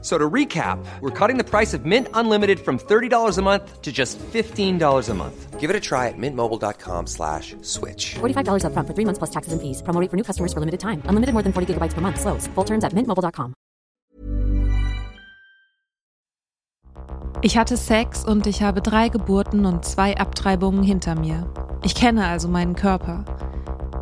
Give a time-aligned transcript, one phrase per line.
[0.00, 3.90] So to recap, we're cutting the price of Mint Unlimited from $30 a month to
[3.90, 5.58] just $15 a month.
[5.58, 8.14] Give it a try at mintmobile.com slash switch.
[8.20, 9.82] $45 upfront for three months plus taxes and fees.
[9.82, 11.02] Promo rate for new customers for limited time.
[11.06, 12.20] Unlimited more than 40 gigabytes per month.
[12.20, 12.46] Slows.
[12.54, 13.54] Full terms at mintmobile.com.
[17.40, 21.48] Ich hatte Sex und ich habe drei Geburten und zwei Abtreibungen hinter mir.
[21.84, 23.24] Ich kenne also meinen Körper.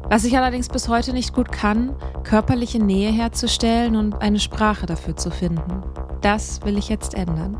[0.09, 5.17] Was ich allerdings bis heute nicht gut kann, körperliche Nähe herzustellen und eine Sprache dafür
[5.17, 5.83] zu finden.
[6.21, 7.59] Das will ich jetzt ändern.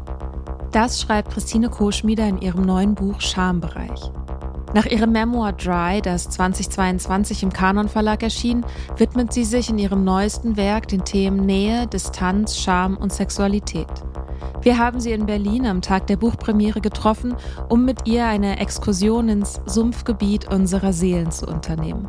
[0.71, 4.13] Das schreibt Christine Koschmieder in ihrem neuen Buch Schambereich.
[4.75, 8.65] Nach ihrem Memoir Dry, das 2022 im Kanon Verlag erschien,
[8.97, 13.89] widmet sie sich in ihrem neuesten Werk den Themen Nähe, Distanz, Scham und Sexualität.
[14.63, 17.35] Wir haben sie in Berlin am Tag der Buchpremiere getroffen,
[17.69, 22.09] um mit ihr eine Exkursion ins Sumpfgebiet unserer Seelen zu unternehmen.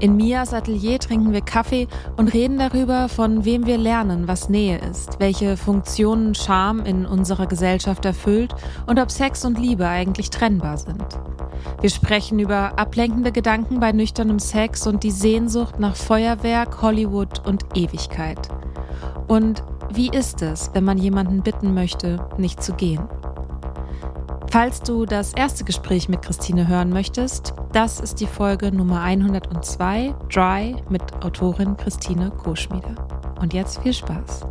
[0.00, 1.86] In Mias Atelier trinken wir Kaffee
[2.16, 7.46] und reden darüber, von wem wir lernen, was Nähe ist, welche Funktionen Scham in unserer
[7.46, 8.54] Gesellschaft erfüllt
[8.86, 11.04] und ob Sex und Liebe eigentlich trennbar sind.
[11.82, 17.66] Wir sprechen über ablenkende Gedanken bei nüchternem Sex und die Sehnsucht nach Feuerwerk, Hollywood und
[17.74, 18.48] Ewigkeit.
[19.28, 23.08] Und wie ist es, wenn man jemanden bitten möchte, nicht zu gehen?
[24.50, 30.14] Falls du das erste Gespräch mit Christine hören möchtest, das ist die Folge Nummer 102,
[30.32, 32.94] Dry, mit Autorin Christine Koschmieder.
[33.40, 34.46] Und jetzt viel Spaß.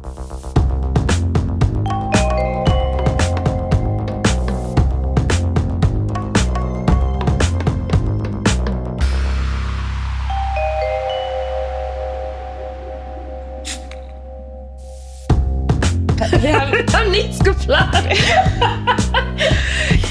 [16.41, 17.95] Wir haben, wir haben nichts geplant.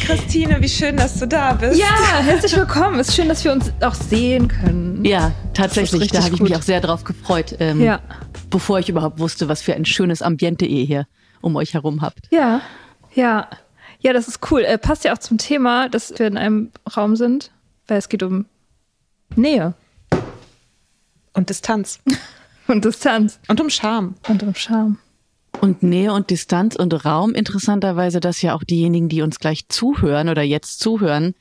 [0.05, 1.79] Christine, wie schön, dass du da bist.
[1.79, 1.87] Ja,
[2.23, 2.99] herzlich willkommen.
[2.99, 5.05] Es ist schön, dass wir uns auch sehen können.
[5.05, 6.11] Ja, tatsächlich.
[6.11, 8.01] Da habe ich mich auch sehr drauf gefreut, ähm, Ja.
[8.51, 11.07] bevor ich überhaupt wusste, was für ein schönes Ambiente ihr hier
[11.41, 12.27] um euch herum habt.
[12.31, 12.63] Ja,
[13.15, 13.49] ja.
[14.01, 14.63] Ja, das ist cool.
[14.63, 17.51] Äh, passt ja auch zum Thema, dass wir in einem Raum sind,
[17.87, 18.47] weil es geht um
[19.37, 19.75] Nähe
[21.33, 22.01] Und Distanz.
[22.67, 24.15] und Distanz Und um Scham.
[24.29, 24.99] und um Charme.
[25.61, 30.29] Und Nähe und Distanz und Raum, interessanterweise, dass ja auch diejenigen, die uns gleich zuhören
[30.29, 31.35] oder jetzt zuhören,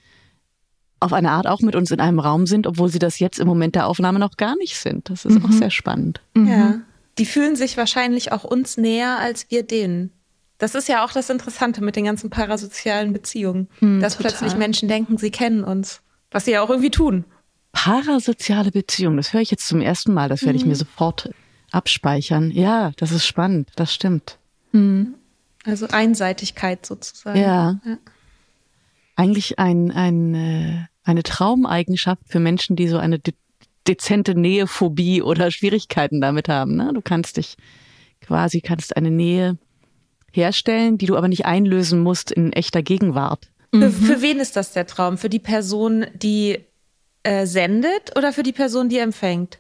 [1.00, 3.48] auf eine Art auch mit uns in einem Raum sind, obwohl sie das jetzt im
[3.48, 5.10] Moment der Aufnahme noch gar nicht sind.
[5.10, 6.22] Das ist auch sehr spannend.
[6.36, 6.82] Ja.
[7.20, 10.12] Die fühlen sich wahrscheinlich auch uns näher als wir denen.
[10.58, 13.68] Das ist ja auch das Interessante mit den ganzen parasozialen Beziehungen.
[13.80, 16.02] dass plötzlich Menschen denken, sie kennen uns.
[16.32, 17.26] Was sie ja auch irgendwie tun.
[17.74, 20.30] Parasoziale Beziehung, das höre ich jetzt zum ersten Mal.
[20.30, 21.30] Das werde ich mir sofort
[21.72, 22.52] abspeichern.
[22.52, 23.70] Ja, das ist spannend.
[23.76, 24.38] Das stimmt.
[25.66, 27.40] Also Einseitigkeit sozusagen.
[27.40, 27.80] Ja.
[29.16, 33.34] Eigentlich ein, ein, äh, eine Traumeigenschaft für Menschen, die so eine de
[33.88, 36.76] dezente Nähephobie oder Schwierigkeiten damit haben.
[36.76, 36.92] Ne?
[36.94, 37.56] Du kannst dich
[38.20, 39.58] quasi, kannst eine Nähe
[40.34, 43.50] herstellen, die du aber nicht einlösen musst in echter Gegenwart.
[43.74, 45.18] Für, für wen ist das der Traum?
[45.18, 46.60] Für die Person, die
[47.24, 49.58] äh, sendet oder für die Person, die empfängt?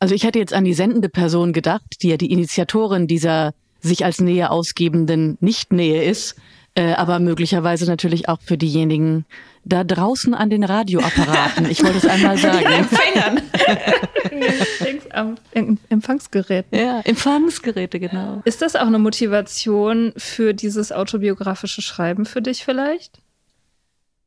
[0.00, 4.04] Also ich hätte jetzt an die sendende Person gedacht, die ja die Initiatorin dieser sich
[4.04, 6.36] als Nähe ausgebenden Nicht-Nähe ist,
[6.74, 9.24] äh, aber möglicherweise natürlich auch für diejenigen
[9.64, 11.70] da draußen an den Radioapparaten.
[11.70, 12.64] Ich wollte es einmal sagen.
[12.66, 13.42] Empfängern.
[15.12, 16.66] Am Em- Empfangsgerät.
[16.70, 18.40] Ja, Empfangsgeräte, genau.
[18.44, 23.20] Ist das auch eine Motivation für dieses autobiografische Schreiben für dich vielleicht?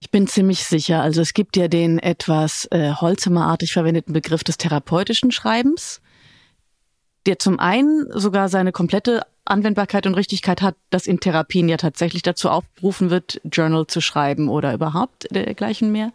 [0.03, 1.01] Ich bin ziemlich sicher.
[1.01, 6.01] Also es gibt ja den etwas äh, Holzimmerartig verwendeten Begriff des therapeutischen Schreibens,
[7.25, 12.21] der zum einen sogar seine komplette Anwendbarkeit und Richtigkeit hat, dass in Therapien ja tatsächlich
[12.21, 16.11] dazu aufgerufen wird, Journal zu schreiben oder überhaupt dergleichen mehr.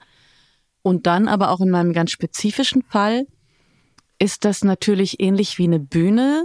[0.82, 3.26] Und dann aber auch in meinem ganz spezifischen Fall
[4.18, 6.44] ist das natürlich ähnlich wie eine Bühne,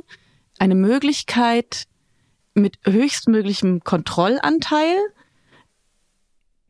[0.59, 1.87] eine Möglichkeit
[2.53, 4.95] mit höchstmöglichem Kontrollanteil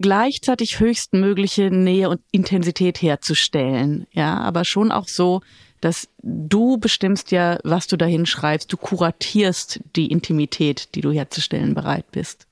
[0.03, 4.05] gleichzeitig höchstmögliche Nähe und Intensität herzustellen.
[4.11, 5.41] Ja, aber schon auch so,
[5.79, 8.71] dass du bestimmst ja, was du dahin schreibst.
[8.71, 12.47] Du kuratierst die Intimität, die du herzustellen bereit bist.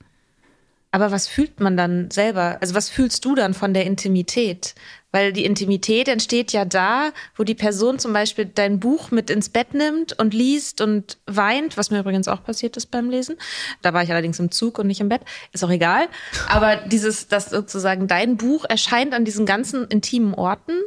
[0.92, 2.56] Aber was fühlt man dann selber?
[2.62, 4.74] Also was fühlst du dann von der Intimität?
[5.12, 9.50] Weil die Intimität entsteht ja da, wo die Person zum Beispiel dein Buch mit ins
[9.50, 13.36] Bett nimmt und liest und weint, was mir übrigens auch passiert ist beim Lesen.
[13.82, 15.22] Da war ich allerdings im Zug und nicht im Bett.
[15.52, 16.08] Ist auch egal.
[16.48, 20.80] Aber dieses, dass sozusagen dein Buch erscheint an diesen ganzen intimen Orten,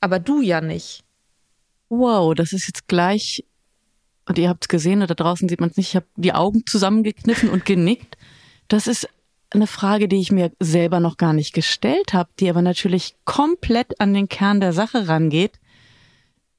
[0.00, 1.02] aber du ja nicht.
[1.88, 3.44] Wow, das ist jetzt gleich
[4.26, 6.64] und ihr habt es gesehen oder draußen sieht man es nicht, ich habe die Augen
[6.66, 8.16] zusammengekniffen und genickt.
[8.68, 9.08] Das ist
[9.54, 14.00] eine Frage, die ich mir selber noch gar nicht gestellt habe, die aber natürlich komplett
[14.00, 15.60] an den Kern der Sache rangeht,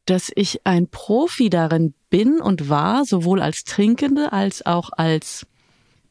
[0.06, 5.46] dass ich ein Profi darin bin und war, sowohl als Trinkende als auch als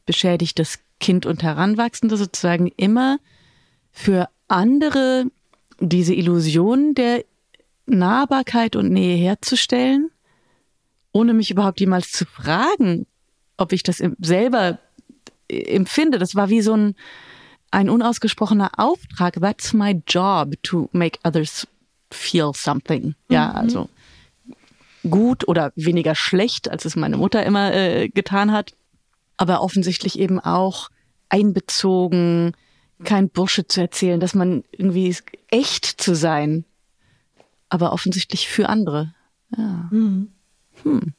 [0.05, 3.19] beschädigtes Kind und Heranwachsende sozusagen immer
[3.91, 5.25] für andere
[5.79, 7.23] diese Illusion der
[7.85, 10.09] Nahbarkeit und Nähe herzustellen,
[11.11, 13.07] ohne mich überhaupt jemals zu fragen,
[13.57, 14.79] ob ich das selber
[15.49, 16.19] empfinde.
[16.19, 16.95] Das war wie so ein,
[17.71, 19.39] ein unausgesprochener Auftrag.
[19.39, 21.67] That's my job to make others
[22.11, 23.15] feel something.
[23.29, 23.55] Ja, mhm.
[23.55, 23.89] also
[25.09, 28.75] gut oder weniger schlecht, als es meine Mutter immer äh, getan hat.
[29.37, 30.89] Aber offensichtlich eben auch
[31.29, 32.53] einbezogen,
[33.03, 35.15] kein Bullshit zu erzählen, dass man irgendwie
[35.49, 36.63] echt zu sein,
[37.69, 39.13] aber offensichtlich für andere.
[39.55, 39.89] Ja.
[39.91, 40.31] Mhm.
[40.83, 41.13] Hm.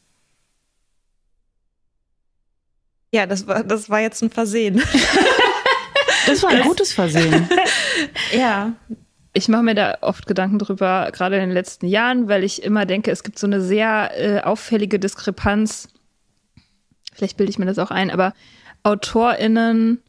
[3.16, 4.82] Ja, das war, das war jetzt ein Versehen.
[6.26, 7.48] das war ein gutes Versehen.
[8.36, 8.74] ja.
[9.32, 12.84] Ich mache mir da oft Gedanken drüber, gerade in den letzten Jahren, weil ich immer
[12.84, 15.88] denke, es gibt so eine sehr äh, auffällige Diskrepanz.
[17.14, 18.34] Vielleicht bilde ich mir das auch ein, aber
[18.82, 20.02] AutorInnen,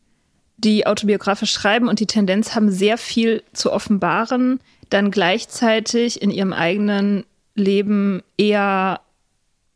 [0.57, 6.51] die autobiografisch schreiben und die Tendenz haben, sehr viel zu offenbaren, dann gleichzeitig in ihrem
[6.51, 7.23] eigenen
[7.55, 8.99] Leben eher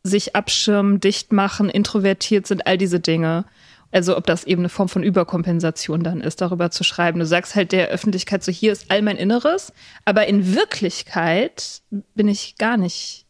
[0.02, 3.44] sich abschirmen, dicht machen, introvertiert sind, all diese Dinge.
[3.92, 7.20] Also ob das eben eine Form von Überkompensation dann ist, darüber zu schreiben.
[7.20, 9.72] Du sagst halt der Öffentlichkeit so, hier ist all mein Inneres,
[10.04, 11.82] aber in Wirklichkeit
[12.14, 13.26] bin ich gar nicht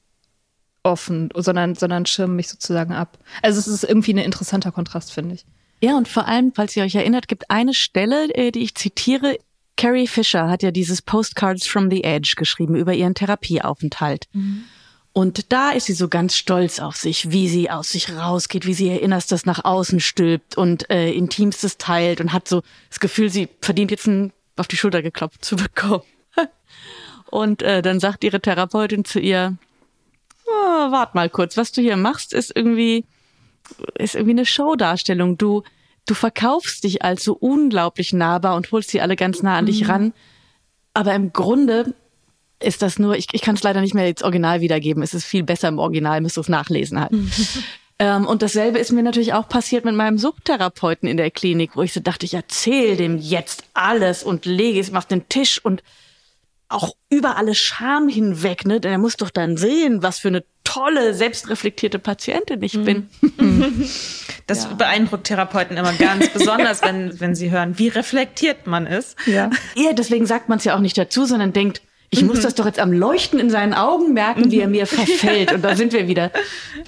[0.84, 3.19] offen, sondern, sondern schirme mich sozusagen ab.
[3.42, 5.44] Also es ist irgendwie ein interessanter Kontrast, finde ich.
[5.82, 9.36] Ja, und vor allem, falls ihr euch erinnert, gibt eine Stelle, äh, die ich zitiere.
[9.76, 14.28] Carrie Fisher hat ja dieses Postcards from the Edge geschrieben über ihren Therapieaufenthalt.
[14.32, 14.64] Mhm.
[15.14, 18.72] Und da ist sie so ganz stolz auf sich, wie sie aus sich rausgeht, wie
[18.72, 23.28] sie ihr Innerstes nach außen stülpt und äh, Intimstes teilt und hat so das Gefühl,
[23.28, 26.04] sie verdient jetzt ein auf die Schulter geklopft zu bekommen.
[27.30, 29.56] und äh, dann sagt ihre Therapeutin zu ihr,
[30.46, 33.04] oh, wart mal kurz, was du hier machst, ist irgendwie,
[33.94, 35.36] ist irgendwie eine Showdarstellung.
[35.38, 35.62] Du,
[36.06, 39.82] du verkaufst dich als so unglaublich nahbar und holst sie alle ganz nah an dich
[39.82, 39.90] mhm.
[39.90, 40.12] ran.
[40.94, 41.94] Aber im Grunde
[42.62, 45.02] ist das nur, ich, ich kann es leider nicht mehr ins Original wiedergeben.
[45.02, 47.12] Es ist viel besser im Original, müsst ihr es nachlesen halt.
[47.98, 51.82] ähm, und dasselbe ist mir natürlich auch passiert mit meinem Suchttherapeuten in der Klinik, wo
[51.82, 55.82] ich so dachte, ich erzähle dem jetzt alles und lege es auf den Tisch und
[56.72, 58.80] auch über alle Scham hinweg, ne?
[58.80, 63.08] Denn er muss doch dann sehen, was für eine tolle, selbstreflektierte Patientin ich bin.
[64.48, 64.74] Das ja.
[64.74, 69.16] beeindruckt Therapeuten immer ganz besonders, wenn, wenn sie hören, wie reflektiert man ist.
[69.24, 71.80] Ja, ja deswegen sagt man es ja auch nicht dazu, sondern denkt,
[72.12, 72.42] ich muss mhm.
[72.42, 75.50] das doch jetzt am Leuchten in seinen Augen merken, wie er mir verfällt.
[75.50, 76.30] Und da sind wir wieder,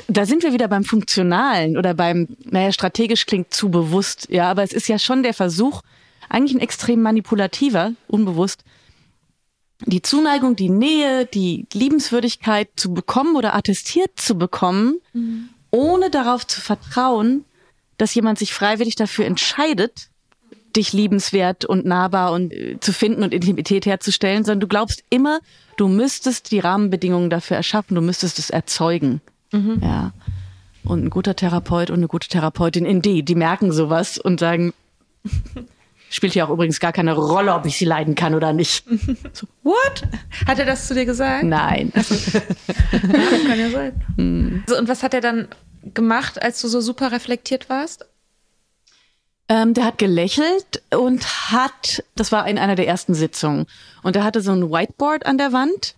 [0.06, 4.62] da sind wir wieder beim Funktionalen oder beim, naja, strategisch klingt zu bewusst, ja, aber
[4.62, 5.80] es ist ja schon der Versuch,
[6.28, 8.64] eigentlich ein extrem manipulativer, unbewusst,
[9.86, 15.48] die Zuneigung, die Nähe, die Liebenswürdigkeit zu bekommen oder attestiert zu bekommen, mhm.
[15.70, 17.46] ohne darauf zu vertrauen,
[17.96, 20.10] dass jemand sich freiwillig dafür entscheidet,
[20.76, 25.40] dich liebenswert und nahbar und äh, zu finden und Intimität herzustellen, sondern du glaubst immer,
[25.76, 29.20] du müsstest die Rahmenbedingungen dafür erschaffen, du müsstest es erzeugen.
[29.52, 29.80] Mhm.
[29.82, 30.12] Ja.
[30.84, 34.74] Und ein guter Therapeut und eine gute Therapeutin in die, die merken sowas und sagen,
[36.10, 38.84] spielt ja auch übrigens gar keine Rolle, ob ich sie leiden kann oder nicht.
[39.32, 40.02] So, what?
[40.46, 41.44] Hat er das zu dir gesagt?
[41.44, 41.92] Nein.
[41.96, 44.04] ja, kann ja sein.
[44.16, 44.64] Hm.
[44.68, 45.48] So, und was hat er dann
[45.92, 48.06] gemacht, als du so super reflektiert warst?
[49.48, 53.66] Ähm, der hat gelächelt und hat, das war in einer der ersten Sitzungen,
[54.02, 55.94] und er hatte so ein Whiteboard an der Wand,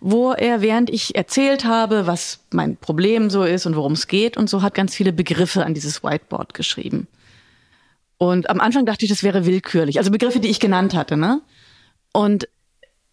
[0.00, 4.36] wo er, während ich erzählt habe, was mein Problem so ist und worum es geht
[4.36, 7.06] und so, hat ganz viele Begriffe an dieses Whiteboard geschrieben.
[8.18, 11.42] Und am Anfang dachte ich, das wäre willkürlich, also Begriffe, die ich genannt hatte, ne?
[12.12, 12.48] Und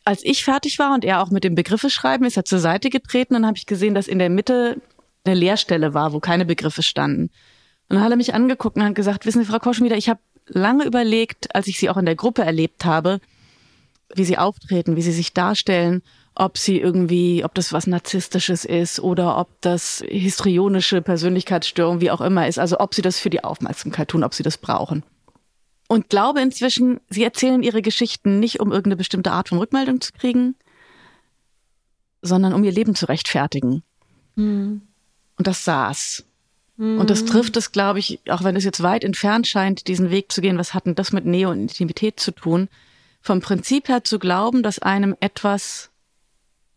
[0.05, 2.89] als ich fertig war und er auch mit dem Begriffe schreiben, ist er zur Seite
[2.89, 4.81] getreten und habe ich gesehen, dass in der Mitte
[5.25, 7.29] eine Leerstelle war, wo keine Begriffe standen.
[7.89, 10.19] Und dann hat er mich angeguckt und hat gesagt, wissen Sie, Frau Koschenwieder, ich habe
[10.47, 13.19] lange überlegt, als ich Sie auch in der Gruppe erlebt habe,
[14.13, 16.01] wie Sie auftreten, wie Sie sich darstellen,
[16.35, 22.21] ob Sie irgendwie, ob das was Narzisstisches ist oder ob das histrionische Persönlichkeitsstörung, wie auch
[22.21, 22.59] immer ist.
[22.59, 25.03] Also ob Sie das für die Aufmerksamkeit tun, ob Sie das brauchen.
[25.87, 30.11] Und glaube inzwischen, Sie erzählen Ihre Geschichten nicht, um irgendeine bestimmte Art von Rückmeldung zu
[30.11, 30.55] kriegen,
[32.21, 33.83] sondern um Ihr Leben zu rechtfertigen.
[34.35, 34.81] Mhm.
[35.37, 36.26] Und das saß.
[36.77, 37.27] Und das mhm.
[37.27, 40.59] trifft es, glaube ich, auch wenn es jetzt weit entfernt scheint, diesen Weg zu gehen,
[40.59, 42.69] was hat denn das mit Nähe und Intimität zu tun?
[43.19, 45.89] Vom Prinzip her zu glauben, dass einem etwas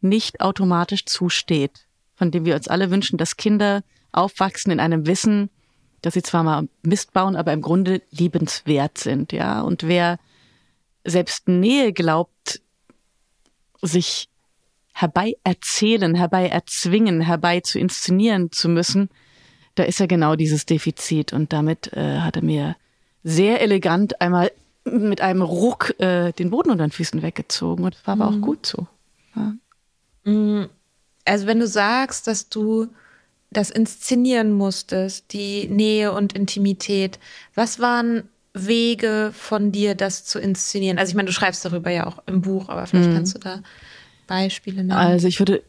[0.00, 1.86] nicht automatisch zusteht.
[2.14, 5.48] von dem wir uns alle wünschen, dass Kinder aufwachsen in einem Wissen,
[6.02, 9.62] dass sie zwar mal Mist bauen, aber im Grunde liebenswert sind, ja.
[9.62, 10.18] Und wer
[11.02, 12.60] selbst Nähe glaubt,
[13.80, 14.28] sich
[14.92, 19.08] herbei erzählen, herbei erzwingen, herbei zu inszenieren zu müssen,
[19.80, 21.32] da ist ja genau dieses Defizit.
[21.32, 22.76] Und damit äh, hat er mir
[23.24, 24.52] sehr elegant einmal
[24.84, 27.84] mit einem Ruck äh, den Boden unter den Füßen weggezogen.
[27.84, 28.42] Und das war aber mhm.
[28.42, 28.86] auch gut so.
[29.34, 29.54] Ja.
[30.24, 30.68] Mhm.
[31.24, 32.88] Also wenn du sagst, dass du
[33.50, 37.18] das inszenieren musstest, die Nähe und Intimität,
[37.54, 40.98] was waren Wege von dir, das zu inszenieren?
[40.98, 43.14] Also ich meine, du schreibst darüber ja auch im Buch, aber vielleicht mhm.
[43.14, 43.62] kannst du da
[44.26, 44.92] Beispiele nennen.
[44.92, 45.62] Also ich würde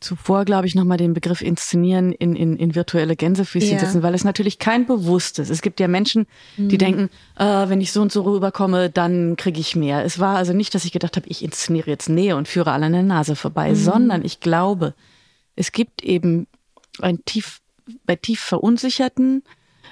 [0.00, 3.78] zuvor, glaube ich, nochmal den Begriff inszenieren in, in, in virtuelle Gänsefüßchen ja.
[3.78, 5.50] setzen, weil es natürlich kein bewusstes.
[5.50, 6.26] Es gibt ja Menschen,
[6.56, 6.78] die mhm.
[6.78, 10.04] denken, äh, wenn ich so und so rüberkomme, dann kriege ich mehr.
[10.04, 12.86] Es war also nicht, dass ich gedacht habe, ich inszeniere jetzt Nähe und führe alle
[12.86, 13.76] an der Nase vorbei, mhm.
[13.76, 14.94] sondern ich glaube,
[15.54, 16.46] es gibt eben
[17.00, 17.60] ein tief,
[18.04, 19.42] bei tief verunsicherten,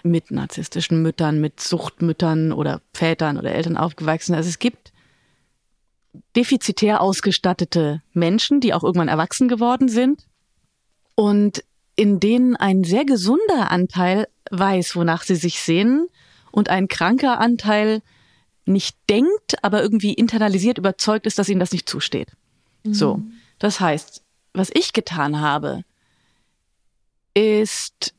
[0.02, 4.34] mit narzisstischen Müttern, mit Suchtmüttern oder Vätern oder Eltern aufgewachsen.
[4.34, 4.92] Also es gibt
[6.36, 10.26] defizitär ausgestattete Menschen, die auch irgendwann erwachsen geworden sind
[11.14, 11.64] und
[11.96, 16.08] in denen ein sehr gesunder Anteil weiß, wonach sie sich sehen
[16.50, 18.02] und ein kranker Anteil
[18.66, 22.32] nicht denkt, aber irgendwie internalisiert überzeugt ist, dass ihnen das nicht zusteht.
[22.84, 22.94] Mhm.
[22.94, 23.22] So.
[23.58, 25.84] Das heißt, was ich getan habe,
[27.34, 28.14] ist,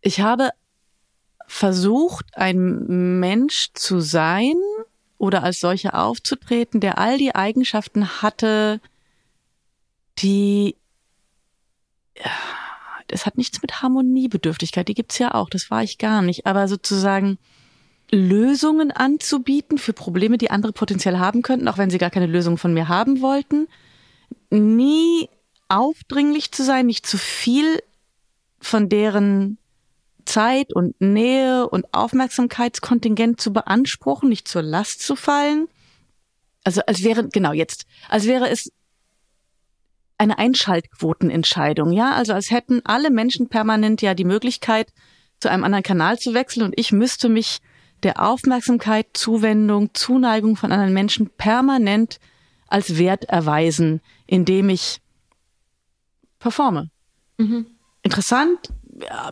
[0.00, 0.50] ich habe
[1.46, 4.54] versucht, ein Mensch zu sein,
[5.18, 8.80] oder als solcher aufzutreten, der all die Eigenschaften hatte,
[10.18, 10.76] die
[13.08, 16.66] das hat nichts mit Harmoniebedürftigkeit, die gibt's ja auch, das war ich gar nicht, aber
[16.66, 17.38] sozusagen
[18.10, 22.58] Lösungen anzubieten für Probleme, die andere potenziell haben könnten, auch wenn sie gar keine Lösung
[22.58, 23.68] von mir haben wollten,
[24.50, 25.28] nie
[25.68, 27.82] aufdringlich zu sein, nicht zu viel
[28.60, 29.58] von deren
[30.26, 35.68] Zeit und Nähe und Aufmerksamkeitskontingent zu beanspruchen, nicht zur Last zu fallen.
[36.64, 38.72] Also als wäre, genau jetzt, als wäre es
[40.18, 44.92] eine Einschaltquotenentscheidung, ja, also als hätten alle Menschen permanent ja die Möglichkeit,
[45.40, 47.60] zu einem anderen Kanal zu wechseln und ich müsste mich
[48.02, 52.18] der Aufmerksamkeit, Zuwendung, Zuneigung von anderen Menschen permanent
[52.68, 55.00] als Wert erweisen, indem ich
[56.38, 56.90] performe.
[57.38, 57.66] Mhm.
[58.02, 58.72] Interessant,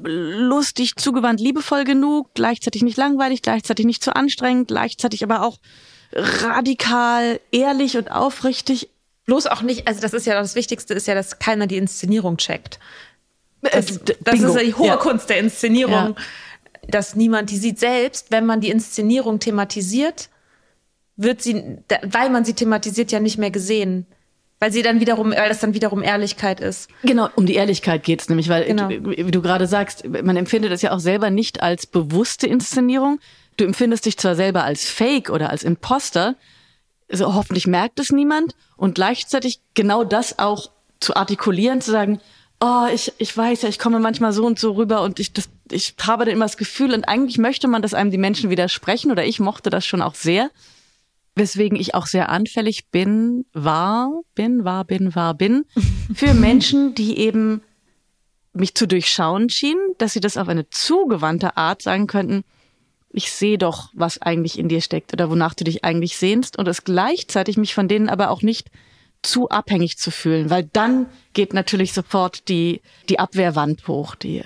[0.05, 5.59] lustig, zugewandt, liebevoll genug, gleichzeitig nicht langweilig, gleichzeitig nicht zu anstrengend, gleichzeitig aber auch
[6.13, 8.91] radikal, ehrlich und aufrichtig.
[9.27, 12.37] Bloß auch nicht, also das ist ja das Wichtigste, ist ja, dass keiner die Inszenierung
[12.37, 12.79] checkt.
[13.63, 14.97] Das, das ist ja die hohe ja.
[14.97, 16.15] Kunst der Inszenierung, ja.
[16.89, 17.79] dass niemand die sieht.
[17.79, 20.29] Selbst wenn man die Inszenierung thematisiert,
[21.17, 24.07] wird sie, weil man sie thematisiert, ja nicht mehr gesehen.
[24.65, 26.89] Weil sie dann wiederum, weil das dann wiederum Ehrlichkeit ist.
[27.03, 28.89] Genau, um die Ehrlichkeit geht's nämlich, weil genau.
[28.89, 33.21] wie du gerade sagst, man empfindet es ja auch selber nicht als bewusste Inszenierung.
[33.59, 36.37] Du empfindest dich zwar selber als Fake oder als Imposter,
[37.13, 42.23] also hoffentlich merkt es niemand und gleichzeitig genau das auch zu artikulieren, zu sagen,
[42.59, 45.51] oh, ich, ich weiß ja, ich komme manchmal so und so rüber und ich, das,
[45.71, 49.11] ich habe dann immer das Gefühl und eigentlich möchte man, dass einem die Menschen widersprechen
[49.11, 50.49] oder ich mochte das schon auch sehr
[51.37, 55.65] weswegen ich auch sehr anfällig bin, war, bin, war, bin, war, bin,
[56.15, 57.63] für Menschen, die eben
[58.53, 62.45] mich zu durchschauen schienen, dass sie das auf eine zugewandte Art sagen könnten,
[63.11, 66.67] ich sehe doch, was eigentlich in dir steckt oder wonach du dich eigentlich sehnst und
[66.67, 68.71] es gleichzeitig mich von denen aber auch nicht
[69.25, 74.45] zu abhängig zu fühlen, weil dann geht natürlich sofort die, die Abwehrwand hoch, die äh,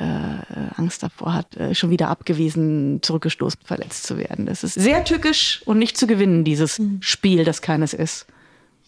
[0.76, 4.46] Angst davor hat, äh, schon wieder abgewiesen, zurückgestoßen, verletzt zu werden.
[4.46, 6.98] Das ist sehr tückisch und nicht zu gewinnen, dieses mhm.
[7.02, 8.26] Spiel, das keines ist.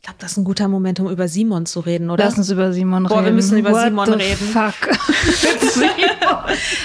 [0.00, 2.24] Ich glaube, das ist ein guter Moment, um über Simon zu reden, oder?
[2.24, 3.26] Lass uns über Simon Boah, reden.
[3.26, 4.48] wir müssen über What Simon reden.
[4.48, 4.96] Fuck.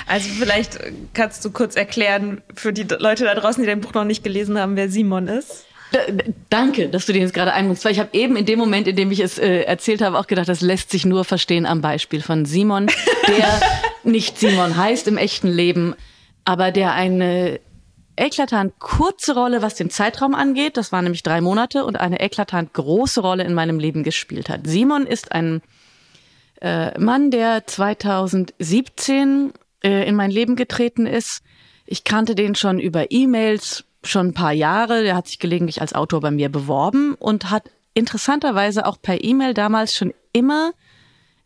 [0.07, 0.79] also vielleicht
[1.13, 4.59] kannst du kurz erklären für die Leute da draußen, die dein Buch noch nicht gelesen
[4.59, 5.65] haben, wer Simon ist.
[6.49, 8.95] Danke, dass du den jetzt gerade einbringst, weil ich habe eben in dem Moment, in
[8.95, 12.21] dem ich es äh, erzählt habe, auch gedacht, das lässt sich nur verstehen am Beispiel
[12.21, 12.87] von Simon,
[13.27, 13.61] der
[14.03, 15.95] nicht Simon heißt im echten Leben,
[16.43, 17.59] aber der eine
[18.17, 22.73] eklatant kurze Rolle, was den Zeitraum angeht, das waren nämlich drei Monate, und eine eklatant
[22.73, 24.67] große Rolle in meinem Leben gespielt hat.
[24.67, 25.61] Simon ist ein
[26.61, 31.41] äh, Mann, der 2017 äh, in mein Leben getreten ist.
[31.85, 35.03] Ich kannte den schon über E-Mails, schon ein paar Jahre.
[35.03, 39.53] Der hat sich gelegentlich als Autor bei mir beworben und hat interessanterweise auch per E-Mail
[39.53, 40.71] damals schon immer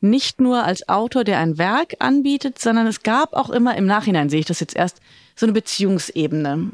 [0.01, 4.29] nicht nur als Autor, der ein Werk anbietet, sondern es gab auch immer im Nachhinein,
[4.29, 5.01] sehe ich das jetzt erst,
[5.35, 6.71] so eine Beziehungsebene.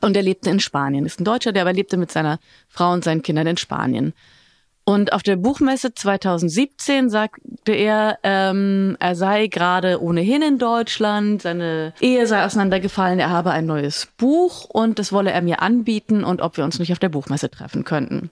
[0.00, 2.38] Und er lebte in Spanien, ist ein Deutscher, der aber lebte mit seiner
[2.68, 4.14] Frau und seinen Kindern in Spanien.
[4.88, 11.92] Und auf der Buchmesse 2017 sagte er, ähm, er sei gerade ohnehin in Deutschland, seine
[12.00, 16.40] Ehe sei auseinandergefallen, er habe ein neues Buch und das wolle er mir anbieten und
[16.40, 18.30] ob wir uns nicht auf der Buchmesse treffen könnten.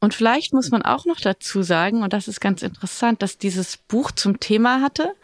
[0.00, 3.78] Und vielleicht muss man auch noch dazu sagen, und das ist ganz interessant, dass dieses
[3.78, 5.14] Buch zum Thema hatte,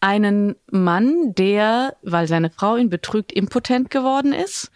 [0.00, 4.70] einen Mann, der, weil seine Frau ihn betrügt, impotent geworden ist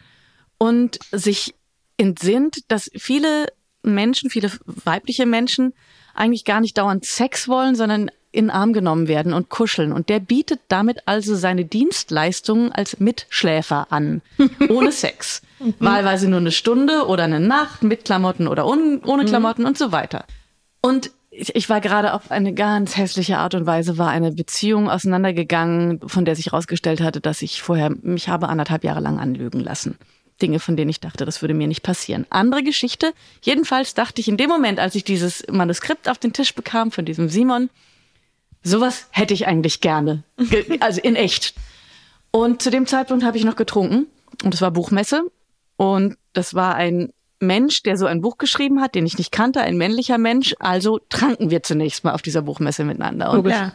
[0.58, 1.54] und sich
[1.96, 3.46] entsinnt, dass viele
[3.82, 5.74] Menschen, viele weibliche Menschen
[6.14, 9.92] eigentlich gar nicht dauernd Sex wollen, sondern in den Arm genommen werden und kuscheln.
[9.92, 14.22] Und der bietet damit also seine Dienstleistungen als Mitschläfer an,
[14.68, 15.42] ohne Sex.
[15.60, 15.74] Mhm.
[15.78, 19.26] Wahlweise nur eine Stunde oder eine Nacht mit Klamotten oder ohne mhm.
[19.26, 20.24] Klamotten und so weiter.
[20.80, 24.88] Und ich, ich war gerade auf eine ganz hässliche Art und Weise, war eine Beziehung
[24.88, 29.60] auseinandergegangen, von der sich herausgestellt hatte, dass ich vorher mich habe anderthalb Jahre lang anlügen
[29.60, 29.96] lassen.
[30.40, 32.26] Dinge, von denen ich dachte, das würde mir nicht passieren.
[32.30, 33.12] Andere Geschichte.
[33.42, 37.04] Jedenfalls dachte ich in dem Moment, als ich dieses Manuskript auf den Tisch bekam von
[37.04, 37.70] diesem Simon,
[38.62, 40.24] sowas hätte ich eigentlich gerne.
[40.80, 41.54] Also in echt.
[42.30, 44.06] Und zu dem Zeitpunkt habe ich noch getrunken.
[44.42, 45.30] Und es war Buchmesse.
[45.76, 49.60] Und das war ein Mensch, der so ein Buch geschrieben hat, den ich nicht kannte,
[49.60, 50.54] ein männlicher Mensch.
[50.58, 53.30] Also tranken wir zunächst mal auf dieser Buchmesse miteinander.
[53.32, 53.72] Und ja.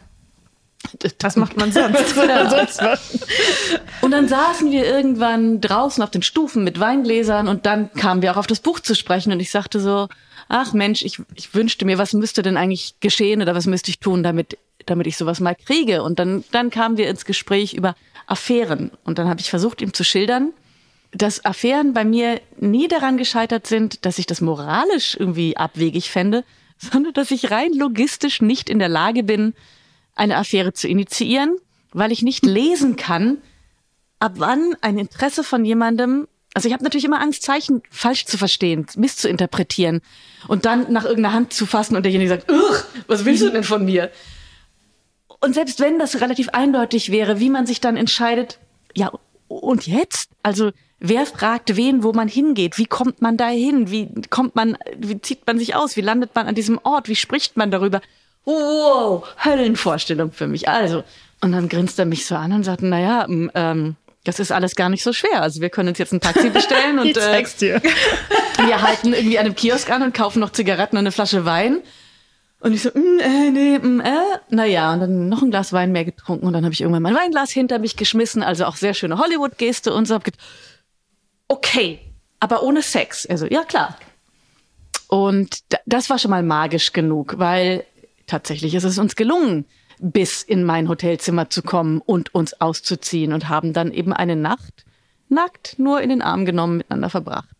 [1.21, 2.15] Was macht man sonst?
[2.49, 2.81] sonst
[4.01, 8.31] und dann saßen wir irgendwann draußen auf den Stufen mit Weingläsern und dann kamen wir
[8.31, 10.07] auch auf das Buch zu sprechen und ich sagte so,
[10.49, 13.99] ach Mensch, ich, ich wünschte mir, was müsste denn eigentlich geschehen oder was müsste ich
[13.99, 16.03] tun, damit, damit ich sowas mal kriege?
[16.03, 17.95] Und dann, dann kamen wir ins Gespräch über
[18.27, 20.53] Affären und dann habe ich versucht, ihm zu schildern,
[21.11, 26.43] dass Affären bei mir nie daran gescheitert sind, dass ich das moralisch irgendwie abwegig fände,
[26.77, 29.53] sondern dass ich rein logistisch nicht in der Lage bin,
[30.17, 31.57] eine Affäre zu initiieren,
[31.91, 33.37] weil ich nicht lesen kann,
[34.19, 38.37] ab wann ein Interesse von jemandem, also ich habe natürlich immer Angst, Zeichen falsch zu
[38.37, 40.01] verstehen, misszuinterpretieren
[40.47, 42.47] und dann nach irgendeiner Hand zu fassen und derjenige sagt,
[43.07, 44.11] was willst du denn von mir?
[45.39, 48.59] Und selbst wenn das relativ eindeutig wäre, wie man sich dann entscheidet,
[48.95, 49.11] ja,
[49.47, 50.31] und jetzt?
[50.43, 52.77] Also wer fragt wen, wo man hingeht?
[52.77, 53.91] Wie kommt man da hin?
[53.91, 55.95] Wie kommt man, wie zieht man sich aus?
[55.95, 57.07] Wie landet man an diesem Ort?
[57.07, 58.01] Wie spricht man darüber?
[58.47, 60.67] Wow, Höllenvorstellung für mich.
[60.69, 61.03] Also,
[61.41, 64.89] und dann grinst er mich so an und sagt, naja, ähm, das ist alles gar
[64.89, 65.41] nicht so schwer.
[65.41, 67.43] Also wir können uns jetzt ein Taxi bestellen und äh,
[68.65, 71.81] wir halten irgendwie an einem Kiosk an und kaufen noch Zigaretten und eine Flasche Wein.
[72.59, 74.39] Und ich so, mm, äh, nee, mm, äh.
[74.49, 77.15] Naja, und dann noch ein Glas Wein mehr getrunken und dann habe ich irgendwann mein
[77.15, 78.43] Weinglas hinter mich geschmissen.
[78.43, 80.15] Also auch sehr schöne Hollywood-Geste und so.
[80.15, 80.41] Hab gedacht,
[81.47, 81.99] okay,
[82.39, 83.25] aber ohne Sex.
[83.27, 83.97] Also, ja klar.
[85.07, 87.85] Und das war schon mal magisch genug, weil
[88.27, 89.65] tatsächlich ist es uns gelungen,
[89.99, 94.85] bis in mein Hotelzimmer zu kommen und uns auszuziehen und haben dann eben eine Nacht
[95.29, 97.55] nackt nur in den Arm genommen miteinander verbracht.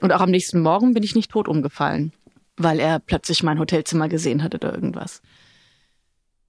[0.00, 2.12] Und auch am nächsten Morgen bin ich nicht tot umgefallen,
[2.56, 5.20] weil er plötzlich mein Hotelzimmer gesehen hat oder irgendwas.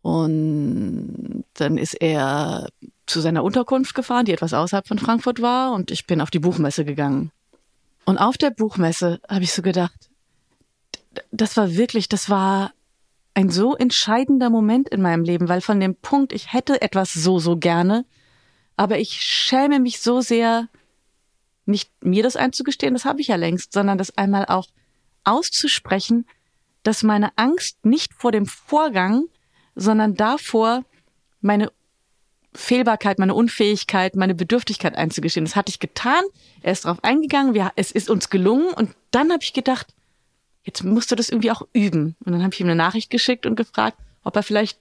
[0.01, 2.69] Und dann ist er
[3.05, 6.39] zu seiner Unterkunft gefahren, die etwas außerhalb von Frankfurt war, und ich bin auf die
[6.39, 7.31] Buchmesse gegangen.
[8.05, 10.10] Und auf der Buchmesse habe ich so gedacht,
[11.31, 12.71] das war wirklich, das war
[13.33, 17.39] ein so entscheidender Moment in meinem Leben, weil von dem Punkt, ich hätte etwas so,
[17.39, 18.05] so gerne,
[18.75, 20.67] aber ich schäme mich so sehr,
[21.65, 24.67] nicht mir das einzugestehen, das habe ich ja längst, sondern das einmal auch
[25.23, 26.25] auszusprechen,
[26.83, 29.25] dass meine Angst nicht vor dem Vorgang,
[29.75, 30.83] sondern davor,
[31.39, 31.71] meine
[32.53, 35.45] Fehlbarkeit, meine Unfähigkeit, meine Bedürftigkeit einzugestehen.
[35.45, 36.23] Das hatte ich getan.
[36.61, 37.53] Er ist darauf eingegangen.
[37.53, 38.73] Wir, es ist uns gelungen.
[38.73, 39.93] Und dann habe ich gedacht,
[40.63, 42.15] jetzt musst du das irgendwie auch üben.
[42.24, 44.80] Und dann habe ich ihm eine Nachricht geschickt und gefragt, ob er vielleicht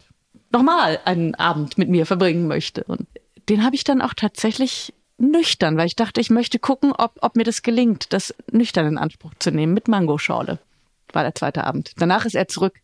[0.53, 2.85] nochmal einen Abend mit mir verbringen möchte.
[2.85, 3.07] Und
[3.49, 7.37] den habe ich dann auch tatsächlich nüchtern, weil ich dachte, ich möchte gucken, ob, ob
[7.37, 10.59] mir das gelingt, das nüchtern in Anspruch zu nehmen mit Mangoschorle.
[11.13, 11.93] War der zweite Abend.
[11.99, 12.81] Danach ist er zurück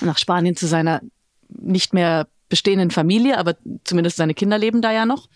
[0.00, 1.00] nach Spanien zu seiner
[1.48, 5.28] nicht mehr bestehenden Familie, aber zumindest seine Kinder leben da ja noch,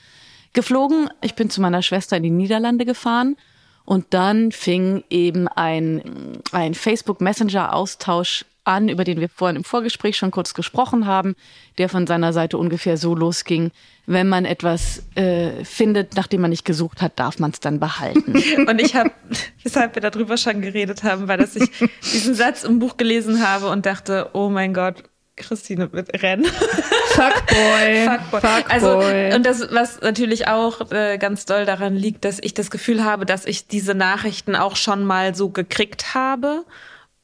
[0.53, 1.09] geflogen.
[1.23, 3.37] Ich bin zu meiner Schwester in die Niederlande gefahren
[3.85, 9.65] und dann fing eben ein, ein Facebook Messenger Austausch an, über den wir vorhin im
[9.65, 11.35] Vorgespräch schon kurz gesprochen haben,
[11.79, 13.73] der von seiner Seite ungefähr so losging,
[14.07, 18.33] wenn man etwas äh, findet, nachdem man nicht gesucht hat, darf man es dann behalten.
[18.69, 19.11] Und ich habe,
[19.63, 21.71] weshalb wir darüber schon geredet haben, weil dass ich
[22.13, 25.03] diesen Satz im Buch gelesen habe und dachte, oh mein Gott,
[25.37, 26.45] Christine mit Rennen.
[27.09, 28.07] Fuckboy.
[28.09, 28.41] Fuckboy.
[28.41, 28.73] Fuckboy.
[28.73, 33.05] Also, und das, was natürlich auch äh, ganz doll daran liegt, dass ich das Gefühl
[33.05, 36.65] habe, dass ich diese Nachrichten auch schon mal so gekriegt habe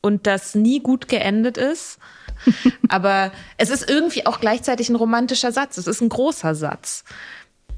[0.01, 1.99] und das nie gut geendet ist.
[2.89, 5.77] Aber es ist irgendwie auch gleichzeitig ein romantischer Satz.
[5.77, 7.05] Es ist ein großer Satz.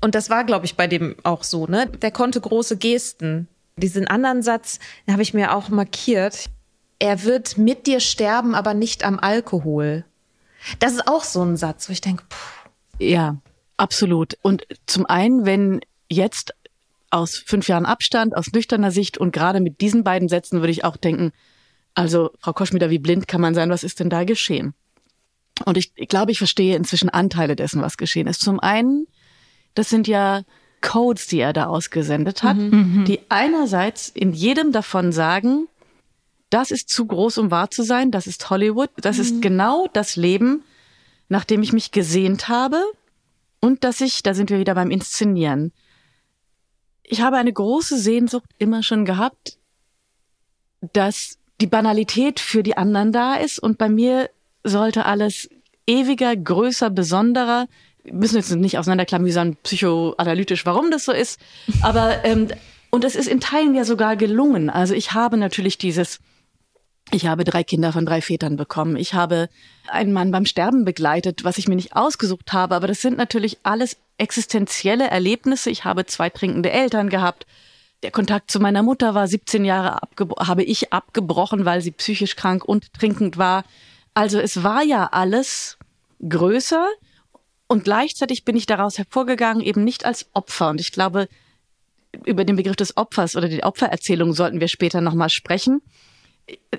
[0.00, 1.86] Und das war, glaube ich, bei dem auch so, ne?
[1.86, 3.48] Der konnte große Gesten.
[3.76, 6.50] Diesen anderen Satz, den habe ich mir auch markiert
[7.00, 10.04] er wird mit dir sterben, aber nicht am Alkohol.
[10.78, 12.64] Das ist auch so ein Satz, wo ich denke, pff.
[12.98, 13.38] Ja,
[13.76, 14.36] absolut.
[14.42, 16.54] Und zum einen, wenn jetzt
[17.10, 20.84] aus fünf Jahren Abstand, aus nüchterner Sicht und gerade mit diesen beiden Sätzen würde ich
[20.84, 21.32] auch denken,
[21.94, 23.70] also Frau Koschmider, wie blind kann man sein?
[23.70, 24.74] Was ist denn da geschehen?
[25.64, 28.40] Und ich, ich glaube, ich verstehe inzwischen Anteile dessen, was geschehen ist.
[28.40, 29.06] Zum einen,
[29.74, 30.42] das sind ja
[30.80, 33.04] Codes, die er da ausgesendet hat, mhm.
[33.06, 35.66] die einerseits in jedem davon sagen,
[36.50, 39.22] das ist zu groß, um wahr zu sein, das ist Hollywood, das mhm.
[39.22, 40.64] ist genau das Leben,
[41.28, 42.82] nach dem ich mich gesehnt habe
[43.60, 45.72] und dass ich, da sind wir wieder beim Inszenieren.
[47.02, 49.58] Ich habe eine große Sehnsucht immer schon gehabt,
[50.92, 54.30] dass die Banalität für die anderen da ist und bei mir
[54.64, 55.48] sollte alles
[55.86, 57.66] ewiger, größer, besonderer.
[58.02, 61.38] Wir müssen jetzt nicht auseinanderklamüsern, psychoanalytisch, warum das so ist.
[61.82, 62.48] Aber, ähm,
[62.90, 64.70] und es ist in Teilen ja sogar gelungen.
[64.70, 66.20] Also ich habe natürlich dieses,
[67.12, 68.96] ich habe drei Kinder von drei Vätern bekommen.
[68.96, 69.48] Ich habe
[69.88, 72.74] einen Mann beim Sterben begleitet, was ich mir nicht ausgesucht habe.
[72.74, 75.70] Aber das sind natürlich alles existenzielle Erlebnisse.
[75.70, 77.46] Ich habe zwei trinkende Eltern gehabt.
[78.02, 80.00] Der Kontakt zu meiner Mutter war 17 Jahre
[80.38, 83.64] habe ich abgebrochen, weil sie psychisch krank und trinkend war.
[84.14, 85.78] Also es war ja alles
[86.26, 86.86] größer
[87.66, 90.70] und gleichzeitig bin ich daraus hervorgegangen, eben nicht als Opfer.
[90.70, 91.28] Und ich glaube,
[92.24, 95.82] über den Begriff des Opfers oder die Opfererzählung sollten wir später nochmal sprechen.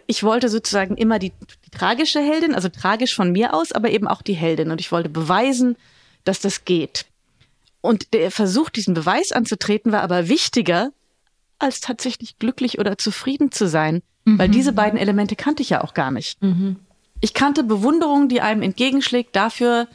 [0.08, 1.32] Ich wollte sozusagen immer die,
[1.66, 4.72] die tragische Heldin, also tragisch von mir aus, aber eben auch die Heldin.
[4.72, 5.78] Und ich wollte beweisen,
[6.24, 7.06] dass das geht.
[7.82, 10.92] Und der Versuch, diesen Beweis anzutreten, war aber wichtiger,
[11.60, 14.02] als tatsächlich glücklich oder zufrieden zu sein.
[14.26, 14.40] Mhm.
[14.40, 16.42] Weil diese beiden Elemente kannte ich ja auch gar nicht.
[16.42, 16.78] Mhm.
[17.22, 19.88] Ich kannte Bewunderung, die einem entgegenschlägt dafür,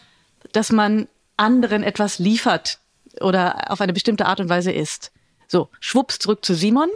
[0.52, 2.78] dass man anderen etwas liefert
[3.20, 5.12] oder auf eine bestimmte Art und Weise ist.
[5.48, 6.88] So, schwupps zurück zu Simon,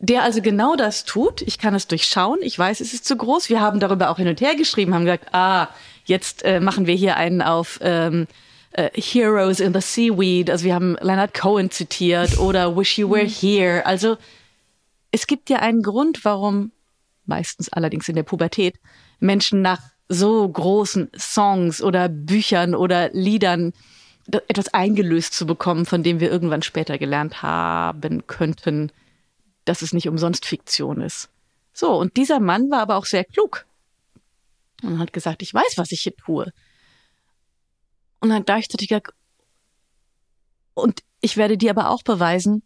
[0.00, 1.42] der also genau das tut.
[1.42, 2.38] Ich kann es durchschauen.
[2.42, 3.50] Ich weiß, es ist zu groß.
[3.50, 5.68] Wir haben darüber auch hin und her geschrieben, haben gesagt, ah,
[6.04, 8.26] jetzt äh, machen wir hier einen auf ähm,
[8.72, 10.50] äh, Heroes in the Seaweed.
[10.50, 13.84] Also wir haben Leonard Cohen zitiert oder Wish You Were Here.
[13.84, 14.16] Also
[15.10, 16.72] es gibt ja einen Grund, warum
[17.26, 18.76] meistens allerdings in der Pubertät
[19.18, 23.74] Menschen nach so großen Songs oder Büchern oder Liedern
[24.48, 28.90] etwas eingelöst zu bekommen, von dem wir irgendwann später gelernt haben könnten,
[29.70, 31.28] dass es nicht umsonst Fiktion ist.
[31.72, 33.66] So, und dieser Mann war aber auch sehr klug
[34.82, 36.52] und hat gesagt, ich weiß, was ich hier tue.
[38.18, 39.14] Und dann gleichzeitig gesagt,
[40.74, 42.64] und ich werde dir aber auch beweisen,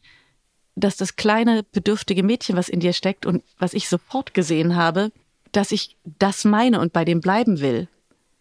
[0.77, 5.13] dass das kleine, bedürftige Mädchen, was in dir steckt und was ich sofort gesehen habe,
[5.53, 7.87] dass ich das meine und bei dem bleiben will.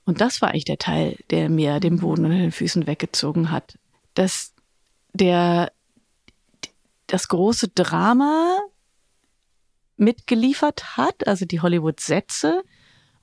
[0.06, 3.78] Und das war eigentlich der Teil, der mir den Boden unter den Füßen weggezogen hat.
[4.14, 4.54] Dass
[5.12, 5.73] der,
[7.14, 8.58] das große Drama
[9.98, 12.64] mitgeliefert hat, also die Hollywood-Sätze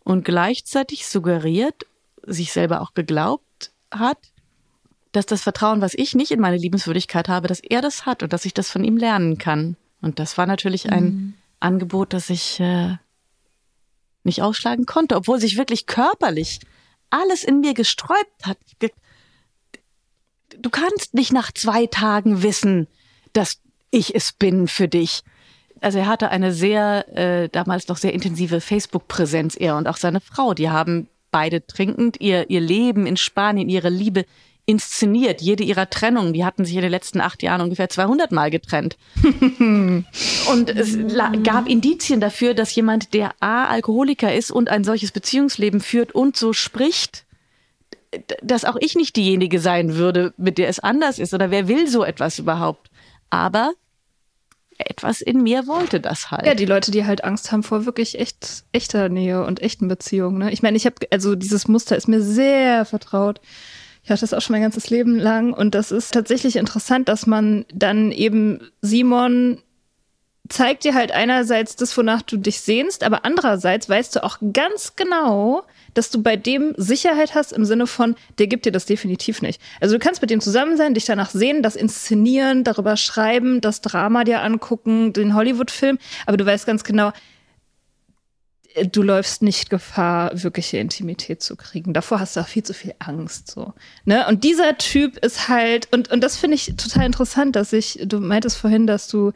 [0.05, 1.87] und gleichzeitig suggeriert,
[2.22, 4.18] sich selber auch geglaubt hat,
[5.11, 8.33] dass das Vertrauen, was ich nicht in meine Liebenswürdigkeit habe, dass er das hat und
[8.33, 9.76] dass ich das von ihm lernen kann.
[10.00, 11.35] Und das war natürlich ein mhm.
[11.59, 12.96] Angebot, das ich äh,
[14.22, 16.61] nicht ausschlagen konnte, obwohl sich wirklich körperlich
[17.11, 18.59] alles in mir gesträubt hat.
[20.57, 22.87] Du kannst nicht nach zwei Tagen wissen,
[23.33, 25.22] dass ich es bin für dich.
[25.81, 30.20] Also er hatte eine sehr, äh, damals noch sehr intensive Facebook-Präsenz, er und auch seine
[30.20, 30.55] Frau.
[30.55, 34.26] Die haben beide trinkend ihr, ihr Leben in Spanien, ihre Liebe
[34.66, 35.40] inszeniert.
[35.40, 38.96] Jede ihrer Trennungen, die hatten sich in den letzten acht Jahren ungefähr 200 Mal getrennt.
[39.59, 40.98] und es
[41.42, 46.37] gab Indizien dafür, dass jemand, der A, Alkoholiker ist und ein solches Beziehungsleben führt und
[46.37, 47.24] so spricht,
[48.42, 51.33] dass auch ich nicht diejenige sein würde, mit der es anders ist.
[51.33, 52.89] Oder wer will so etwas überhaupt?
[53.30, 53.72] Aber
[54.78, 56.46] etwas in mir wollte das halt.
[56.46, 60.38] Ja, die Leute, die halt Angst haben vor wirklich echt echter Nähe und echten Beziehungen.
[60.38, 60.52] Ne?
[60.52, 63.40] Ich meine, ich habe also dieses Muster ist mir sehr vertraut.
[64.02, 65.52] Ich hatte das auch schon mein ganzes Leben lang.
[65.52, 69.62] Und das ist tatsächlich interessant, dass man dann eben Simon
[70.48, 74.96] zeigt dir halt einerseits das, wonach du dich sehnst, aber andererseits weißt du auch ganz
[74.96, 75.62] genau,
[75.94, 79.61] dass du bei dem Sicherheit hast im Sinne von, der gibt dir das definitiv nicht.
[79.81, 83.81] Also du kannst mit dem zusammen sein, dich danach sehen, das inszenieren, darüber schreiben, das
[83.81, 87.12] Drama dir angucken, den Hollywood-Film, aber du weißt ganz genau,
[88.74, 91.92] äh, du läufst nicht Gefahr, wirkliche Intimität zu kriegen.
[91.92, 93.74] Davor hast du auch viel zu viel Angst, so.
[94.05, 94.26] Ne?
[94.29, 98.20] Und dieser Typ ist halt, und, und das finde ich total interessant, dass ich, du
[98.20, 99.33] meintest vorhin, dass du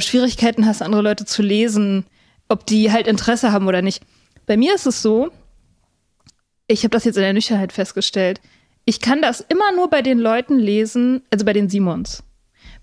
[0.00, 2.06] Schwierigkeiten hast, andere Leute zu lesen,
[2.48, 4.02] ob die halt Interesse haben oder nicht.
[4.46, 5.30] Bei mir ist es so,
[6.72, 8.40] ich habe das jetzt in der Nüchternheit festgestellt,
[8.84, 12.22] ich kann das immer nur bei den Leuten lesen, also bei den Simons.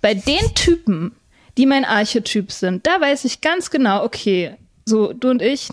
[0.02, 1.12] Bei den Typen,
[1.58, 5.70] die mein Archetyp sind, da weiß ich ganz genau, okay, So, du und ich.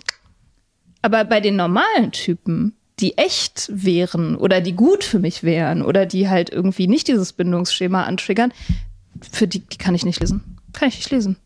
[1.01, 6.05] Aber bei den normalen Typen, die echt wären oder die gut für mich wären oder
[6.05, 8.51] die halt irgendwie nicht dieses Bindungsschema antriggern,
[9.31, 10.57] für die, die kann ich nicht lesen.
[10.73, 11.37] Kann ich nicht lesen.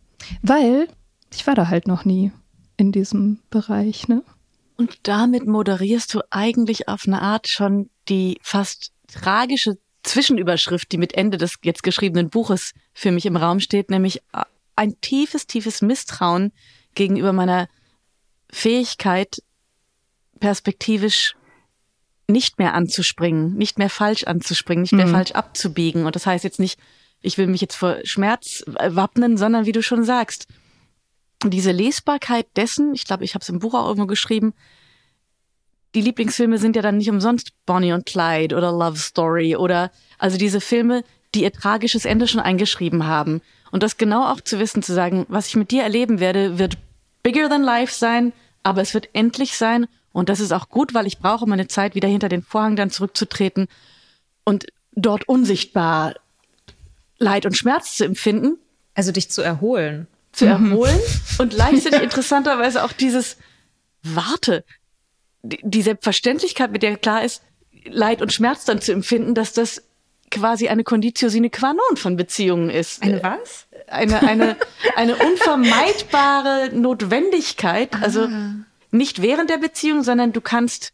[0.41, 0.87] Weil
[1.33, 2.31] ich war da halt noch nie
[2.77, 4.23] in diesem Bereich, ne?
[4.81, 11.13] Und damit moderierst du eigentlich auf eine Art schon die fast tragische Zwischenüberschrift, die mit
[11.13, 14.23] Ende des jetzt geschriebenen Buches für mich im Raum steht, nämlich
[14.75, 16.51] ein tiefes, tiefes Misstrauen
[16.95, 17.69] gegenüber meiner
[18.51, 19.43] Fähigkeit,
[20.39, 21.35] perspektivisch
[22.27, 25.11] nicht mehr anzuspringen, nicht mehr falsch anzuspringen, nicht mehr mhm.
[25.11, 26.07] falsch abzubiegen.
[26.07, 26.79] Und das heißt jetzt nicht,
[27.21, 30.47] ich will mich jetzt vor Schmerz wappnen, sondern wie du schon sagst,
[31.49, 34.53] diese Lesbarkeit dessen, ich glaube, ich habe es im Buch auch irgendwo geschrieben,
[35.93, 40.37] die Lieblingsfilme sind ja dann nicht umsonst Bonnie und Clyde oder Love Story oder also
[40.37, 41.03] diese Filme,
[41.35, 43.41] die ihr tragisches Ende schon eingeschrieben haben.
[43.71, 46.77] Und das genau auch zu wissen, zu sagen, was ich mit dir erleben werde, wird
[47.23, 49.87] bigger than life sein, aber es wird endlich sein.
[50.13, 52.89] Und das ist auch gut, weil ich brauche meine Zeit, wieder hinter den Vorhang dann
[52.89, 53.67] zurückzutreten
[54.43, 56.15] und dort unsichtbar
[57.17, 58.57] Leid und Schmerz zu empfinden.
[58.93, 60.07] Also dich zu erholen.
[60.31, 60.71] Zu mhm.
[60.71, 60.99] erholen
[61.37, 63.37] und gleichzeitig interessanterweise auch dieses
[64.03, 64.63] Warte,
[65.43, 67.43] die Selbstverständlichkeit, mit der klar ist,
[67.85, 69.83] Leid und Schmerz dann zu empfinden, dass das
[70.29, 73.03] quasi eine Conditio sine qua non von Beziehungen ist.
[73.03, 73.67] Eine was?
[73.87, 74.55] Eine, eine,
[74.95, 77.89] eine unvermeidbare Notwendigkeit.
[78.01, 78.55] Also ah.
[78.91, 80.93] nicht während der Beziehung, sondern du kannst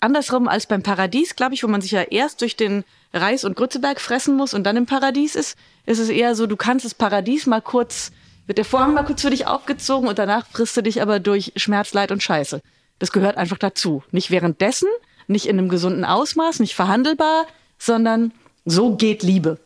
[0.00, 3.56] andersrum als beim Paradies, glaube ich, wo man sich ja erst durch den Reis und
[3.56, 6.94] Grützeberg fressen muss und dann im Paradies ist, ist es eher so, du kannst das
[6.94, 8.10] Paradies mal kurz,
[8.46, 11.52] wird der Vorhang mal kurz für dich aufgezogen und danach frisst du dich aber durch
[11.56, 12.60] Schmerz, Leid und Scheiße.
[12.98, 14.02] Das gehört einfach dazu.
[14.10, 14.88] Nicht währenddessen,
[15.26, 17.46] nicht in einem gesunden Ausmaß, nicht verhandelbar,
[17.78, 18.32] sondern
[18.64, 19.58] so geht Liebe.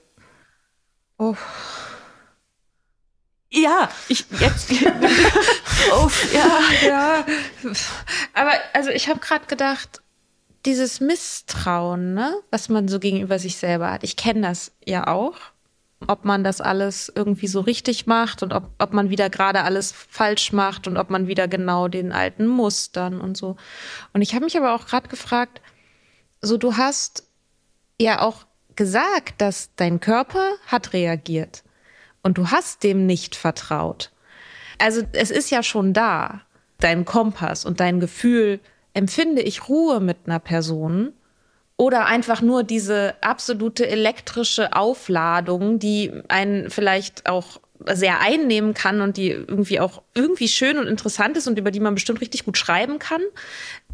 [1.19, 1.35] Oh.
[3.51, 4.71] Ja, ich jetzt.
[5.93, 7.27] oh, ja, ja.
[8.35, 10.03] Aber also ich habe gerade gedacht,
[10.67, 14.03] dieses Misstrauen, ne, was man so gegenüber sich selber hat.
[14.03, 15.37] Ich kenne das ja auch.
[16.07, 19.93] Ob man das alles irgendwie so richtig macht und ob, ob man wieder gerade alles
[19.93, 23.57] falsch macht und ob man wieder genau den alten Mustern und so.
[24.13, 25.61] Und ich habe mich aber auch gerade gefragt,
[26.43, 27.25] so du hast
[27.99, 31.65] ja auch gesagt, dass dein Körper hat reagiert
[32.23, 34.13] und du hast dem nicht vertraut.
[34.79, 36.43] Also es ist ja schon da,
[36.79, 38.61] dein Kompass und dein Gefühl,
[38.93, 41.13] empfinde ich Ruhe mit einer Person
[41.77, 49.17] oder einfach nur diese absolute elektrische Aufladung, die einen vielleicht auch sehr einnehmen kann und
[49.19, 52.57] die irgendwie auch irgendwie schön und interessant ist und über die man bestimmt richtig gut
[52.57, 53.21] schreiben kann.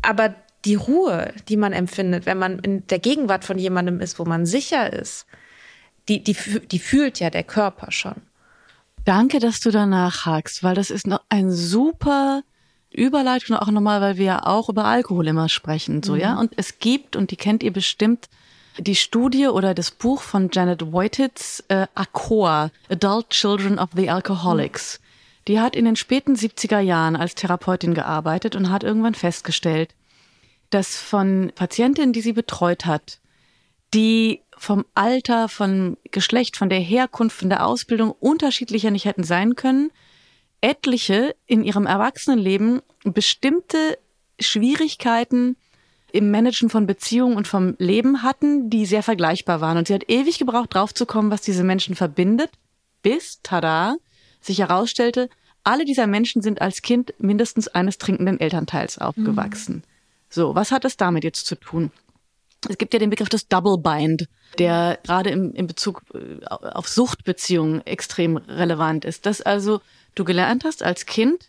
[0.03, 4.25] Aber die Ruhe, die man empfindet, wenn man in der Gegenwart von jemandem ist, wo
[4.25, 5.27] man sicher ist,
[6.09, 6.37] die, die,
[6.71, 8.23] die fühlt ja der Körper schon.
[9.05, 12.43] Danke, dass du danach hakst, weil das ist noch ein super
[12.93, 16.21] Überleitung auch nochmal, weil wir ja auch über Alkohol immer sprechen, so, mhm.
[16.21, 16.39] ja.
[16.39, 18.29] Und es gibt, und die kennt ihr bestimmt,
[18.79, 24.99] die Studie oder das Buch von Janet Voititz, äh, ACOA, Adult Children of the Alcoholics.
[24.99, 25.03] Mhm.
[25.49, 29.95] Die hat in den späten 70er Jahren als Therapeutin gearbeitet und hat irgendwann festgestellt,
[30.71, 33.19] dass von Patientinnen, die sie betreut hat,
[33.93, 39.57] die vom Alter, von Geschlecht, von der Herkunft, von der Ausbildung unterschiedlicher nicht hätten sein
[39.57, 39.91] können,
[40.63, 43.99] etliche in ihrem Erwachsenenleben bestimmte
[44.41, 45.57] Schwierigkeiten
[46.13, 49.77] im Managen von Beziehungen und vom Leben hatten, die sehr vergleichbar waren.
[49.77, 52.51] Und sie hat ewig gebraucht, draufzukommen, was diese Menschen verbindet,
[53.03, 53.97] bis, tada,
[54.41, 55.29] sich herausstellte,
[55.65, 59.77] alle dieser Menschen sind als Kind mindestens eines trinkenden Elternteils aufgewachsen.
[59.77, 59.83] Mhm.
[60.29, 61.91] So, was hat das damit jetzt zu tun?
[62.69, 66.89] Es gibt ja den Begriff des Double Bind, der gerade im, in Bezug äh, auf
[66.89, 69.27] Suchtbeziehungen extrem relevant ist.
[69.27, 69.81] Dass also
[70.15, 71.49] du gelernt hast als Kind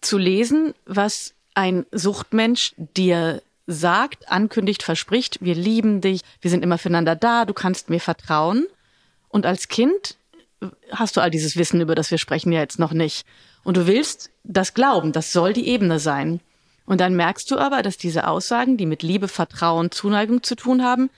[0.00, 6.78] zu lesen, was ein Suchtmensch dir sagt, ankündigt, verspricht, wir lieben dich, wir sind immer
[6.78, 8.66] füreinander da, du kannst mir vertrauen.
[9.28, 10.16] Und als Kind
[10.90, 13.26] hast du all dieses Wissen, über das wir sprechen, ja jetzt noch nicht.
[13.62, 16.40] Und du willst das glauben, das soll die Ebene sein.
[16.86, 20.82] Und dann merkst du aber, dass diese Aussagen, die mit Liebe, Vertrauen, Zuneigung zu tun
[20.82, 21.10] haben,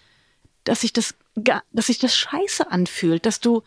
[0.64, 3.62] dass sich das, dass sich das scheiße anfühlt, dass du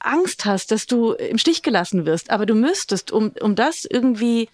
[0.00, 2.30] Angst hast, dass du im Stich gelassen wirst.
[2.30, 4.48] Aber du müsstest, um, um das irgendwie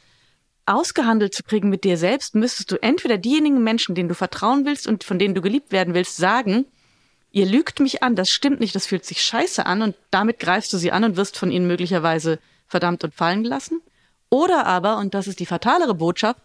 [0.66, 4.86] ausgehandelt zu kriegen mit dir selbst, müsstest du entweder diejenigen Menschen, denen du vertrauen willst
[4.86, 6.64] und von denen du geliebt werden willst, sagen,
[7.30, 10.72] ihr lügt mich an, das stimmt nicht, das fühlt sich scheiße an und damit greifst
[10.72, 13.82] du sie an und wirst von ihnen möglicherweise verdammt und fallen gelassen.
[14.30, 16.40] Oder aber, und das ist die fatalere Botschaft,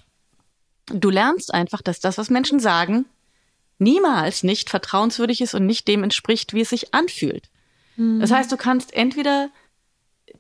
[0.88, 3.06] du lernst einfach, dass das, was Menschen sagen,
[3.78, 7.50] niemals nicht vertrauenswürdig ist und nicht dem entspricht, wie es sich anfühlt.
[8.00, 8.20] Mhm.
[8.22, 9.50] Das heißt, du kannst entweder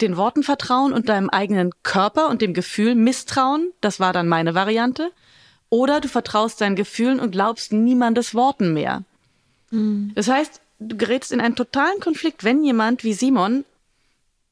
[0.01, 3.71] den Worten vertrauen und deinem eigenen Körper und dem Gefühl misstrauen.
[3.81, 5.11] Das war dann meine Variante.
[5.69, 9.03] Oder du vertraust deinen Gefühlen und glaubst niemandes Worten mehr.
[9.71, 10.11] Mhm.
[10.15, 13.65] Das heißt, du gerätst in einen totalen Konflikt, wenn jemand wie Simon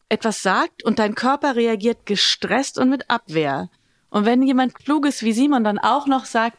[0.09, 3.69] etwas sagt und dein Körper reagiert gestresst und mit Abwehr.
[4.09, 6.57] Und wenn jemand Kluges wie Simon dann auch noch sagt,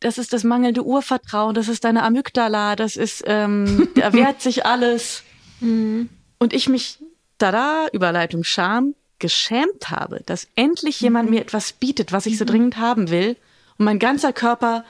[0.00, 4.66] das ist das mangelnde Urvertrauen, das ist deine Amygdala, das ist, ähm, da wehrt sich
[4.66, 5.22] alles.
[5.64, 6.08] Mhm.
[6.38, 6.98] Und ich mich,
[7.38, 11.36] tada, Überleitung Scham, geschämt habe, dass endlich jemand mhm.
[11.36, 12.48] mir etwas bietet, was ich so mhm.
[12.48, 13.36] dringend haben will.
[13.78, 14.84] Und mein ganzer Körper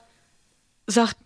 [0.87, 1.17] sagt,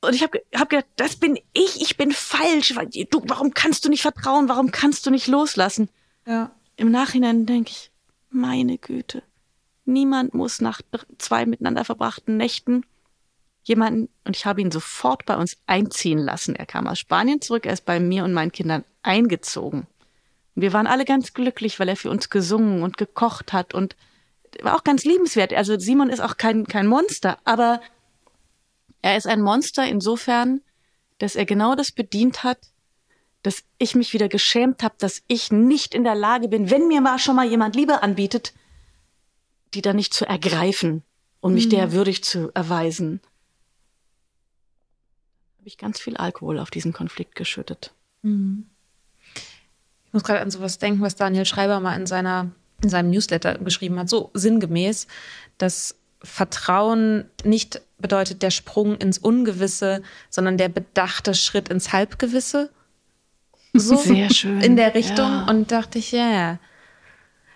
[0.00, 2.74] und ich habe hab gedacht, das bin ich, ich bin falsch.
[3.10, 4.48] Du, warum kannst du nicht vertrauen?
[4.48, 5.88] Warum kannst du nicht loslassen?
[6.26, 6.50] Ja.
[6.76, 7.90] Im Nachhinein denke ich,
[8.28, 9.22] meine Güte,
[9.84, 10.82] niemand muss nach
[11.18, 12.84] zwei miteinander verbrachten Nächten
[13.64, 16.54] jemanden, und ich habe ihn sofort bei uns einziehen lassen.
[16.54, 19.86] Er kam aus Spanien zurück, er ist bei mir und meinen Kindern eingezogen.
[20.54, 23.96] Und wir waren alle ganz glücklich, weil er für uns gesungen und gekocht hat und
[24.62, 25.52] war auch ganz liebenswert.
[25.52, 27.80] Also Simon ist auch kein, kein Monster, aber
[29.02, 30.60] er ist ein Monster insofern,
[31.18, 32.58] dass er genau das bedient hat,
[33.42, 37.00] dass ich mich wieder geschämt habe, dass ich nicht in der Lage bin, wenn mir
[37.00, 38.54] mal schon mal jemand Liebe anbietet,
[39.74, 41.02] die dann nicht zu ergreifen
[41.40, 41.70] und mich mhm.
[41.70, 43.20] der würdig zu erweisen
[45.64, 47.94] habe ich ganz viel Alkohol auf diesen Konflikt geschüttet.
[48.20, 48.66] Mhm.
[50.04, 52.50] Ich muss gerade an sowas denken, was Daniel Schreiber mal in seiner
[52.82, 55.06] in seinem Newsletter geschrieben hat, so sinngemäß,
[55.56, 62.68] dass Vertrauen nicht bedeutet der Sprung ins Ungewisse, sondern der bedachte Schritt ins Halbgewisse.
[63.72, 64.60] So Sehr schön.
[64.60, 65.30] In der Richtung.
[65.30, 65.46] Ja.
[65.48, 66.58] Und dachte ich, ja, yeah.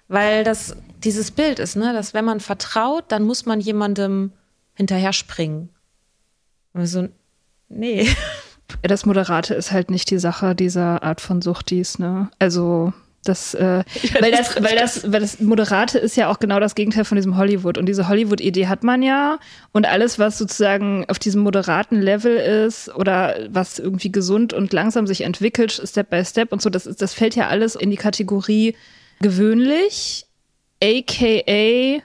[0.09, 4.33] weil das dieses Bild ist, ne, dass wenn man vertraut, dann muss man jemandem
[4.77, 5.69] hinterher springen.
[6.73, 7.09] Also,
[7.69, 8.09] nee.
[8.83, 12.31] Das Moderate ist halt nicht die Sache dieser Art von Suchtis, ne?
[12.39, 12.93] Also
[13.25, 13.85] das, äh,
[14.21, 17.37] weil, das, weil, das, weil das Moderate ist ja auch genau das Gegenteil von diesem
[17.37, 17.77] Hollywood.
[17.77, 19.39] Und diese Hollywood-Idee hat man ja.
[19.73, 25.07] Und alles, was sozusagen auf diesem moderaten Level ist oder was irgendwie gesund und langsam
[25.07, 27.97] sich entwickelt, Step by Step und so, das, ist, das fällt ja alles in die
[27.97, 28.77] Kategorie
[29.21, 30.27] gewöhnlich,
[30.83, 32.03] aka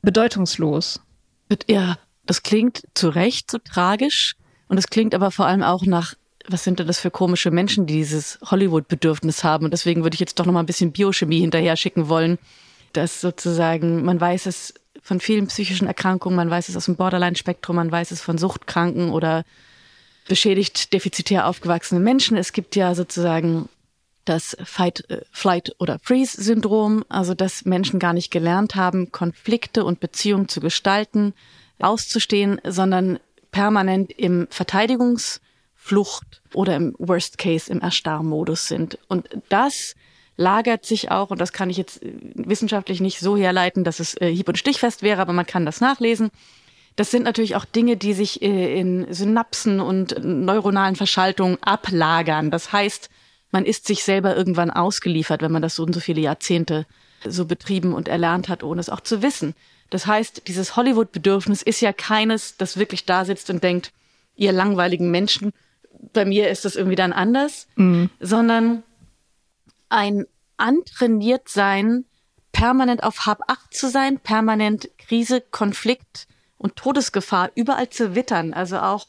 [0.00, 1.00] bedeutungslos.
[1.68, 4.36] Ja, das klingt zu Recht so tragisch.
[4.72, 6.14] Und es klingt aber vor allem auch nach,
[6.48, 9.66] was sind denn das für komische Menschen, die dieses Hollywood-Bedürfnis haben?
[9.66, 12.38] Und deswegen würde ich jetzt doch noch mal ein bisschen Biochemie hinterher schicken wollen,
[12.94, 17.76] dass sozusagen, man weiß es von vielen psychischen Erkrankungen, man weiß es aus dem Borderline-Spektrum,
[17.76, 19.44] man weiß es von Suchtkranken oder
[20.26, 22.38] beschädigt defizitär aufgewachsene Menschen.
[22.38, 23.68] Es gibt ja sozusagen
[24.24, 30.00] das Fight, äh, Flight oder Freeze-Syndrom, also dass Menschen gar nicht gelernt haben, Konflikte und
[30.00, 31.34] Beziehungen zu gestalten,
[31.78, 33.18] auszustehen, sondern
[33.52, 38.98] permanent im Verteidigungsflucht oder im Worst Case im Erstarrmodus sind.
[39.08, 39.94] Und das
[40.36, 44.20] lagert sich auch, und das kann ich jetzt äh, wissenschaftlich nicht so herleiten, dass es
[44.20, 46.30] äh, hieb- und stichfest wäre, aber man kann das nachlesen.
[46.96, 52.50] Das sind natürlich auch Dinge, die sich äh, in Synapsen und neuronalen Verschaltungen ablagern.
[52.50, 53.08] Das heißt,
[53.50, 56.86] man ist sich selber irgendwann ausgeliefert, wenn man das so und so viele Jahrzehnte
[57.24, 59.54] so betrieben und erlernt hat, ohne es auch zu wissen.
[59.92, 63.92] Das heißt, dieses Hollywood-Bedürfnis ist ja keines, das wirklich da sitzt und denkt,
[64.36, 65.52] ihr langweiligen Menschen,
[66.14, 68.08] bei mir ist das irgendwie dann anders, mhm.
[68.18, 68.84] sondern
[69.90, 70.24] ein
[70.56, 72.06] antrainiert sein,
[72.52, 76.26] permanent auf Hab-Acht zu sein, permanent Krise, Konflikt
[76.56, 78.54] und Todesgefahr überall zu wittern.
[78.54, 79.08] Also auch,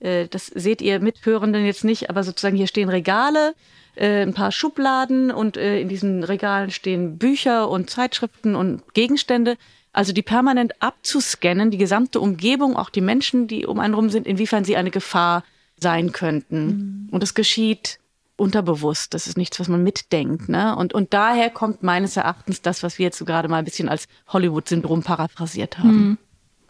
[0.00, 3.54] äh, das seht ihr Mithörenden jetzt nicht, aber sozusagen hier stehen Regale,
[3.94, 9.56] äh, ein paar Schubladen und äh, in diesen Regalen stehen Bücher und Zeitschriften und Gegenstände.
[9.98, 14.28] Also die permanent abzuscannen, die gesamte Umgebung, auch die Menschen, die um einen rum sind,
[14.28, 15.42] inwiefern sie eine Gefahr
[15.76, 16.66] sein könnten.
[16.66, 17.08] Mhm.
[17.10, 17.98] Und es geschieht
[18.36, 19.12] unterbewusst.
[19.12, 20.48] Das ist nichts, was man mitdenkt.
[20.48, 20.76] Ne?
[20.76, 23.88] Und, und daher kommt meines Erachtens das, was wir jetzt so gerade mal ein bisschen
[23.88, 25.88] als Hollywood-Syndrom paraphrasiert haben.
[26.10, 26.18] Mhm.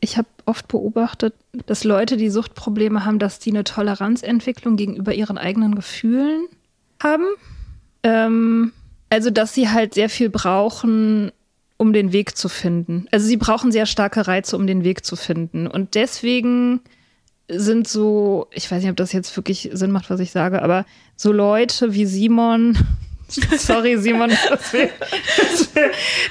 [0.01, 1.35] Ich habe oft beobachtet,
[1.67, 6.47] dass Leute, die Suchtprobleme haben, dass die eine Toleranzentwicklung gegenüber ihren eigenen Gefühlen
[7.03, 7.27] haben.
[8.05, 8.73] Ähm,
[9.11, 11.31] also, dass sie halt sehr viel brauchen,
[11.79, 13.07] um den Weg zu finden.
[13.11, 15.66] Also sie brauchen sehr starke Reize, um den Weg zu finden.
[15.66, 16.81] Und deswegen
[17.49, 20.85] sind so, ich weiß nicht, ob das jetzt wirklich Sinn macht, was ich sage, aber
[21.16, 22.76] so Leute wie Simon,
[23.57, 24.91] sorry Simon, dass wir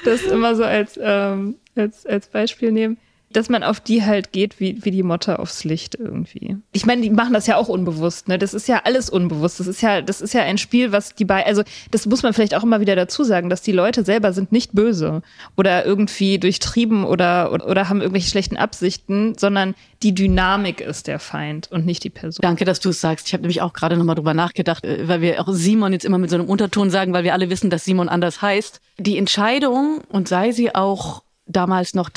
[0.05, 2.97] das immer so als, ähm, als, als Beispiel nehmen,
[3.37, 6.57] dass man auf die halt geht wie, wie die Motte aufs Licht irgendwie.
[6.71, 8.39] Ich meine, die machen das ja auch unbewusst, ne?
[8.39, 9.59] Das ist ja alles unbewusst.
[9.59, 11.61] Das ist ja, das ist ja ein Spiel, was die bei, also
[11.91, 14.73] das muss man vielleicht auch immer wieder dazu sagen, dass die Leute selber sind nicht
[14.73, 15.21] böse
[15.55, 21.19] oder irgendwie durchtrieben oder, oder, oder haben irgendwelche schlechten Absichten, sondern die Dynamik ist der
[21.19, 22.41] Feind und nicht die Person.
[22.41, 23.27] Danke, dass du es sagst.
[23.27, 26.17] Ich habe nämlich auch gerade nochmal drüber nachgedacht, äh, weil wir auch Simon jetzt immer
[26.17, 28.81] mit so einem Unterton sagen, weil wir alle wissen, dass Simon anders heißt.
[28.97, 32.09] Die Entscheidung, und sei sie auch damals noch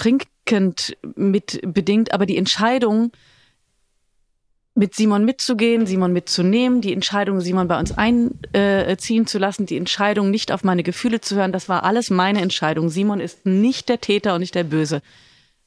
[0.51, 3.13] trinkend mit bedingt, aber die Entscheidung,
[4.75, 10.31] mit Simon mitzugehen, Simon mitzunehmen, die Entscheidung, Simon bei uns einziehen zu lassen, die Entscheidung,
[10.31, 12.89] nicht auf meine Gefühle zu hören, das war alles meine Entscheidung.
[12.89, 15.03] Simon ist nicht der Täter und nicht der Böse.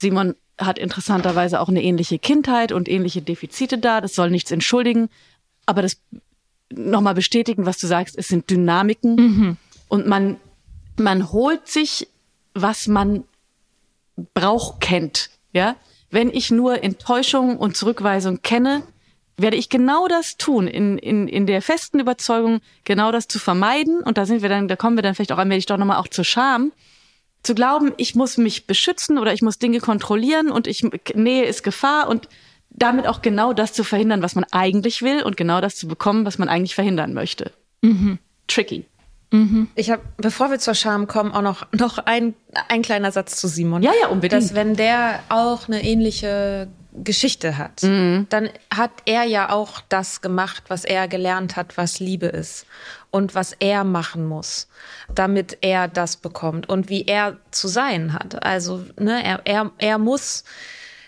[0.02, 4.02] Simon hat interessanterweise auch eine ähnliche Kindheit und ähnliche Defizite da.
[4.02, 5.10] Das soll nichts entschuldigen,
[5.66, 5.98] aber das
[6.72, 9.58] nochmal bestätigen, was du sagst, es sind Dynamiken mhm.
[9.90, 10.38] und man,
[10.98, 12.08] man holt sich,
[12.54, 13.26] was man
[14.34, 15.30] braucht, kennt.
[15.52, 15.76] Ja,
[16.10, 18.84] wenn ich nur Enttäuschung und Zurückweisung kenne,
[19.38, 24.02] werde ich genau das tun, in, in, in der festen Überzeugung, genau das zu vermeiden.
[24.02, 26.08] Und da sind wir dann, da kommen wir dann vielleicht auch allmählich doch nochmal auch
[26.08, 26.72] zur Scham.
[27.42, 30.84] Zu glauben, ich muss mich beschützen oder ich muss Dinge kontrollieren und ich,
[31.16, 32.30] Nähe ist Gefahr und
[32.70, 36.26] damit auch genau das zu verhindern, was man eigentlich will und genau das zu bekommen,
[36.26, 37.52] was man eigentlich verhindern möchte.
[37.82, 38.20] Mhm.
[38.48, 38.86] Tricky.
[39.34, 39.68] Mhm.
[39.74, 42.36] Ich habe, bevor wir zur Scham kommen, auch noch, noch ein,
[42.70, 43.82] ein kleiner Satz zu Simon.
[43.82, 44.44] Ja, ja, unbedingt.
[44.44, 48.28] Dass wenn der auch eine ähnliche Geschichte hat, mhm.
[48.30, 52.68] dann hat er ja auch das gemacht, was er gelernt hat, was Liebe ist
[53.10, 54.68] und was er machen muss,
[55.14, 58.44] damit er das bekommt und wie er zu sein hat.
[58.46, 60.44] Also ne, er, er, er muss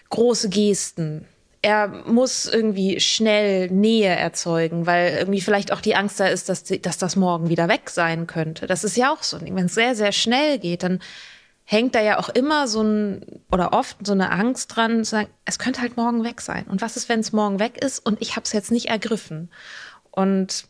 [0.09, 1.27] große Gesten
[1.65, 6.63] er muss irgendwie schnell Nähe erzeugen, weil irgendwie vielleicht auch die Angst da ist, dass,
[6.63, 8.67] dass das morgen wieder weg sein könnte.
[8.67, 9.41] Das ist ja auch so.
[9.41, 10.99] Wenn es sehr, sehr schnell geht, dann
[11.63, 15.29] hängt da ja auch immer so ein oder oft so eine Angst dran, zu sagen,
[15.43, 16.65] es könnte halt morgen weg sein.
[16.67, 19.49] Und was ist, wenn es morgen weg ist und ich habe es jetzt nicht ergriffen?
[20.11, 20.65] Und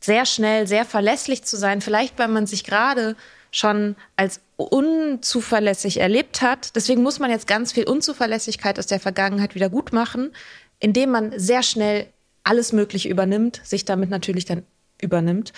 [0.00, 3.14] sehr schnell, sehr verlässlich zu sein, vielleicht weil man sich gerade
[3.52, 6.74] schon als unzuverlässig erlebt hat.
[6.74, 10.32] Deswegen muss man jetzt ganz viel Unzuverlässigkeit aus der Vergangenheit wieder gut machen,
[10.80, 12.08] indem man sehr schnell
[12.42, 14.64] alles Mögliche übernimmt, sich damit natürlich dann
[15.00, 15.52] übernimmt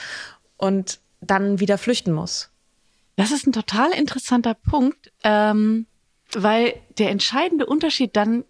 [0.59, 2.51] und dann wieder flüchten muss.
[3.17, 5.87] Das ist ein total interessanter Punkt, ähm,
[6.33, 8.45] weil der entscheidende Unterschied dann,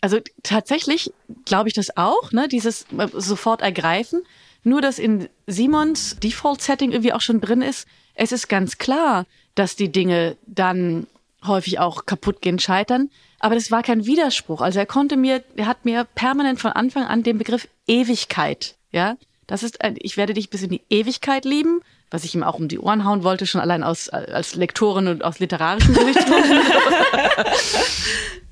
[0.00, 1.12] also tatsächlich
[1.44, 4.22] glaube ich das auch, ne, dieses äh, sofort ergreifen,
[4.64, 7.86] nur dass in Simons Default-Setting irgendwie auch schon drin ist,
[8.18, 11.06] es ist ganz klar, dass die Dinge dann
[11.46, 13.10] häufig auch kaputt gehen, scheitern.
[13.38, 14.60] Aber das war kein Widerspruch.
[14.60, 19.16] Also er konnte mir, er hat mir permanent von Anfang an den Begriff Ewigkeit, ja.
[19.46, 22.56] Das ist, ein, ich werde dich bis in die Ewigkeit lieben, was ich ihm auch
[22.56, 26.60] um die Ohren hauen wollte, schon allein aus, als Lektorin und aus literarischen Gesichtspunkten.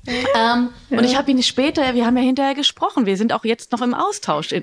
[0.07, 0.97] ähm, ja.
[0.97, 3.81] Und ich habe ihn später, wir haben ja hinterher gesprochen, wir sind auch jetzt noch
[3.81, 4.55] im Austausch,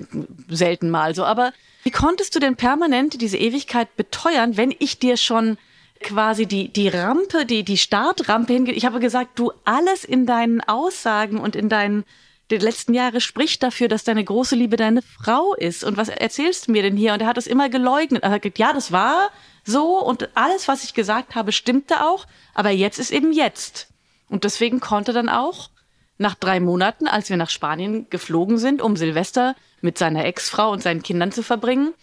[0.49, 1.53] selten mal so, aber
[1.85, 5.59] wie konntest du denn permanent diese Ewigkeit beteuern, wenn ich dir schon
[6.01, 8.71] quasi die, die Rampe, die, die Startrampe hinge...
[8.71, 12.03] Ich habe gesagt, du alles in deinen Aussagen und in deinen
[12.49, 15.83] die letzten Jahre spricht dafür, dass deine große Liebe deine Frau ist.
[15.83, 17.13] Und was erzählst du mir denn hier?
[17.13, 18.23] Und er hat es immer geleugnet.
[18.23, 19.29] Er hat gesagt, ja, das war
[19.63, 22.25] so und alles, was ich gesagt habe, stimmte auch.
[22.55, 23.89] Aber jetzt ist eben jetzt.
[24.27, 25.69] Und deswegen konnte dann auch
[26.17, 29.55] nach drei Monaten, als wir nach Spanien geflogen sind, um Silvester
[29.85, 31.93] mit seiner Ex-Frau und seinen Kindern zu verbringen,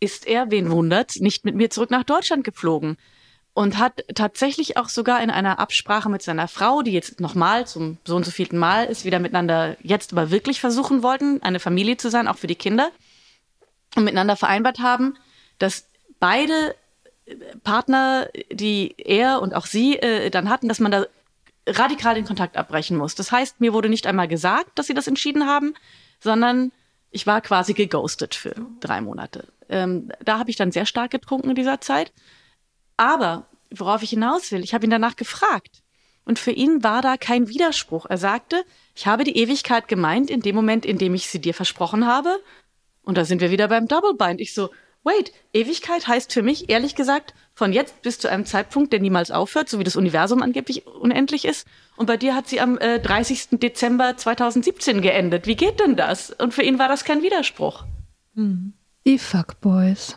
[0.00, 2.98] ist er, wen wundert, nicht mit mir zurück nach Deutschland geflogen
[3.54, 7.98] und hat tatsächlich auch sogar in einer Absprache mit seiner Frau, die jetzt nochmal zum
[8.04, 11.96] so und so vielten Mal ist, wieder miteinander jetzt aber wirklich versuchen wollten, eine Familie
[11.96, 12.90] zu sein, auch für die Kinder,
[13.96, 15.16] und miteinander vereinbart haben,
[15.58, 15.86] dass
[16.20, 16.76] beide
[17.64, 21.06] Partner, die er und auch sie äh, dann hatten, dass man da
[21.66, 23.14] radikal den Kontakt abbrechen muss.
[23.14, 25.74] Das heißt, mir wurde nicht einmal gesagt, dass sie das entschieden haben,
[26.20, 26.72] sondern
[27.10, 29.48] ich war quasi geghostet für drei Monate.
[29.68, 32.12] Ähm, da habe ich dann sehr stark getrunken in dieser Zeit.
[32.96, 35.82] Aber worauf ich hinaus will, ich habe ihn danach gefragt.
[36.24, 38.04] Und für ihn war da kein Widerspruch.
[38.06, 38.62] Er sagte,
[38.94, 42.38] ich habe die Ewigkeit gemeint in dem Moment, in dem ich sie dir versprochen habe.
[43.02, 44.40] Und da sind wir wieder beim Double Bind.
[44.40, 44.70] Ich so,
[45.04, 49.32] wait, Ewigkeit heißt für mich ehrlich gesagt von jetzt bis zu einem Zeitpunkt, der niemals
[49.32, 51.66] aufhört, so wie das Universum angeblich unendlich ist.
[51.96, 53.58] Und bei dir hat sie am äh, 30.
[53.58, 55.48] Dezember 2017 geendet.
[55.48, 56.30] Wie geht denn das?
[56.30, 57.84] Und für ihn war das kein Widerspruch.
[58.36, 58.74] Hm.
[59.04, 60.16] Die Fuckboys.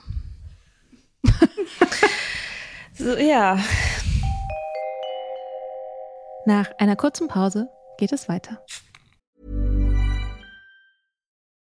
[2.94, 3.58] so, ja.
[6.46, 8.64] Nach einer kurzen Pause geht es weiter.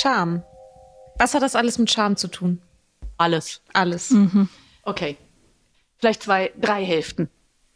[0.00, 0.42] Scham.
[1.18, 2.62] Was hat das alles mit Scham zu tun?
[3.18, 3.60] Alles.
[3.74, 4.14] Alles.
[4.82, 5.18] Okay.
[5.98, 7.28] Vielleicht zwei, drei Hälften.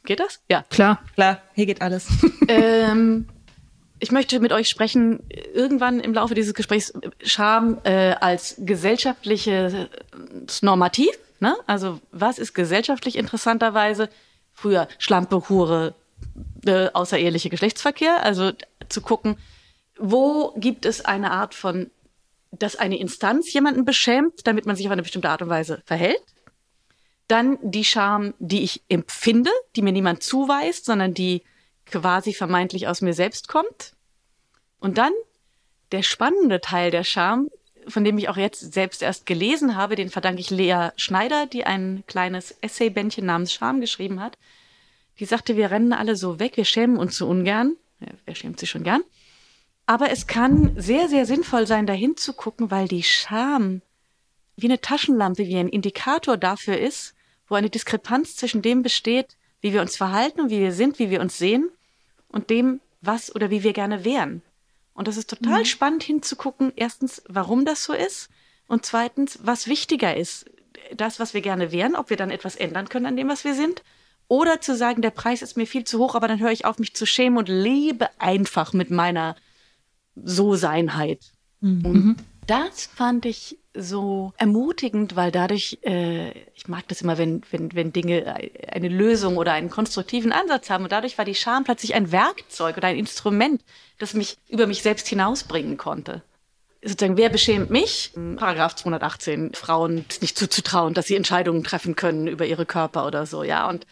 [0.05, 0.41] Geht das?
[0.49, 0.65] Ja.
[0.71, 1.03] Klar.
[1.15, 2.09] Klar, hier geht alles.
[2.49, 3.29] ähm,
[3.99, 5.23] ich möchte mit euch sprechen,
[5.53, 11.11] irgendwann im Laufe dieses Gesprächs, Scham äh, als gesellschaftliches Normativ.
[11.41, 11.55] Ne?
[11.67, 14.09] Also was ist gesellschaftlich interessanterweise?
[14.55, 15.95] Früher Schlampe, Hure,
[16.65, 18.23] äh, außereheliche Geschlechtsverkehr.
[18.23, 18.53] Also
[18.89, 19.37] zu gucken,
[19.99, 21.91] wo gibt es eine Art von,
[22.59, 26.23] dass eine Instanz jemanden beschämt, damit man sich auf eine bestimmte Art und Weise verhält.
[27.29, 31.43] Dann die Scham, die ich empfinde, die mir niemand zuweist, sondern die
[31.87, 33.93] quasi vermeintlich aus mir selbst kommt.
[34.79, 35.13] Und dann
[35.93, 37.49] der spannende Teil der Scham,
[37.87, 41.65] von dem ich auch jetzt selbst erst gelesen habe, den verdanke ich Lea Schneider, die
[41.65, 44.39] ein kleines Essaybändchen namens Scham geschrieben hat.
[45.19, 47.77] Die sagte, wir rennen alle so weg, wir schämen uns so ungern.
[48.25, 49.03] Wer schämt sich schon gern?
[49.87, 53.83] Aber es kann sehr, sehr sinnvoll sein, dahin zu gucken, weil die Scham
[54.57, 57.15] wie eine Taschenlampe, wie ein Indikator dafür ist,
[57.49, 61.11] wo eine Diskrepanz zwischen dem besteht, wie wir uns verhalten und wie wir sind, wie
[61.11, 61.71] wir uns sehen
[62.29, 64.43] und dem, was oder wie wir gerne wären.
[64.95, 68.29] Und das ist total spannend hinzugucken, erstens, warum das so ist
[68.69, 70.47] und zweitens, was wichtiger ist,
[70.95, 73.55] das, was wir gerne wären, ob wir dann etwas ändern können an dem, was wir
[73.55, 73.83] sind
[74.29, 76.79] oder zu sagen, der Preis ist mir viel zu hoch, aber dann höre ich auf,
[76.79, 79.37] mich zu schämen und lebe einfach mit meiner
[80.17, 81.21] So-Seinheit.
[81.61, 87.75] Und das fand ich so ermutigend, weil dadurch, äh, ich mag das immer, wenn, wenn,
[87.75, 88.37] wenn Dinge
[88.71, 90.85] eine Lösung oder einen konstruktiven Ansatz haben.
[90.85, 93.63] Und dadurch war die Scham plötzlich ein Werkzeug oder ein Instrument,
[93.99, 96.23] das mich über mich selbst hinausbringen konnte.
[96.83, 98.13] Sozusagen, wer beschämt mich?
[98.37, 103.43] Paragraph 218, Frauen nicht zuzutrauen, dass sie Entscheidungen treffen können über ihre Körper oder so,
[103.43, 103.69] ja.
[103.69, 103.87] Und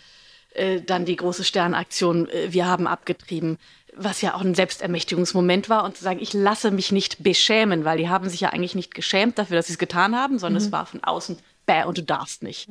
[0.53, 3.59] äh, dann die große Sternaktion, äh, wir haben abgetrieben,
[3.95, 7.99] was ja auch ein Selbstermächtigungsmoment war und zu sagen, ich lasse mich nicht beschämen, weil
[7.99, 10.73] die haben sich ja eigentlich nicht geschämt dafür, dass sie es getan haben, sondern es
[10.73, 12.69] war von außen, bäh, und du darfst nicht.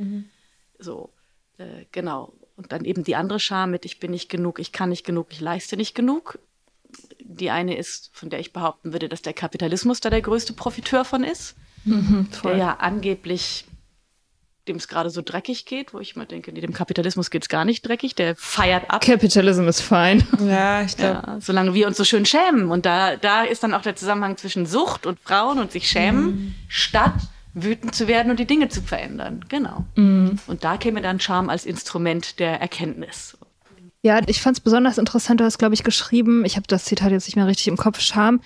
[0.79, 1.11] So,
[1.57, 2.33] äh, genau.
[2.55, 5.27] Und dann eben die andere Scham mit, ich bin nicht genug, ich kann nicht genug,
[5.31, 6.39] ich leiste nicht genug.
[7.19, 11.05] Die eine ist, von der ich behaupten würde, dass der Kapitalismus da der größte Profiteur
[11.05, 11.55] von ist,
[12.43, 13.65] der ja angeblich
[14.67, 17.65] dem es gerade so dreckig geht, wo ich immer denke, nee, dem Kapitalismus geht's gar
[17.65, 19.01] nicht dreckig, der feiert ab.
[19.01, 20.25] Capitalism ist fein.
[20.45, 21.23] Ja, ich glaube.
[21.25, 22.69] Ja, solange wir uns so schön schämen.
[22.69, 26.55] Und da, da ist dann auch der Zusammenhang zwischen Sucht und Frauen und sich schämen,
[26.67, 27.13] statt
[27.53, 29.43] wütend zu werden und die Dinge zu verändern.
[29.49, 29.85] Genau.
[29.95, 33.37] Und da käme dann Charme als Instrument der Erkenntnis.
[34.03, 37.11] Ja, ich fand es besonders interessant, du hast, glaube ich, geschrieben, ich habe das Zitat
[37.11, 38.41] jetzt nicht mehr richtig im Kopf, Scham,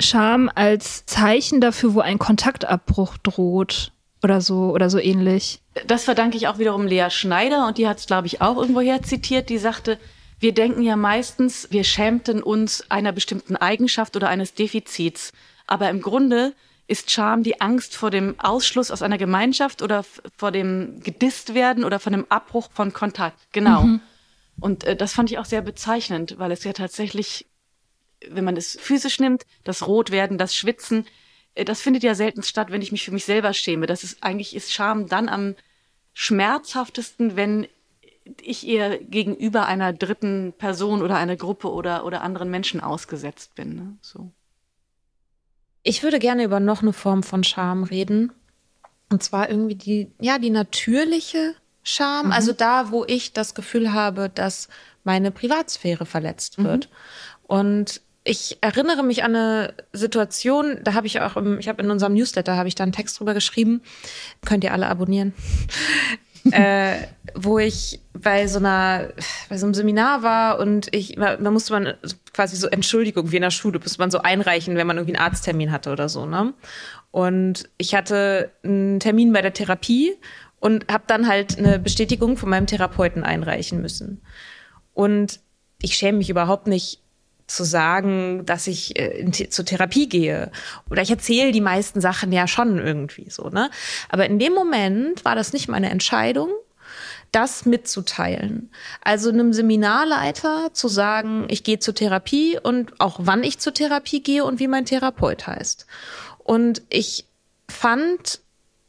[0.00, 3.92] Scham als Zeichen dafür, wo ein Kontaktabbruch droht
[4.24, 5.60] oder so oder so ähnlich.
[5.86, 9.02] Das verdanke ich auch wiederum Lea Schneider und die hat es, glaube ich, auch irgendwoher
[9.02, 9.50] zitiert.
[9.50, 9.98] Die sagte,
[10.40, 15.32] wir denken ja meistens, wir schämten uns einer bestimmten Eigenschaft oder eines Defizits.
[15.66, 16.54] Aber im Grunde
[16.86, 20.04] ist Scham die Angst vor dem Ausschluss aus einer Gemeinschaft oder
[20.36, 23.38] vor dem gedisst werden oder von dem Abbruch von Kontakt.
[23.52, 23.88] Genau.
[24.60, 27.46] Und äh, das fand ich auch sehr bezeichnend, weil es ja tatsächlich,
[28.28, 31.06] wenn man es physisch nimmt, das Rotwerden, das Schwitzen,
[31.54, 33.86] das findet ja selten statt, wenn ich mich für mich selber schäme.
[33.86, 35.54] Das ist eigentlich ist Scham dann am
[36.12, 37.66] schmerzhaftesten, wenn
[38.40, 43.74] ich ihr gegenüber einer dritten Person oder einer Gruppe oder oder anderen Menschen ausgesetzt bin.
[43.74, 43.96] Ne?
[44.00, 44.30] So.
[45.82, 48.32] Ich würde gerne über noch eine Form von Scham reden.
[49.10, 52.32] Und zwar irgendwie die, ja, die natürliche Scham.
[52.32, 54.68] Also da, wo ich das Gefühl habe, dass
[55.04, 56.88] meine Privatsphäre verletzt wird.
[57.46, 61.90] Und ich erinnere mich an eine Situation, da habe ich auch, im, ich habe in
[61.90, 63.82] unserem Newsletter, habe ich da einen Text drüber geschrieben.
[64.44, 65.34] Könnt ihr alle abonnieren.
[66.50, 66.94] äh,
[67.34, 69.10] wo ich bei so einer,
[69.48, 71.94] bei so einem Seminar war und ich, da musste man
[72.32, 75.26] quasi so Entschuldigung wie in der Schule, musste man so einreichen, wenn man irgendwie einen
[75.26, 76.54] Arzttermin hatte oder so, ne?
[77.10, 80.16] Und ich hatte einen Termin bei der Therapie
[80.60, 84.22] und habe dann halt eine Bestätigung von meinem Therapeuten einreichen müssen.
[84.94, 85.40] Und
[85.80, 87.03] ich schäme mich überhaupt nicht
[87.46, 90.50] zu sagen, dass ich äh, zur Therapie gehe.
[90.90, 93.70] Oder ich erzähle die meisten Sachen ja schon irgendwie so, ne?
[94.08, 96.50] Aber in dem Moment war das nicht meine Entscheidung.
[97.34, 98.70] das mitzuteilen.
[99.02, 104.22] Also einem Seminarleiter zu sagen, ich gehe zur Therapie und auch wann ich zur Therapie
[104.22, 105.86] gehe und wie mein Therapeut heißt.
[106.38, 107.24] Und ich
[107.68, 108.40] fand,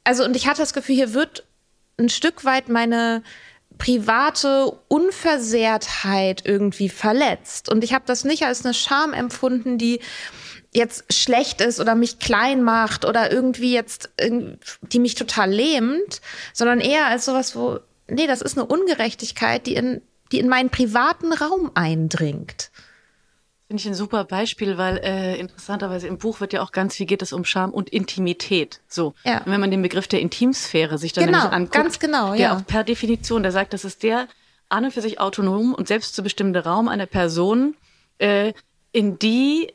[0.03, 1.43] also und ich hatte das Gefühl, hier wird
[1.97, 3.23] ein Stück weit meine
[3.85, 7.69] private Unversehrtheit irgendwie verletzt.
[7.69, 9.99] Und ich habe das nicht als eine Scham empfunden, die
[10.73, 14.09] jetzt schlecht ist oder mich klein macht oder irgendwie jetzt,
[14.81, 16.19] die mich total lähmt,
[16.51, 17.77] sondern eher als sowas, wo,
[18.07, 22.71] nee, das ist eine Ungerechtigkeit, die in, die in meinen privaten Raum eindringt.
[23.67, 27.07] Finde ich ein super Beispiel, weil äh, interessanterweise im Buch wird ja auch ganz viel
[27.07, 28.81] geht es um Scham und Intimität.
[28.87, 29.15] So.
[29.23, 29.39] Ja.
[29.39, 32.39] Und wenn man den Begriff der Intimsphäre sich dann genau, nämlich anguckt, ganz genau, der
[32.39, 32.55] ja.
[32.55, 34.27] auch per Definition, der sagt, das ist der
[34.69, 37.75] an und für sich autonom und selbstbestimmende Raum einer Person,
[38.19, 38.53] äh,
[38.91, 39.73] in die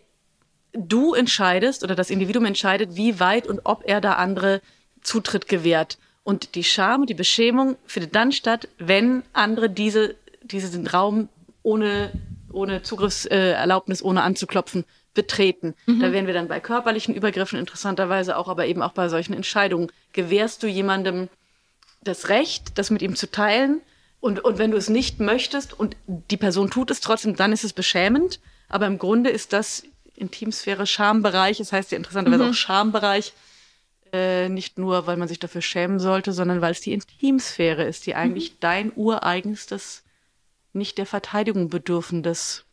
[0.72, 4.60] du entscheidest oder das Individuum entscheidet, wie weit und ob er da andere
[5.02, 5.98] Zutritt gewährt.
[6.22, 11.28] Und die Scham und die Beschämung findet dann statt, wenn andere diese, diesen Raum
[11.62, 12.12] ohne
[12.52, 14.84] ohne Zugriffserlaubnis, ohne anzuklopfen,
[15.14, 15.74] betreten.
[15.86, 16.00] Mhm.
[16.00, 19.90] Da wären wir dann bei körperlichen Übergriffen interessanterweise auch, aber eben auch bei solchen Entscheidungen.
[20.12, 21.28] Gewährst du jemandem
[22.02, 23.80] das Recht, das mit ihm zu teilen?
[24.20, 27.64] Und, und wenn du es nicht möchtest und die Person tut es trotzdem, dann ist
[27.64, 28.38] es beschämend.
[28.68, 29.82] Aber im Grunde ist das
[30.14, 32.50] Intimsphäre Schambereich, das heißt ja interessanterweise mhm.
[32.50, 33.32] auch Schambereich,
[34.12, 38.06] äh, nicht nur, weil man sich dafür schämen sollte, sondern weil es die Intimsphäre ist,
[38.06, 38.56] die eigentlich mhm.
[38.60, 40.02] dein ureigenstes
[40.72, 42.64] nicht der Verteidigung bedürfendes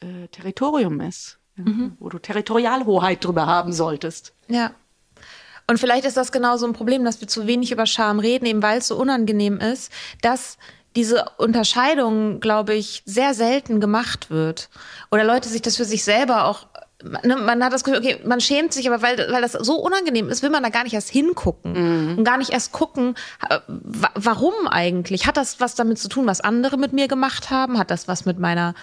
[0.00, 1.96] äh, Territorium ist, mhm.
[1.98, 4.34] wo du Territorialhoheit drüber haben solltest.
[4.48, 4.72] Ja.
[5.66, 8.46] Und vielleicht ist das genau so ein Problem, dass wir zu wenig über Scham reden,
[8.46, 9.90] eben weil es so unangenehm ist,
[10.22, 10.58] dass
[10.94, 14.70] diese Unterscheidung, glaube ich, sehr selten gemacht wird.
[15.10, 16.66] Oder Leute sich das für sich selber auch
[17.02, 20.28] Ne, man hat das Gefühl, okay, man schämt sich, aber weil, weil das so unangenehm
[20.30, 22.18] ist, will man da gar nicht erst hingucken mhm.
[22.18, 23.14] und gar nicht erst gucken,
[24.14, 25.26] warum eigentlich?
[25.26, 27.78] Hat das was damit zu tun, was andere mit mir gemacht haben?
[27.78, 28.74] Hat das was mit meiner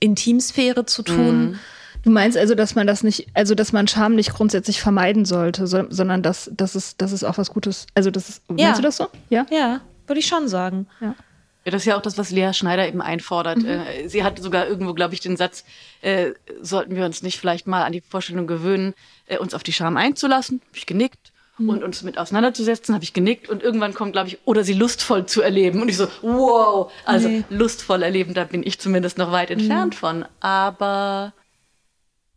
[0.00, 1.40] Intimsphäre zu tun?
[1.42, 1.58] Mhm.
[2.02, 5.66] Du meinst also, dass man das nicht, also dass man Scham nicht grundsätzlich vermeiden sollte,
[5.66, 8.66] so, sondern dass, dass, es, dass es auch was Gutes, also das ist, ja.
[8.66, 9.06] meinst du das so?
[9.30, 10.86] Ja, ja würde ich schon sagen.
[11.00, 11.14] Ja.
[11.64, 13.58] Ja, das ist ja auch das, was Lea Schneider eben einfordert.
[13.58, 13.68] Mhm.
[13.68, 15.64] Äh, sie hat sogar irgendwo, glaube ich, den Satz,
[16.00, 18.94] äh, sollten wir uns nicht vielleicht mal an die Vorstellung gewöhnen,
[19.26, 20.60] äh, uns auf die Scham einzulassen.
[20.68, 21.32] Habe ich genickt.
[21.58, 21.68] Mhm.
[21.68, 23.48] Und uns mit auseinanderzusetzen, habe ich genickt.
[23.48, 25.82] Und irgendwann kommt, glaube ich, oder sie lustvoll zu erleben.
[25.82, 26.90] Und ich so, wow.
[27.04, 27.44] Also nee.
[27.48, 29.98] lustvoll erleben, da bin ich zumindest noch weit entfernt mhm.
[29.98, 30.24] von.
[30.40, 31.32] Aber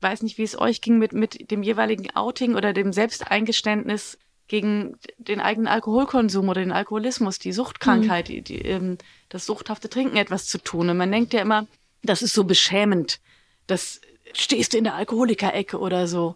[0.02, 4.98] weiß nicht, wie es euch ging mit, mit dem jeweiligen Outing oder dem Selbsteingeständnis gegen
[5.18, 8.34] den eigenen Alkoholkonsum oder den Alkoholismus, die Suchtkrankheit, mhm.
[8.34, 8.98] die, die, ähm,
[9.30, 10.90] das suchthafte Trinken etwas zu tun.
[10.90, 11.68] Und man denkt ja immer,
[12.04, 13.20] das ist so beschämend.
[13.68, 14.02] Das
[14.34, 16.36] stehst du in der Alkoholikerecke oder so.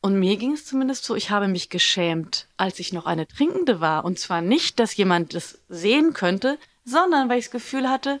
[0.00, 3.80] Und mir ging es zumindest so, ich habe mich geschämt, als ich noch eine Trinkende
[3.80, 4.04] war.
[4.04, 8.20] Und zwar nicht, dass jemand das sehen könnte, sondern weil ich das Gefühl hatte,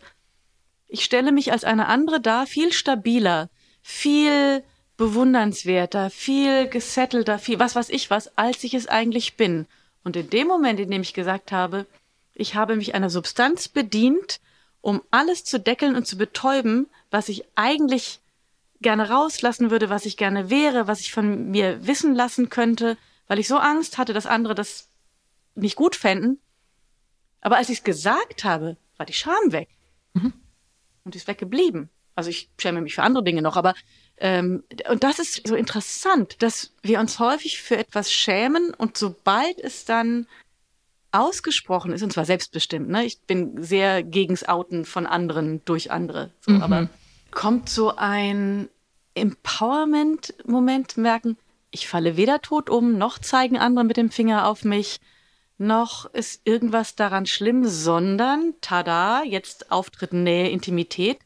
[0.88, 3.50] ich stelle mich als eine andere dar, viel stabiler,
[3.82, 4.62] viel
[4.96, 9.66] bewundernswerter, viel gesettelter, viel was weiß ich was, als ich es eigentlich bin.
[10.04, 11.86] Und in dem Moment, in dem ich gesagt habe,
[12.34, 14.40] ich habe mich einer Substanz bedient,
[14.80, 18.20] um alles zu deckeln und zu betäuben, was ich eigentlich
[18.80, 23.38] gerne rauslassen würde, was ich gerne wäre, was ich von mir wissen lassen könnte, weil
[23.38, 24.88] ich so Angst hatte, dass andere das
[25.54, 26.38] nicht gut fänden.
[27.40, 29.68] Aber als ich es gesagt habe, war die Scham weg.
[30.14, 30.32] Mhm.
[31.04, 31.88] Und die ist weggeblieben.
[32.14, 33.74] Also ich schäme mich für andere Dinge noch, aber
[34.18, 39.58] ähm, und das ist so interessant, dass wir uns häufig für etwas schämen und sobald
[39.60, 40.26] es dann
[41.12, 43.04] ausgesprochen ist, und zwar selbstbestimmt, ne?
[43.04, 46.62] ich bin sehr gegens Outen von anderen durch andere, so, mhm.
[46.62, 46.88] aber
[47.30, 48.68] kommt so ein
[49.14, 51.36] Empowerment-Moment, merken,
[51.70, 55.00] ich falle weder tot um, noch zeigen andere mit dem Finger auf mich,
[55.58, 61.18] noch ist irgendwas daran schlimm, sondern, tada, jetzt Auftritt, Nähe, Intimität.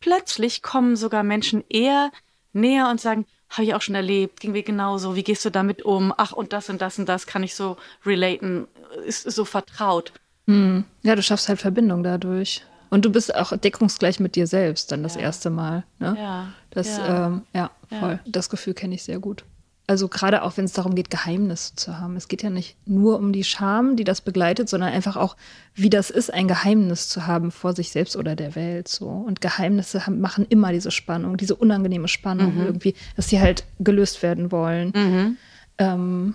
[0.00, 2.10] Plötzlich kommen sogar Menschen eher
[2.54, 5.82] näher und sagen, habe ich auch schon erlebt, ging mir genauso, wie gehst du damit
[5.82, 6.12] um?
[6.16, 8.66] Ach, und das und das und das kann ich so relaten,
[9.06, 10.12] ist, so vertraut.
[10.46, 10.84] Hm.
[11.02, 12.64] Ja, du schaffst halt Verbindung dadurch.
[12.90, 15.22] Und du bist auch deckungsgleich mit dir selbst dann das ja.
[15.22, 15.84] erste Mal.
[15.98, 16.16] Ne?
[16.18, 16.52] Ja.
[16.70, 17.26] Das, ja.
[17.26, 18.12] Ähm, ja, voll.
[18.12, 18.20] Ja.
[18.24, 19.44] Das Gefühl kenne ich sehr gut.
[19.86, 22.16] Also gerade auch, wenn es darum geht, Geheimnisse zu haben.
[22.16, 25.36] Es geht ja nicht nur um die Scham, die das begleitet, sondern einfach auch,
[25.74, 28.88] wie das ist, ein Geheimnis zu haben vor sich selbst oder der Welt.
[28.88, 29.08] So.
[29.08, 32.64] Und Geheimnisse haben, machen immer diese Spannung, diese unangenehme Spannung mhm.
[32.64, 34.92] irgendwie, dass sie halt gelöst werden wollen.
[34.94, 35.36] Mhm.
[35.76, 36.34] Ähm,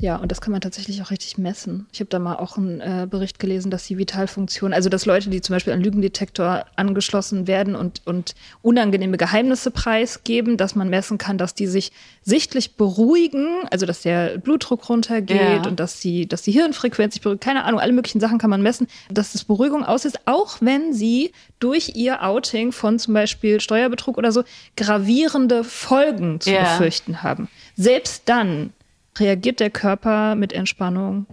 [0.00, 1.86] Ja, und das kann man tatsächlich auch richtig messen.
[1.92, 5.28] Ich habe da mal auch einen äh, Bericht gelesen, dass die Vitalfunktion, also dass Leute,
[5.28, 11.18] die zum Beispiel an Lügendetektor angeschlossen werden und, und unangenehme Geheimnisse preisgeben, dass man messen
[11.18, 11.92] kann, dass die sich
[12.22, 15.36] sichtlich beruhigen, also dass der Blutdruck runtergeht
[15.66, 15.70] Ja.
[15.70, 18.62] und dass die, dass die Hirnfrequenz sich beruhigt, keine Ahnung, alle möglichen Sachen kann man
[18.62, 23.60] messen, dass das Beruhigung aus ist, auch wenn sie durch ihr Outing von zum Beispiel
[23.60, 24.44] Steuerbetrug oder so
[24.78, 26.60] gravierende Folgen zu Ja.
[26.62, 27.48] befürchten haben.
[27.76, 28.72] Selbst dann
[29.20, 31.26] reagiert der Körper mit Entspannung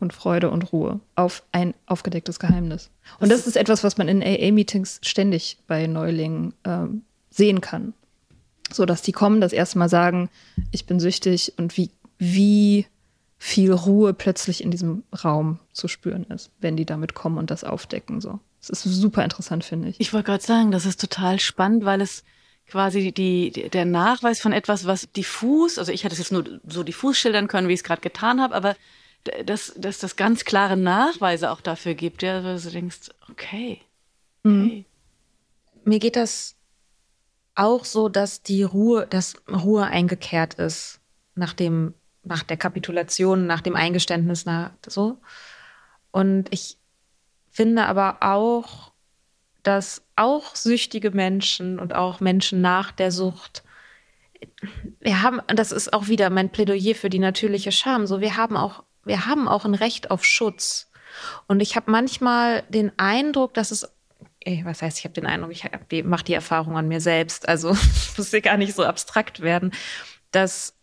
[0.00, 2.90] und Freude und Ruhe auf ein aufgedecktes Geheimnis.
[3.20, 7.94] Und das ist etwas, was man in AA-Meetings ständig bei Neulingen ähm, sehen kann.
[8.72, 10.30] So dass die kommen, das erste Mal sagen,
[10.70, 12.86] ich bin süchtig und wie, wie
[13.38, 17.62] viel Ruhe plötzlich in diesem Raum zu spüren ist, wenn die damit kommen und das
[17.62, 18.20] aufdecken.
[18.20, 18.40] So.
[18.60, 20.00] Das ist super interessant, finde ich.
[20.00, 22.24] Ich wollte gerade sagen, das ist total spannend, weil es
[22.68, 26.82] quasi die, der Nachweis von etwas, was diffus, also ich hätte es jetzt nur so
[26.82, 28.76] diffus schildern können, wie ich es gerade getan habe, aber
[29.44, 33.80] dass, dass das ganz klare Nachweise auch dafür gibt, ja, wo du denkst, okay.
[34.44, 34.84] okay.
[35.84, 36.56] Mir geht das
[37.54, 41.00] auch so, dass die Ruhe, dass Ruhe eingekehrt ist
[41.34, 45.18] nach dem, nach der Kapitulation, nach dem Eingeständnis, nach so.
[46.10, 46.78] Und ich
[47.50, 48.92] finde aber auch,
[49.62, 53.62] dass auch süchtige Menschen und auch Menschen nach der Sucht,
[55.00, 58.56] wir haben, das ist auch wieder mein Plädoyer für die natürliche Scham, so wir haben
[58.56, 60.90] auch, wir haben auch ein Recht auf Schutz.
[61.46, 63.88] Und ich habe manchmal den Eindruck, dass es
[64.46, 67.48] Ey, was heißt, ich habe den Eindruck, ich mache die Erfahrung an mir selbst.
[67.48, 67.68] Also
[68.18, 69.72] muss ja gar nicht so abstrakt werden,
[70.32, 70.76] dass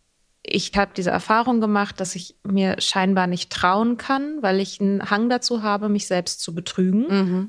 [0.43, 5.09] ich habe diese Erfahrung gemacht, dass ich mir scheinbar nicht trauen kann, weil ich einen
[5.09, 7.05] Hang dazu habe, mich selbst zu betrügen,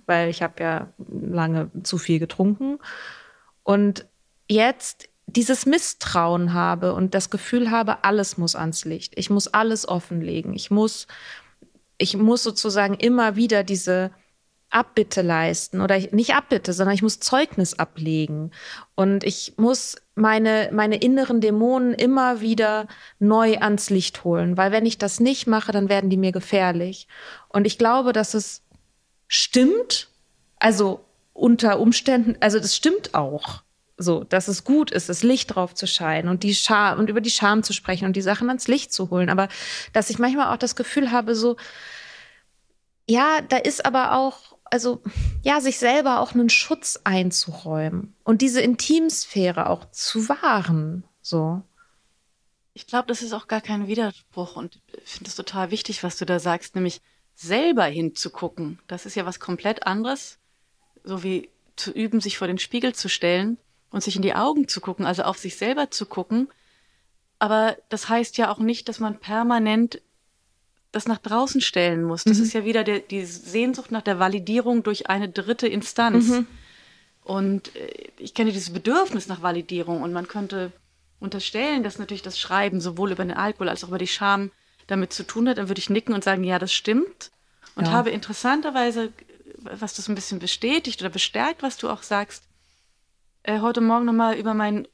[0.07, 2.79] weil ich habe ja lange zu viel getrunken.
[3.63, 4.07] Und
[4.49, 9.15] jetzt dieses Misstrauen habe und das Gefühl habe, alles muss ans Licht.
[9.17, 10.53] Ich muss alles offenlegen.
[10.53, 11.07] Ich muss,
[11.97, 14.11] ich muss sozusagen immer wieder diese
[14.73, 18.51] Abbitte leisten oder ich, nicht Abbitte, sondern ich muss Zeugnis ablegen
[18.95, 24.87] und ich muss meine meine inneren Dämonen immer wieder neu ans Licht holen, weil wenn
[24.87, 27.07] ich das nicht mache, dann werden die mir gefährlich.
[27.49, 28.63] Und ich glaube, dass es
[29.29, 30.09] stimmt,
[30.59, 31.05] also
[31.35, 33.63] unter Umständen, also das stimmt auch.
[33.99, 37.21] So, dass es gut ist, das Licht drauf zu scheinen und die Scham und über
[37.21, 39.31] die Scham zu sprechen und die Sachen ans Licht zu holen.
[39.31, 39.49] Aber
[39.93, 41.57] dass ich manchmal auch das Gefühl habe, so,
[43.09, 45.03] ja, da ist aber auch, also
[45.43, 51.05] ja, sich selber auch einen Schutz einzuräumen und diese Intimsphäre auch zu wahren.
[51.21, 51.61] So.
[52.73, 56.17] Ich glaube, das ist auch gar kein Widerspruch und ich finde es total wichtig, was
[56.17, 57.03] du da sagst, nämlich
[57.35, 58.79] selber hinzugucken.
[58.87, 60.39] Das ist ja was komplett anderes,
[61.05, 63.59] so wie zu üben, sich vor den Spiegel zu stellen
[63.91, 66.49] und sich in die Augen zu gucken, also auf sich selber zu gucken.
[67.39, 70.01] Aber das heißt ja auch nicht, dass man permanent
[70.93, 72.25] das nach draußen stellen muss.
[72.25, 76.45] Das ist ja wieder der, die Sehnsucht nach der Validierung durch eine dritte Instanz.
[77.25, 80.73] Und äh, ich kenne dieses Bedürfnis nach Validierung und man könnte
[81.21, 84.51] unterstellen, dass natürlich das Schreiben sowohl über den Alkohol als auch über die Scham
[84.89, 87.31] damit zu tun hat, dann würde ich nicken und sagen, ja, das stimmt.
[87.75, 89.13] Und habe interessanterweise,
[89.63, 92.45] was das ein bisschen bestätigt oder bestärkt, was du auch sagst,
[93.45, 94.87] äh, heute Morgen nochmal über mein,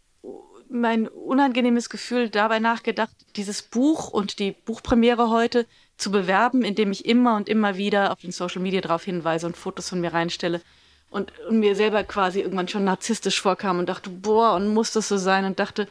[0.69, 5.67] mein unangenehmes Gefühl dabei nachgedacht, dieses Buch und die Buchpremiere heute
[5.99, 9.57] zu bewerben, indem ich immer und immer wieder auf den Social Media darauf hinweise und
[9.57, 10.63] Fotos von mir reinstelle.
[11.11, 15.09] Und, und mir selber quasi irgendwann schon narzisstisch vorkam und dachte, boah, und muss das
[15.09, 15.45] so sein?
[15.45, 15.89] Und dachte,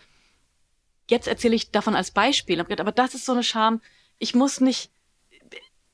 [1.10, 2.58] jetzt erzähle ich davon als Beispiel.
[2.58, 3.82] Gedacht, Aber das ist so eine Scham.
[4.20, 4.92] Ich muss nicht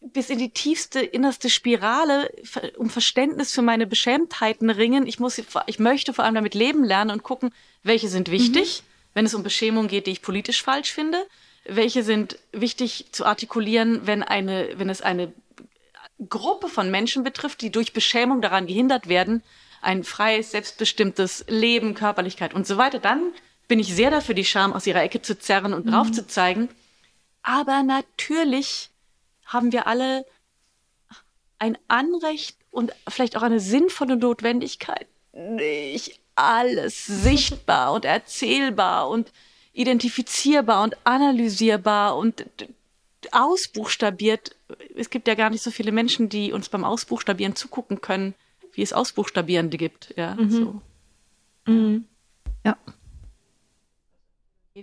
[0.01, 2.29] bis in die tiefste, innerste Spirale
[2.77, 5.07] um Verständnis für meine Beschämtheiten ringen.
[5.07, 7.53] Ich muss, ich möchte vor allem damit leben lernen und gucken,
[7.83, 8.83] welche sind wichtig,
[9.13, 11.25] wenn es um Beschämung geht, die ich politisch falsch finde.
[11.65, 15.33] Welche sind wichtig zu artikulieren, wenn eine, wenn es eine
[16.29, 19.43] Gruppe von Menschen betrifft, die durch Beschämung daran gehindert werden,
[19.81, 23.33] ein freies, selbstbestimmtes Leben, Körperlichkeit und so weiter, dann
[23.67, 26.69] bin ich sehr dafür, die Scham aus ihrer Ecke zu zerren und drauf zu zeigen.
[27.41, 28.89] Aber natürlich
[29.45, 30.25] haben wir alle
[31.59, 39.31] ein Anrecht und vielleicht auch eine sinnvolle Notwendigkeit, nicht alles sichtbar und erzählbar und
[39.73, 42.45] identifizierbar und analysierbar und
[43.31, 44.55] ausbuchstabiert.
[44.95, 48.35] Es gibt ja gar nicht so viele Menschen, die uns beim Ausbuchstabieren zugucken können,
[48.73, 50.13] wie es Ausbuchstabierende gibt.
[50.15, 50.81] Ja, so.
[52.63, 52.77] Ja.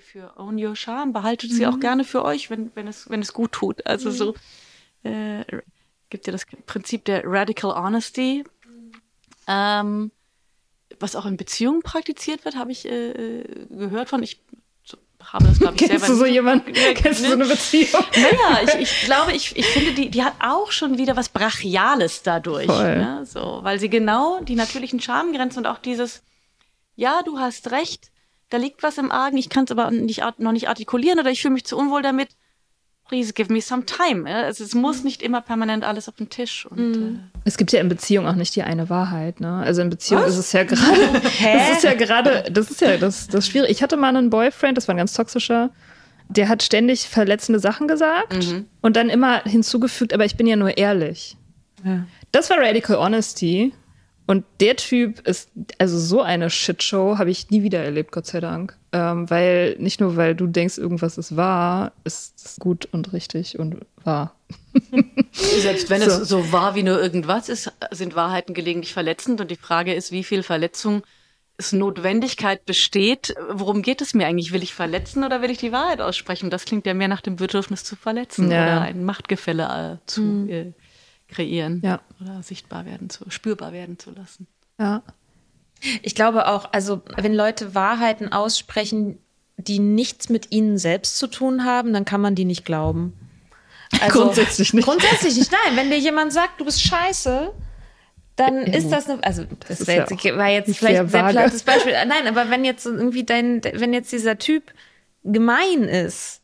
[0.01, 3.33] Für Own Your Charm behaltet sie auch gerne für euch, wenn, wenn, es, wenn es
[3.33, 3.85] gut tut.
[3.87, 4.35] Also so
[5.03, 5.45] äh,
[6.11, 8.45] gibt ja das Prinzip der Radical Honesty,
[9.49, 10.13] ähm,
[11.01, 14.23] was auch in Beziehungen praktiziert wird, habe ich äh, gehört von.
[14.23, 14.41] Ich
[15.25, 16.07] habe das, glaube ich, Kennst selber.
[16.07, 16.73] du so jemanden?
[16.73, 18.05] Kennst du so eine Beziehung?
[18.15, 22.23] Naja, ich, ich glaube, ich, ich finde, die, die hat auch schon wieder was Brachiales
[22.23, 22.67] dadurch.
[22.67, 23.23] Ne?
[23.25, 26.23] So, weil sie genau die natürlichen Schamgrenzen und auch dieses,
[26.97, 28.11] ja, du hast recht,
[28.49, 31.43] da liegt was im Argen, ich kann es aber nicht, noch nicht artikulieren oder ich
[31.43, 32.31] fühle mich zu unwohl damit.
[33.11, 34.31] Please give me some time.
[34.31, 34.43] Ja?
[34.43, 36.65] Also, es muss nicht immer permanent alles auf den Tisch.
[36.65, 39.63] Und, äh, Es gibt ja in Beziehung auch nicht die eine Wahrheit, ne?
[39.65, 41.01] Also in Beziehung ist es ja gerade,
[41.43, 43.69] das ist ja gerade, das ist ja das, das schwierig.
[43.73, 45.71] Ich hatte mal einen Boyfriend, das war ein ganz toxischer,
[46.29, 48.35] der hat ständig verletzende Sachen gesagt
[48.81, 51.37] und dann immer hinzugefügt, aber ich bin ja nur ehrlich.
[52.31, 53.73] Das war Radical Honesty.
[54.29, 58.39] Und der Typ ist, also so eine Shitshow habe ich nie wieder erlebt, Gott sei
[58.39, 58.79] Dank.
[58.93, 63.59] Ähm, weil, nicht nur weil du denkst, irgendwas ist wahr, ist es gut und richtig
[63.59, 64.35] und wahr.
[65.33, 66.11] Selbst wenn So.
[66.23, 69.41] es so wahr wie nur irgendwas ist, sind Wahrheiten gelegentlich verletzend.
[69.41, 71.03] Und die Frage ist, wie viel Verletzung
[71.57, 73.35] es Notwendigkeit besteht.
[73.51, 74.53] Worum geht es mir eigentlich?
[74.53, 76.51] Will ich verletzen oder will ich die Wahrheit aussprechen?
[76.51, 78.63] Das klingt ja mehr nach dem Bedürfnis zu verletzen Ja.
[78.65, 80.73] oder ein Machtgefälle äh, zu äh,
[81.29, 82.01] kreieren Ja.
[82.21, 84.47] oder sichtbar werden zu, spürbar werden zu lassen.
[84.81, 85.03] Ja.
[86.03, 89.19] Ich glaube auch, also wenn Leute Wahrheiten aussprechen,
[89.57, 93.13] die nichts mit ihnen selbst zu tun haben, dann kann man die nicht glauben.
[94.01, 94.85] Also, Grundsätzlich nicht.
[94.85, 95.51] Grundsätzlich nicht.
[95.53, 97.53] Nein, wenn dir jemand sagt, du bist scheiße,
[98.37, 98.93] dann Ja, ist gut.
[98.93, 101.33] das eine, also das ist ja jetzt, auch war jetzt vielleicht ein sehr vage.
[101.33, 101.93] plattes Beispiel.
[102.07, 104.73] Nein, aber wenn jetzt irgendwie dein, wenn jetzt dieser Typ
[105.25, 106.41] gemein ist,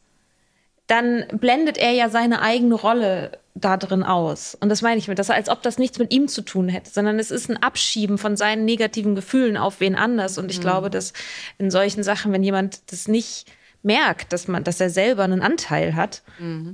[0.88, 4.54] dann blendet er ja seine eigene Rolle da drin aus.
[4.54, 6.90] Und das meine ich mit, das als ob das nichts mit ihm zu tun hätte,
[6.90, 10.38] sondern es ist ein Abschieben von seinen negativen Gefühlen auf wen anders.
[10.38, 11.12] Und ich glaube, dass
[11.58, 13.46] in solchen Sachen, wenn jemand das nicht
[13.82, 16.22] merkt, dass man, dass er selber einen Anteil hat,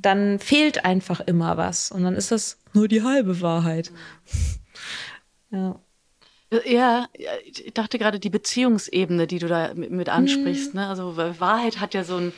[0.01, 1.91] dann fehlt einfach immer was.
[1.93, 3.93] Und dann ist das nur die halbe Wahrheit.
[5.51, 5.81] Ja.
[6.51, 10.75] Äh, Ja, ja, ich dachte gerade die Beziehungsebene, die du da mit, ansprichst.
[10.75, 10.87] Ne?
[10.87, 12.33] Also Wahrheit hat ja so ein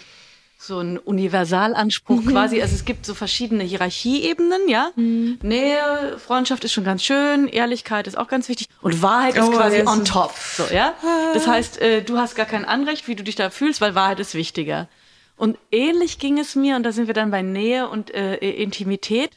[0.66, 2.60] so ein Universalanspruch quasi.
[2.62, 4.90] Also es gibt so verschiedene Hierarchieebenen, ja.
[4.96, 9.50] Nähe, Freundschaft ist schon ganz schön, Ehrlichkeit ist auch ganz wichtig und Wahrheit ist Oh,
[9.50, 10.94] quasi on ist- top, so ja.
[11.34, 14.20] Das heißt, äh, du hast gar kein Anrecht, wie du dich da fühlst, weil Wahrheit
[14.20, 14.88] ist wichtiger.
[15.36, 19.30] Und ähnlich ging es mir und da sind wir dann bei Nähe und äh, Intimität.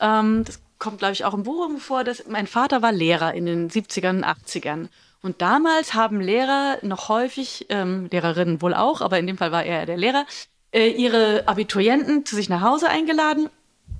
[0.00, 2.04] Ähm, das kommt, glaube ich, auch im Buch vor.
[2.04, 4.88] Dass mein Vater war Lehrer in den 70ern und 80ern.
[5.22, 9.64] Und damals haben Lehrer noch häufig, ähm, Lehrerinnen wohl auch, aber in dem Fall war
[9.64, 10.24] er der Lehrer,
[10.72, 13.48] äh, ihre Abiturienten zu sich nach Hause eingeladen,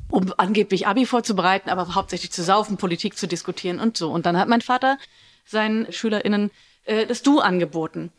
[0.08, 4.10] um angeblich Abi vorzubereiten, aber hauptsächlich zu saufen, Politik zu diskutieren und so.
[4.10, 4.98] Und dann hat mein Vater
[5.44, 6.50] seinen SchülerInnen
[6.84, 8.12] äh, das Du angeboten.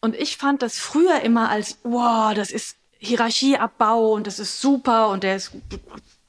[0.00, 5.08] Und ich fand das früher immer als, wow, das ist Hierarchieabbau und das ist super
[5.08, 5.52] und der ist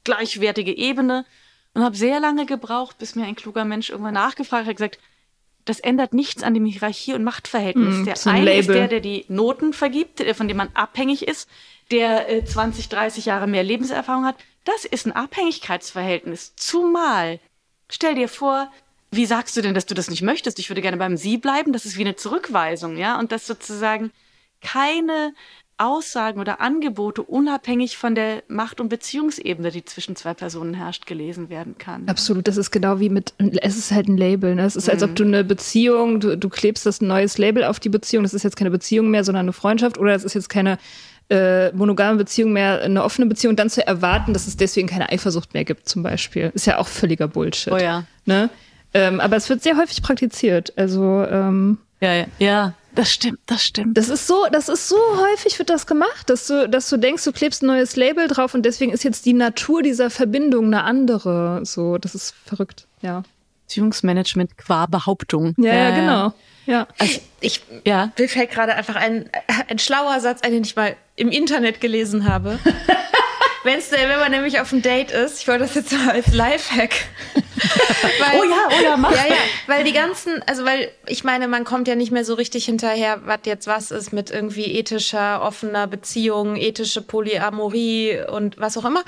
[0.04, 1.26] gleichwertige Ebene.
[1.74, 5.00] Und habe sehr lange gebraucht, bis mir ein kluger Mensch irgendwann nachgefragt hat, gesagt,
[5.72, 8.00] das ändert nichts an dem Hierarchie- und Machtverhältnis.
[8.00, 8.76] Mm, der so ein eine ist Label.
[8.76, 11.50] der, der die Noten vergibt, der, von dem man abhängig ist,
[11.92, 14.36] der äh, 20, 30 Jahre mehr Lebenserfahrung hat.
[14.66, 16.54] Das ist ein Abhängigkeitsverhältnis.
[16.58, 17.40] Zumal,
[17.90, 18.70] stell dir vor,
[19.12, 20.60] wie sagst du denn, dass du das nicht möchtest?
[20.60, 21.72] Ich würde gerne beim Sie bleiben.
[21.72, 23.18] Das ist wie eine Zurückweisung, ja.
[23.18, 24.12] Und dass sozusagen
[24.62, 25.34] keine
[25.82, 31.50] Aussagen oder Angebote unabhängig von der Macht- und Beziehungsebene, die zwischen zwei Personen herrscht, gelesen
[31.50, 32.08] werden kann.
[32.08, 34.56] Absolut, das ist genau wie mit, es ist halt ein Label.
[34.56, 34.64] Ne?
[34.64, 37.80] Es ist, als ob du eine Beziehung, du, du klebst das ein neues Label auf
[37.80, 38.24] die Beziehung.
[38.24, 39.98] Das ist jetzt keine Beziehung mehr, sondern eine Freundschaft.
[39.98, 40.78] Oder es ist jetzt keine
[41.30, 43.56] äh, monogame Beziehung mehr, eine offene Beziehung.
[43.56, 46.88] Dann zu erwarten, dass es deswegen keine Eifersucht mehr gibt, zum Beispiel, ist ja auch
[46.88, 47.74] völliger Bullshit.
[47.74, 48.04] Oh ja.
[48.26, 48.50] Ne?
[48.94, 50.74] Ähm, aber es wird sehr häufig praktiziert.
[50.78, 53.98] Also ähm, Ja, ja, ja, das stimmt, das stimmt.
[53.98, 57.24] das ist so, das ist so häufig wird das gemacht, dass du, dass du denkst,
[57.24, 60.84] du klebst ein neues Label drauf und deswegen ist jetzt die Natur dieser Verbindung eine
[60.84, 61.62] andere.
[61.64, 62.88] So, das ist verrückt.
[63.02, 63.24] Ja.
[63.68, 65.54] Beziehungsmanagement qua Behauptung.
[65.58, 66.34] Ja, ja, genau.
[66.66, 66.88] Ja.
[67.40, 68.12] Ich, Ja.
[68.20, 69.30] mir fällt gerade einfach ein,
[69.70, 72.60] ein schlauer Satz ein, den ich mal im Internet gelesen habe.
[73.64, 76.96] Wenn's, wenn man nämlich auf einem Date ist, ich wollte das jetzt mal als Lifehack.
[77.36, 79.12] weil, Oh ja, oh ja, mach.
[79.12, 79.36] Ja, ja,
[79.68, 83.22] weil die ganzen, also weil ich meine, man kommt ja nicht mehr so richtig hinterher,
[83.26, 89.04] was jetzt was ist mit irgendwie ethischer, offener Beziehung, ethische Polyamorie und was auch immer.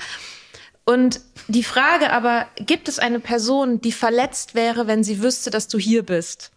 [0.84, 5.66] Und die Frage aber, gibt es eine Person, die verletzt wäre, wenn sie wüsste, dass
[5.66, 6.50] du hier bist?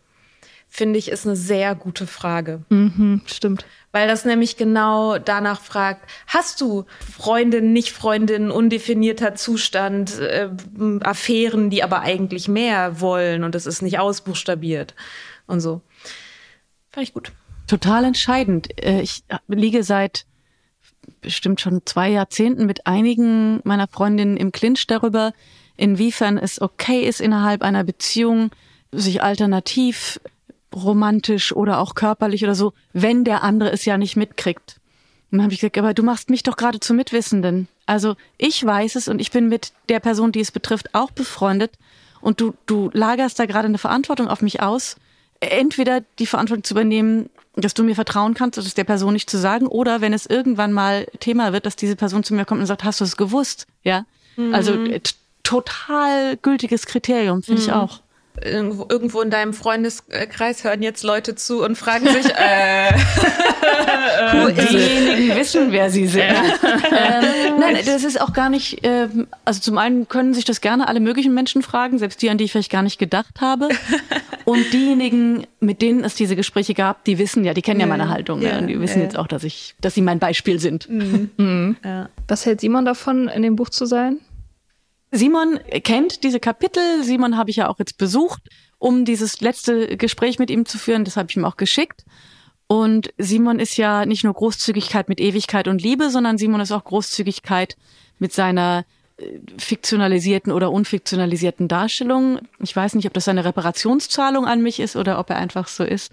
[0.70, 2.61] Finde ich, ist eine sehr gute Frage.
[2.70, 3.65] Mhm, stimmt.
[3.91, 10.49] Weil das nämlich genau danach fragt, hast du Freundin, nicht Freundin, undefinierter Zustand, äh,
[11.01, 14.93] Affären, die aber eigentlich mehr wollen und es ist nicht ausbuchstabiert
[15.47, 15.82] und so.
[16.91, 17.32] Fand ich gut.
[17.68, 18.70] Total entscheidend.
[18.84, 20.26] Äh, Ich liege seit
[21.22, 25.34] bestimmt schon zwei Jahrzehnten mit einigen meiner Freundinnen im Clinch darüber,
[25.76, 28.51] inwiefern es okay ist, innerhalb einer Beziehung
[28.91, 30.20] sich alternativ
[30.84, 34.80] romantisch oder auch körperlich oder so, wenn der andere es ja nicht mitkriegt.
[35.32, 37.67] Und dann habe ich gesagt, aber du machst mich doch gerade zum Mitwissenden.
[37.86, 41.71] Also ich weiß es und ich bin mit der Person, die es betrifft, auch befreundet.
[42.21, 44.95] Und du, du lagerst da gerade eine Verantwortung auf mich aus.
[45.39, 49.38] Entweder die Verantwortung zu übernehmen, dass du mir vertrauen kannst, das der Person nicht zu
[49.38, 52.67] sagen, oder wenn es irgendwann mal Thema wird, dass diese Person zu mir kommt und
[52.67, 53.67] sagt, hast du es gewusst?
[53.84, 54.05] Ja.
[54.36, 54.53] Mhm.
[54.53, 54.78] Also
[55.43, 57.67] total gültiges Kriterium, finde mhm.
[57.67, 58.01] ich auch
[58.43, 62.93] irgendwo, irgendwo in deinem Freundeskreis hören jetzt Leute zu und fragen sich, äh,
[64.71, 66.23] diejenigen wissen, wer sie sind.
[66.23, 70.88] ähm, nein, das ist auch gar nicht, ähm, also zum einen können sich das gerne
[70.88, 73.69] alle möglichen Menschen fragen, selbst die, an die ich vielleicht gar nicht gedacht habe.
[74.45, 78.09] Und diejenigen, mit denen es diese Gespräche gab, die wissen ja, die kennen ja, meine
[78.09, 78.41] Haltung.
[78.41, 79.03] Ja, und die wissen ja.
[79.03, 80.89] jetzt auch, dass ich, dass sie mein Beispiel sind.
[80.89, 81.31] Mhm.
[81.38, 81.75] Mhm.
[81.83, 82.09] Ja.
[82.27, 84.19] Was hält Simon davon, in dem Buch zu sein?
[85.11, 87.03] Simon kennt diese Kapitel.
[87.03, 88.41] Simon habe ich ja auch jetzt besucht,
[88.77, 91.05] um dieses letzte Gespräch mit ihm zu führen.
[91.05, 92.03] Das habe ich ihm auch geschickt.
[92.67, 96.83] Und Simon ist ja nicht nur Großzügigkeit mit Ewigkeit und Liebe, sondern Simon ist auch
[96.83, 97.77] Großzügigkeit
[98.19, 98.85] mit seiner
[99.15, 102.39] äh, fiktionalisierten oder unfiktionalisierten Darstellung.
[102.59, 105.85] Ich weiß nicht, ob das eine Reparationszahlung an mich ist oder ob er einfach so
[105.85, 106.11] ist.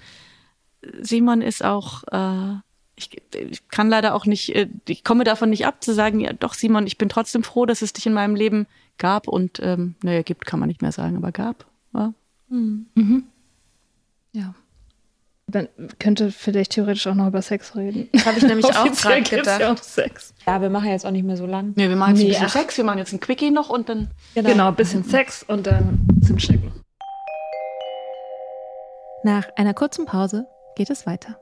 [1.00, 2.60] Simon ist auch äh,
[2.96, 6.32] ich, ich kann leider auch nicht, äh, ich komme davon nicht ab zu sagen, ja
[6.32, 8.66] doch Simon, ich bin trotzdem froh, dass es dich in meinem Leben
[8.98, 11.66] gab und ähm, naja, gibt kann man nicht mehr sagen, aber gab.
[11.94, 12.12] Ja.
[12.48, 12.86] Mhm.
[12.94, 13.24] Mhm.
[14.32, 14.54] ja.
[15.52, 15.68] Man
[15.98, 18.08] könnte vielleicht theoretisch auch noch über Sex reden.
[18.12, 19.60] Das habe ich nämlich auch gerade gedacht.
[19.60, 20.32] Ja, auch Sex.
[20.46, 21.74] ja, wir machen jetzt auch nicht mehr so lang.
[21.76, 22.52] Nee, wir machen jetzt nee, ein bisschen ach.
[22.52, 24.10] Sex, wir machen jetzt ein Quickie noch und dann.
[24.34, 26.72] Genau, genau ein bisschen Sex und dann zum Checken.
[29.22, 31.38] Nach einer kurzen Pause geht es weiter.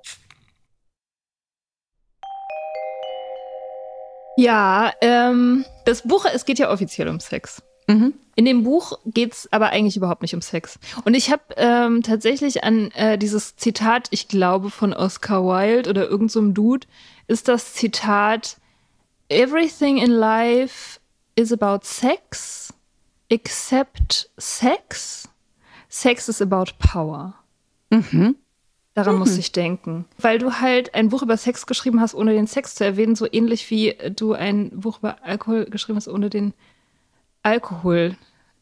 [4.36, 7.62] Ja, ähm, das Buch, es geht ja offiziell um Sex.
[7.86, 8.14] Mhm.
[8.34, 10.78] In dem Buch geht's aber eigentlich überhaupt nicht um Sex.
[11.04, 16.08] Und ich habe ähm, tatsächlich an äh, dieses Zitat, ich glaube von Oscar Wilde oder
[16.08, 16.86] irgendeinem so Dude,
[17.26, 18.56] ist das Zitat
[19.28, 20.98] Everything in life
[21.36, 22.72] is about sex
[23.28, 25.28] except sex.
[25.88, 27.34] Sex is about power.
[27.90, 28.36] Mhm.
[28.94, 29.20] Daran mhm.
[29.20, 30.04] muss ich denken.
[30.18, 33.26] Weil du halt ein Buch über Sex geschrieben hast, ohne den Sex zu erwähnen, so
[33.30, 36.52] ähnlich wie du ein Buch über Alkohol geschrieben hast, ohne den
[37.42, 38.16] Alkohol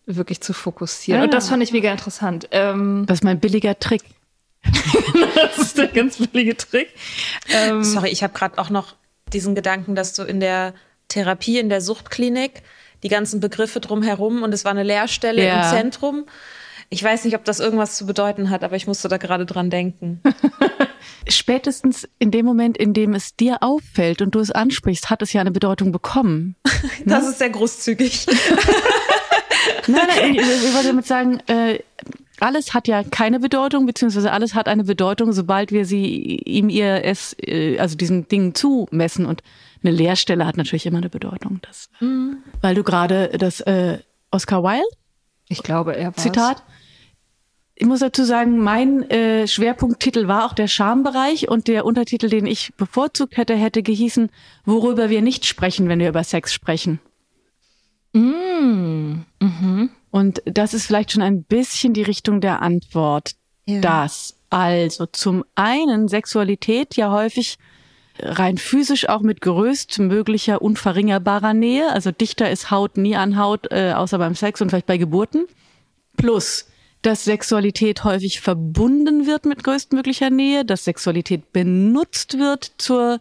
[0.07, 1.21] wirklich zu fokussieren.
[1.21, 1.25] Ah.
[1.25, 2.49] Und das fand ich mega interessant.
[2.53, 4.03] Ähm, das ist mein billiger Trick.
[5.35, 6.89] das ist der ganz billige Trick.
[7.49, 8.95] Ähm, Sorry, ich habe gerade auch noch
[9.33, 10.75] diesen Gedanken, dass du in der
[11.09, 12.63] Therapie, in der Suchtklinik,
[13.03, 15.63] die ganzen Begriffe drumherum und es war eine Leerstelle ja.
[15.63, 16.27] im Zentrum
[16.93, 19.71] ich weiß nicht, ob das irgendwas zu bedeuten hat, aber ich musste da gerade dran
[19.71, 20.21] denken.
[21.29, 25.33] Spätestens in dem Moment, in dem es dir auffällt und du es ansprichst, hat es
[25.33, 26.57] ja eine Bedeutung bekommen.
[27.05, 27.31] das ne?
[27.31, 28.27] ist sehr großzügig.
[29.87, 31.79] nein, nein, ich, ich wollte damit sagen, äh,
[32.41, 37.05] alles hat ja keine Bedeutung, beziehungsweise alles hat eine Bedeutung, sobald wir sie ihm ihr
[37.05, 39.27] es, äh, also diesen Dingen zumessen.
[39.27, 39.45] Und
[39.85, 41.61] eine Leerstelle hat natürlich immer eine Bedeutung.
[41.63, 42.39] Das, mhm.
[42.63, 43.99] Weil du gerade das äh,
[44.33, 44.85] Oscar Wilde,
[45.51, 46.63] ich glaube, er war Zitat,
[47.81, 52.45] ich muss dazu sagen, mein äh, Schwerpunkttitel war auch der Schambereich und der Untertitel, den
[52.45, 54.29] ich bevorzugt hätte, hätte gehießen,
[54.67, 57.01] worüber wir nicht sprechen, wenn wir über Sex sprechen.
[58.13, 59.25] Mm.
[59.41, 59.91] Mhm.
[60.11, 63.33] Und das ist vielleicht schon ein bisschen die Richtung der Antwort.
[63.65, 63.81] Ja.
[63.81, 67.57] Das also zum einen Sexualität ja häufig
[68.19, 71.91] rein physisch auch mit größtmöglicher unverringerbarer Nähe.
[71.91, 75.47] Also dichter ist Haut nie an Haut, äh, außer beim Sex und vielleicht bei Geburten.
[76.19, 76.67] Plus
[77.03, 83.21] dass Sexualität häufig verbunden wird mit größtmöglicher Nähe, dass Sexualität benutzt wird zur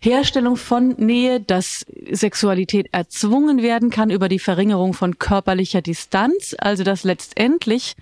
[0.00, 6.84] Herstellung von Nähe, dass Sexualität erzwungen werden kann über die Verringerung von körperlicher Distanz, also
[6.84, 7.96] dass letztendlich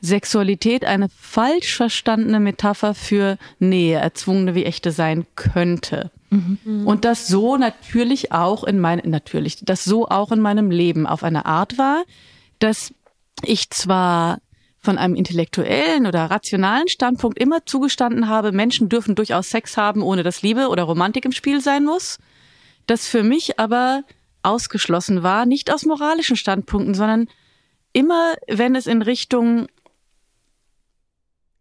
[0.00, 6.10] Sexualität eine falsch verstandene Metapher für Nähe, erzwungene wie echte sein könnte.
[6.30, 6.86] Mhm.
[6.86, 11.22] Und das so natürlich auch in meinem, natürlich, das so auch in meinem Leben auf
[11.22, 12.02] eine Art war,
[12.58, 12.92] dass
[13.44, 14.38] ich zwar
[14.78, 20.24] von einem intellektuellen oder rationalen Standpunkt immer zugestanden habe, Menschen dürfen durchaus Sex haben, ohne
[20.24, 22.18] dass Liebe oder Romantik im Spiel sein muss,
[22.86, 24.02] das für mich aber
[24.42, 27.28] ausgeschlossen war, nicht aus moralischen Standpunkten, sondern
[27.92, 29.68] immer, wenn es in Richtung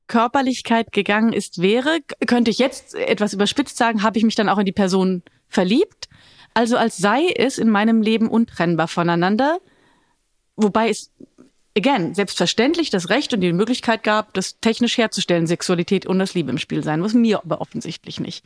[0.07, 4.57] Körperlichkeit gegangen ist, wäre, könnte ich jetzt etwas überspitzt sagen, habe ich mich dann auch
[4.57, 6.09] in die Person verliebt.
[6.53, 9.59] Also als sei es in meinem Leben untrennbar voneinander,
[10.57, 11.11] wobei es
[11.78, 16.51] again, selbstverständlich das Recht und die Möglichkeit gab, das technisch herzustellen, Sexualität und das Liebe
[16.51, 18.43] im Spiel sein, was mir aber offensichtlich nicht.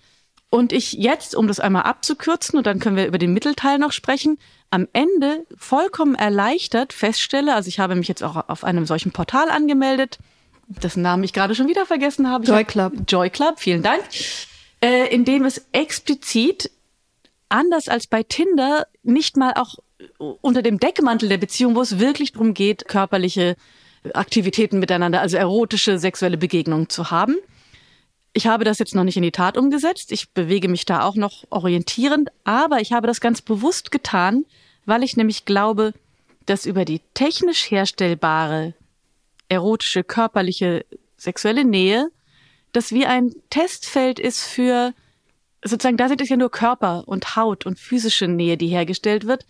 [0.49, 3.91] Und ich jetzt, um das einmal abzukürzen, und dann können wir über den Mittelteil noch
[3.91, 4.37] sprechen,
[4.69, 9.49] am Ende vollkommen erleichtert feststelle, also ich habe mich jetzt auch auf einem solchen Portal
[9.49, 10.19] angemeldet,
[10.67, 12.45] dessen Namen ich gerade schon wieder vergessen habe.
[12.45, 12.93] Joy Club.
[13.07, 14.03] Joy Club, vielen Dank
[14.85, 16.69] äh, in dem es explizit,
[17.49, 19.75] anders als bei Tinder, nicht mal auch
[20.17, 23.55] unter dem Deckmantel der Beziehung, wo es wirklich darum geht, körperliche
[24.13, 27.35] Aktivitäten miteinander, also erotische sexuelle Begegnungen zu haben.
[28.33, 30.11] Ich habe das jetzt noch nicht in die Tat umgesetzt.
[30.11, 34.45] Ich bewege mich da auch noch orientierend, aber ich habe das ganz bewusst getan,
[34.85, 35.93] weil ich nämlich glaube,
[36.45, 38.73] dass über die technisch herstellbare
[39.47, 40.85] erotische, körperliche,
[41.17, 42.09] sexuelle Nähe,
[42.73, 44.93] das wie ein Testfeld ist für
[45.63, 49.45] sozusagen, da sind es ja nur Körper und Haut und physische Nähe, die hergestellt wird.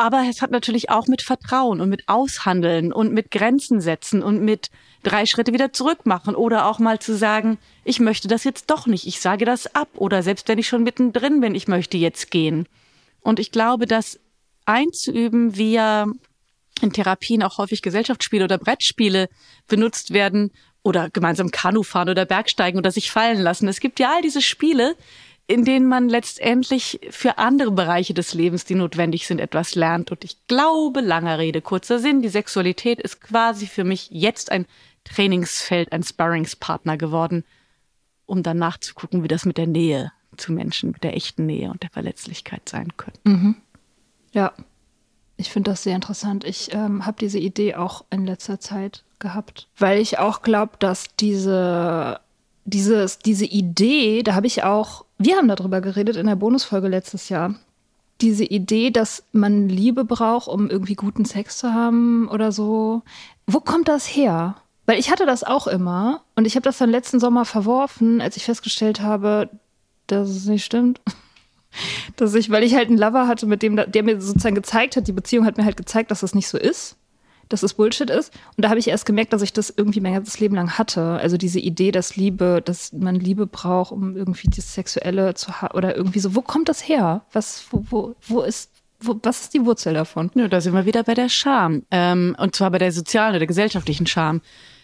[0.00, 4.42] Aber es hat natürlich auch mit Vertrauen und mit Aushandeln und mit Grenzen setzen und
[4.42, 4.70] mit
[5.02, 8.86] drei Schritte wieder zurück machen oder auch mal zu sagen, ich möchte das jetzt doch
[8.86, 12.30] nicht, ich sage das ab oder selbst wenn ich schon mittendrin bin, ich möchte jetzt
[12.30, 12.66] gehen.
[13.20, 14.18] Und ich glaube, das
[14.64, 16.06] einzuüben, wie ja
[16.80, 19.28] in Therapien auch häufig Gesellschaftsspiele oder Brettspiele
[19.68, 20.50] benutzt werden
[20.82, 23.68] oder gemeinsam Kanu fahren oder Bergsteigen oder sich fallen lassen.
[23.68, 24.96] Es gibt ja all diese Spiele,
[25.50, 30.12] in denen man letztendlich für andere Bereiche des Lebens, die notwendig sind, etwas lernt.
[30.12, 34.64] Und ich glaube, langer Rede, kurzer Sinn, die Sexualität ist quasi für mich jetzt ein
[35.02, 37.44] Trainingsfeld, ein Sparringspartner geworden,
[38.26, 41.82] um dann nachzugucken, wie das mit der Nähe zu Menschen, mit der echten Nähe und
[41.82, 43.18] der Verletzlichkeit sein könnte.
[43.24, 43.56] Mhm.
[44.32, 44.52] Ja,
[45.36, 46.44] ich finde das sehr interessant.
[46.44, 51.06] Ich ähm, habe diese Idee auch in letzter Zeit gehabt, weil ich auch glaube, dass
[51.18, 52.20] diese
[52.64, 57.28] dieses, diese Idee, da habe ich auch, wir haben darüber geredet in der Bonusfolge letztes
[57.28, 57.54] Jahr.
[58.20, 63.02] Diese Idee, dass man Liebe braucht, um irgendwie guten Sex zu haben oder so.
[63.46, 64.56] Wo kommt das her?
[64.86, 68.36] Weil ich hatte das auch immer und ich habe das dann letzten Sommer verworfen, als
[68.36, 69.48] ich festgestellt habe,
[70.06, 71.00] dass es nicht stimmt.
[72.16, 75.06] Dass ich, weil ich halt einen Lover hatte, mit dem, der mir sozusagen gezeigt hat,
[75.06, 76.96] die Beziehung hat mir halt gezeigt, dass das nicht so ist
[77.50, 78.32] dass es Bullshit ist.
[78.56, 81.02] Und da habe ich erst gemerkt, dass ich das irgendwie mein ganzes Leben lang hatte.
[81.02, 85.76] Also diese Idee, dass Liebe, dass man Liebe braucht, um irgendwie das Sexuelle zu haben
[85.76, 86.34] oder irgendwie so.
[86.34, 87.22] Wo kommt das her?
[87.32, 88.70] Was, wo, wo, wo ist,
[89.00, 90.30] wo, was ist die Wurzel davon?
[90.34, 91.82] Ja, da sind wir wieder bei der Scham.
[91.90, 94.40] Ähm, und zwar bei der sozialen oder gesellschaftlichen Scham.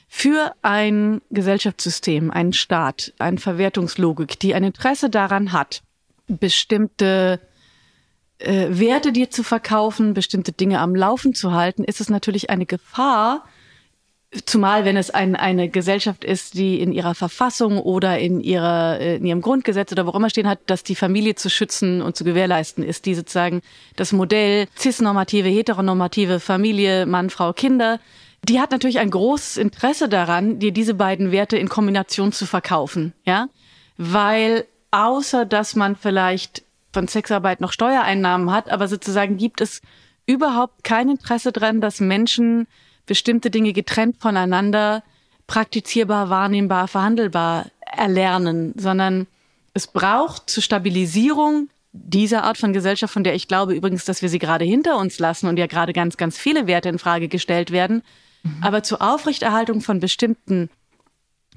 [0.09, 5.83] Für ein Gesellschaftssystem, einen Staat, eine Verwertungslogik, die ein Interesse daran hat,
[6.29, 7.41] bestimmte
[8.39, 12.67] äh, Werte dir zu verkaufen, bestimmte Dinge am Laufen zu halten, ist es natürlich eine
[12.67, 13.45] Gefahr,
[14.45, 19.17] Zumal wenn es ein, eine Gesellschaft ist, die in ihrer Verfassung oder in, ihrer, äh,
[19.17, 22.25] in ihrem Grundgesetz oder wo immer stehen hat, dass die Familie zu schützen und zu
[22.25, 23.63] gewährleisten ist, die sozusagen
[23.95, 28.01] das Modell cisnormative, heteronormative Familie, Mann, Frau, Kinder,
[28.43, 33.13] die hat natürlich ein großes Interesse daran, dir diese beiden Werte in Kombination zu verkaufen,
[33.25, 33.49] ja,
[33.97, 36.66] weil außer dass man vielleicht
[36.97, 39.83] von Sexarbeit noch Steuereinnahmen hat, aber sozusagen gibt es
[40.25, 42.67] überhaupt kein Interesse daran, dass Menschen
[43.05, 45.03] bestimmte Dinge getrennt voneinander
[45.47, 49.27] praktizierbar, wahrnehmbar, verhandelbar erlernen, sondern
[49.75, 54.31] es braucht zur Stabilisierung dieser Art von Gesellschaft, von der ich glaube übrigens, dass wir
[54.31, 57.73] sie gerade hinter uns lassen und ja gerade ganz, ganz viele Werte in Frage gestellt
[57.73, 58.03] werden,
[58.43, 58.63] mhm.
[58.63, 60.71] aber zur Aufrechterhaltung von bestimmten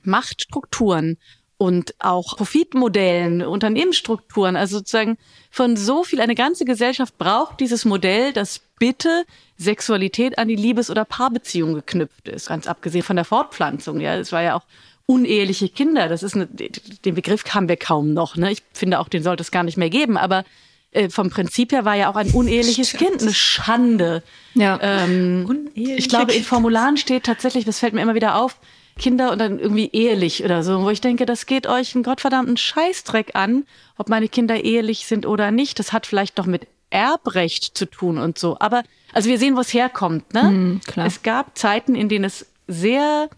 [0.04, 1.18] Machtstrukturen
[1.60, 5.18] und auch Profitmodellen, Unternehmensstrukturen, also sozusagen
[5.52, 9.26] von so viel, eine ganze Gesellschaft braucht dieses Modell, das bitte
[9.58, 14.00] Sexualität an die Liebes- oder Paarbeziehung geknüpft ist, ganz abgesehen von der Fortpflanzung.
[14.00, 14.64] Ja, es war ja auch
[15.06, 16.08] uneheliche Kinder.
[16.08, 18.38] Das ist eine, den Begriff haben wir kaum noch.
[18.38, 18.54] Ne?
[18.54, 20.16] Ich finde auch, den sollte es gar nicht mehr geben.
[20.16, 20.46] Aber
[20.92, 23.10] äh, vom Prinzip her war ja auch ein uneheliches Stimmt.
[23.10, 24.24] Kind eine Schande.
[24.54, 24.80] Ja.
[24.82, 28.56] Ähm, ich glaube, in Formularen steht tatsächlich, das fällt mir immer wieder auf,
[29.00, 32.58] Kinder und dann irgendwie ehelich oder so, wo ich denke, das geht euch einen gottverdammten
[32.58, 33.66] Scheißdreck an,
[33.98, 35.80] ob meine Kinder ehelich sind oder nicht.
[35.80, 38.58] Das hat vielleicht doch mit Erbrecht zu tun und so.
[38.60, 38.84] Aber
[39.14, 40.34] also wir sehen, wo es herkommt.
[40.34, 40.44] Ne?
[40.44, 43.30] Mm, es gab Zeiten, in denen es sehr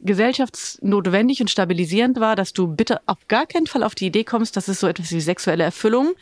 [0.00, 4.56] gesellschaftsnotwendig und stabilisierend war, dass du bitte auf gar keinen Fall auf die Idee kommst,
[4.56, 6.14] dass es so etwas wie sexuelle Erfüllung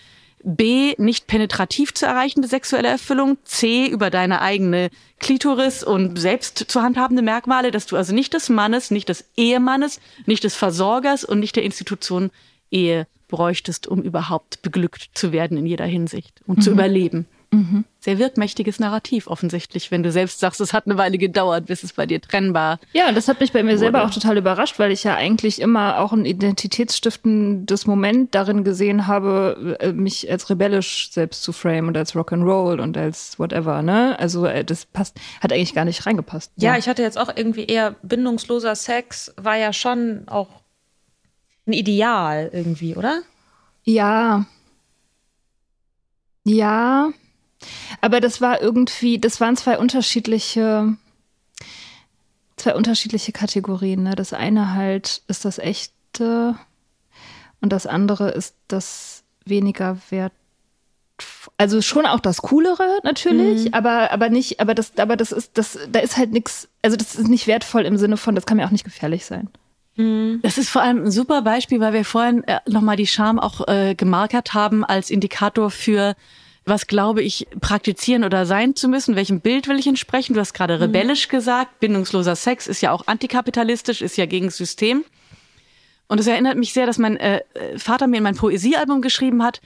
[0.48, 6.82] B, nicht penetrativ zu erreichende sexuelle Erfüllung, C, über deine eigene Klitoris und selbst zu
[6.82, 11.40] handhabende Merkmale, dass du also nicht des Mannes, nicht des Ehemannes, nicht des Versorgers und
[11.40, 12.30] nicht der Institution
[12.70, 16.62] Ehe bräuchtest, um überhaupt beglückt zu werden in jeder Hinsicht und mhm.
[16.62, 17.26] zu überleben.
[17.56, 17.84] Mhm.
[18.00, 21.94] Sehr wirkmächtiges Narrativ offensichtlich, wenn du selbst sagst, es hat eine Weile gedauert, bis es
[21.94, 22.78] bei dir trennbar.
[22.92, 23.78] Ja, das hat mich bei mir wurde.
[23.78, 29.06] selber auch total überrascht, weil ich ja eigentlich immer auch ein identitätsstiftendes Moment darin gesehen
[29.06, 34.18] habe, äh, mich als rebellisch selbst zu framen und als Rock'n'Roll und als whatever, ne?
[34.18, 36.52] Also äh, das passt, hat eigentlich gar nicht reingepasst.
[36.56, 40.48] Ja, ja, ich hatte jetzt auch irgendwie eher bindungsloser Sex, war ja schon auch
[41.66, 43.22] ein Ideal irgendwie, oder?
[43.84, 44.44] Ja.
[46.44, 47.10] Ja,
[48.00, 50.96] aber das war irgendwie, das waren zwei unterschiedliche,
[52.56, 54.02] zwei unterschiedliche Kategorien.
[54.02, 54.14] Ne?
[54.14, 56.56] Das eine halt ist das echte,
[57.60, 60.32] und das andere ist das weniger wert.
[61.56, 63.74] Also schon auch das Coolere natürlich, mhm.
[63.74, 67.14] aber, aber nicht, aber das, aber das ist, das, da ist halt nichts, also das
[67.14, 69.48] ist nicht wertvoll im Sinne von, das kann mir auch nicht gefährlich sein.
[69.96, 70.40] Mhm.
[70.42, 73.66] Das ist vor allem ein super Beispiel, weil wir vorhin äh, nochmal die Scham auch
[73.66, 76.14] äh, gemarkert haben als Indikator für
[76.66, 80.34] was glaube ich praktizieren oder sein zu müssen, welchem Bild will ich entsprechen.
[80.34, 80.82] Du hast gerade mhm.
[80.82, 85.04] rebellisch gesagt, bindungsloser Sex ist ja auch antikapitalistisch, ist ja gegen das System.
[86.08, 87.42] Und es erinnert mich sehr, dass mein äh,
[87.78, 89.60] Vater mir in mein Poesiealbum geschrieben hat,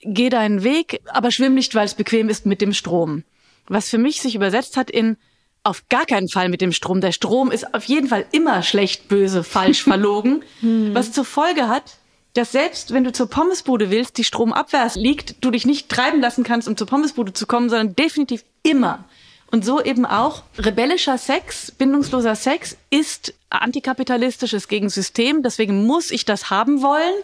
[0.00, 3.22] geh deinen Weg, aber schwimm nicht, weil es bequem ist mit dem Strom.
[3.68, 5.16] Was für mich sich übersetzt hat in
[5.64, 7.00] auf gar keinen Fall mit dem Strom.
[7.00, 10.42] Der Strom ist auf jeden Fall immer schlecht, böse, falsch, verlogen.
[10.60, 10.92] Hm.
[10.92, 11.98] Was zur Folge hat,
[12.34, 16.44] dass selbst wenn du zur Pommesbude willst, die stromabwärts liegt, du dich nicht treiben lassen
[16.44, 19.04] kannst, um zur Pommesbude zu kommen, sondern definitiv immer.
[19.50, 25.42] Und so eben auch rebellischer Sex, bindungsloser Sex ist antikapitalistisches gegen System.
[25.42, 27.14] Deswegen muss ich das haben wollen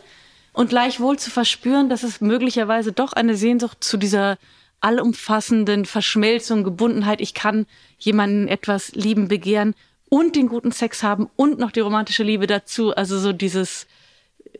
[0.52, 4.36] und gleichwohl zu verspüren, dass es möglicherweise doch eine Sehnsucht zu dieser
[4.80, 7.22] allumfassenden Verschmelzung, Gebundenheit.
[7.22, 7.66] Ich kann
[7.98, 9.74] jemanden etwas lieben, begehren
[10.10, 12.94] und den guten Sex haben und noch die romantische Liebe dazu.
[12.94, 13.86] Also so dieses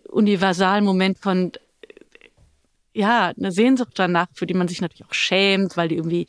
[0.08, 1.52] Universalmoment von,
[2.92, 6.26] ja, eine Sehnsucht danach, für die man sich natürlich auch schämt, weil die irgendwie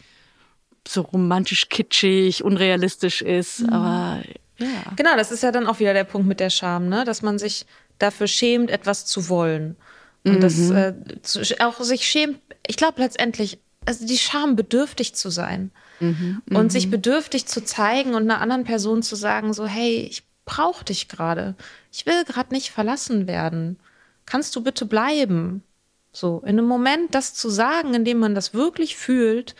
[0.87, 3.69] so romantisch kitschig, unrealistisch ist, mhm.
[3.69, 4.23] aber
[4.59, 4.67] ja.
[4.95, 7.05] Genau, das ist ja dann auch wieder der Punkt mit der Scham, ne?
[7.05, 7.65] dass man sich
[7.97, 9.77] dafür schämt, etwas zu wollen.
[10.25, 10.41] Und mhm.
[10.41, 15.71] das äh, zu, auch sich schämt, ich glaube letztendlich, also die Scham, bedürftig zu sein.
[16.01, 16.41] Mhm.
[16.49, 16.91] Und sich mhm.
[16.91, 21.55] bedürftig zu zeigen und einer anderen Person zu sagen, so, hey, ich brauche dich gerade.
[21.91, 23.79] Ich will gerade nicht verlassen werden.
[24.25, 25.63] Kannst du bitte bleiben?
[26.11, 29.55] So, in einem Moment das zu sagen, in dem man das wirklich fühlt,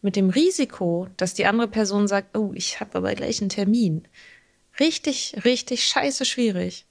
[0.00, 4.06] mit dem Risiko, dass die andere Person sagt, oh, ich habe aber gleich einen Termin.
[4.80, 6.86] Richtig, richtig scheiße schwierig.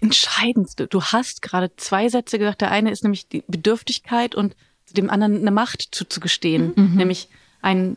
[0.00, 0.74] Entscheidend.
[0.90, 2.60] Du hast gerade zwei Sätze gesagt.
[2.60, 4.56] Der eine ist nämlich die Bedürftigkeit und
[4.92, 6.94] dem anderen eine Macht zuzugestehen, mhm.
[6.94, 7.28] nämlich
[7.60, 7.96] einen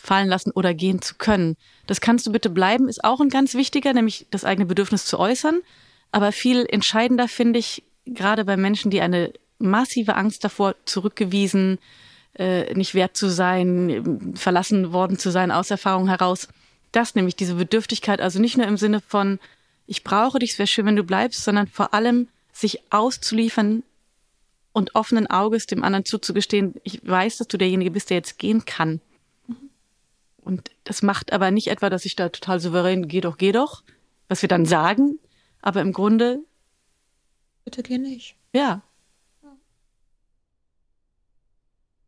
[0.00, 1.56] fallen lassen oder gehen zu können.
[1.86, 5.18] Das kannst du bitte bleiben, ist auch ein ganz wichtiger, nämlich das eigene Bedürfnis zu
[5.18, 5.60] äußern.
[6.12, 11.78] Aber viel entscheidender finde ich, gerade bei Menschen, die eine massive Angst davor zurückgewiesen,
[12.34, 16.48] äh, nicht wert zu sein, verlassen worden zu sein aus Erfahrung heraus.
[16.92, 19.38] Das nämlich, diese Bedürftigkeit, also nicht nur im Sinne von,
[19.86, 23.82] ich brauche dich, es wäre schön, wenn du bleibst, sondern vor allem sich auszuliefern
[24.72, 28.64] und offenen Auges dem anderen zuzugestehen, ich weiß, dass du derjenige bist, der jetzt gehen
[28.64, 29.00] kann.
[30.42, 33.82] Und das macht aber nicht etwa, dass ich da total souverän, geh doch, geh doch,
[34.28, 35.18] was wir dann sagen,
[35.60, 36.40] aber im Grunde.
[37.64, 38.36] Bitte geh nicht.
[38.52, 38.82] Ja.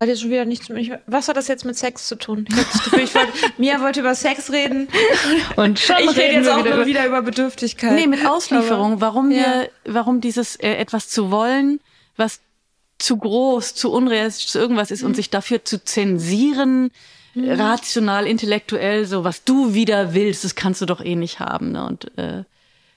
[0.03, 0.91] Hat jetzt schon wieder nichts mit.
[1.07, 2.45] Was hat das jetzt mit Sex zu tun?
[2.49, 4.89] Ich, das Gefühl, ich wollte, Mia wollte über Sex reden.
[5.55, 7.93] Und schon ich rede jetzt auch wieder, wieder über Bedürftigkeit.
[7.93, 8.95] Nee, mit Auslieferung.
[8.95, 9.37] Aber, warum ja.
[9.37, 11.79] wir, warum dieses äh, etwas zu wollen,
[12.17, 12.41] was
[12.99, 15.09] zu groß, zu unrealistisch, zu irgendwas ist mhm.
[15.09, 16.91] und sich dafür zu zensieren,
[17.35, 17.51] mhm.
[17.51, 21.73] rational, intellektuell, so was du wieder willst, das kannst du doch eh nicht haben.
[21.73, 21.85] Ne?
[21.85, 22.45] Und äh,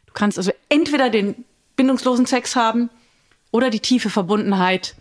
[0.06, 1.46] du kannst also entweder den
[1.76, 2.90] bindungslosen Sex haben
[3.52, 4.96] oder die tiefe Verbundenheit,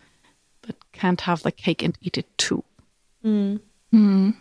[0.62, 2.62] but can't have the cake and eat it too.
[3.22, 3.60] Mhm.
[3.90, 4.34] Mhm.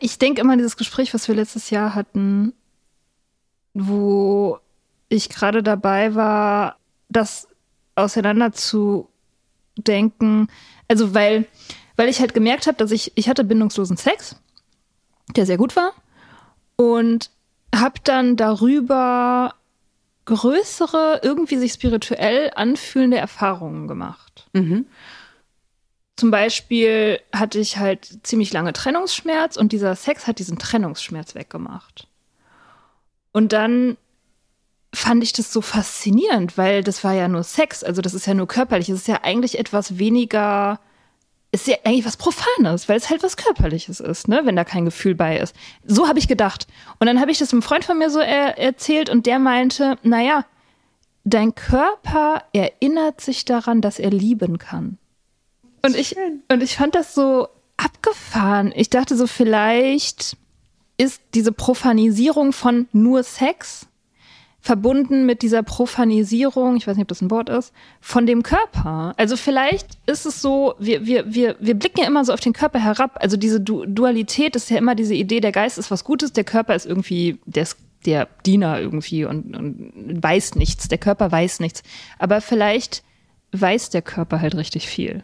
[0.00, 2.52] Ich denke immer an dieses Gespräch, was wir letztes Jahr hatten,
[3.74, 4.58] wo
[5.08, 6.78] ich gerade dabei war,
[7.08, 7.48] das
[7.94, 9.08] auseinander zu
[9.76, 10.48] denken.
[10.88, 11.46] Also weil
[11.98, 14.36] weil ich halt gemerkt habe, dass ich, ich hatte bindungslosen Sex,
[15.34, 15.92] der sehr gut war
[16.76, 17.30] und
[17.74, 19.56] habe dann darüber
[20.24, 24.48] größere, irgendwie sich spirituell anfühlende Erfahrungen gemacht.
[24.52, 24.86] Mhm.
[26.16, 32.06] Zum Beispiel hatte ich halt ziemlich lange Trennungsschmerz und dieser Sex hat diesen Trennungsschmerz weggemacht.
[33.32, 33.96] Und dann
[34.94, 38.34] fand ich das so faszinierend, weil das war ja nur Sex, also das ist ja
[38.34, 40.78] nur körperlich, es ist ja eigentlich etwas weniger
[41.50, 44.84] ist ja eigentlich was Profanes, weil es halt was Körperliches ist, ne, wenn da kein
[44.84, 45.54] Gefühl bei ist.
[45.84, 46.66] So habe ich gedacht.
[46.98, 49.96] Und dann habe ich das einem Freund von mir so er erzählt und der meinte,
[50.02, 50.44] naja,
[51.24, 54.98] dein Körper erinnert sich daran, dass er lieben kann.
[55.82, 56.16] Und ich,
[56.50, 58.72] und ich fand das so abgefahren.
[58.74, 60.36] Ich dachte so, vielleicht
[60.98, 63.87] ist diese Profanisierung von nur Sex
[64.60, 69.14] verbunden mit dieser Profanisierung, ich weiß nicht, ob das ein Wort ist, von dem Körper.
[69.16, 72.52] Also vielleicht ist es so, wir, wir, wir, wir blicken ja immer so auf den
[72.52, 73.18] Körper herab.
[73.20, 76.44] Also diese du Dualität ist ja immer diese Idee, der Geist ist was Gutes, der
[76.44, 77.68] Körper ist irgendwie der,
[78.04, 80.88] der Diener irgendwie und, und weiß nichts.
[80.88, 81.82] Der Körper weiß nichts.
[82.18, 83.04] Aber vielleicht
[83.52, 85.22] weiß der Körper halt richtig viel.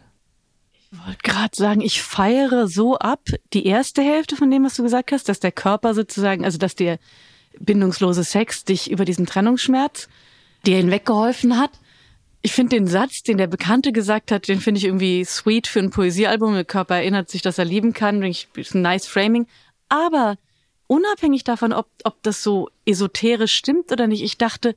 [0.91, 4.83] Ich wollte gerade sagen, ich feiere so ab die erste Hälfte von dem, was du
[4.83, 6.99] gesagt hast, dass der Körper sozusagen, also dass der
[7.59, 10.07] bindungslose Sex dich über diesen Trennungsschmerz
[10.65, 11.71] dir hinweggeholfen hat.
[12.41, 15.79] ich finde den Satz, den der Bekannte gesagt hat, den finde ich irgendwie sweet für
[15.79, 16.53] ein Poesiealbum.
[16.53, 18.21] Der Körper erinnert sich, dass er lieben kann.
[18.23, 19.47] Ich, ist ein nice Framing.
[19.89, 20.37] Aber
[20.87, 24.75] unabhängig davon, ob, ob das so esoterisch stimmt oder nicht, ich dachte,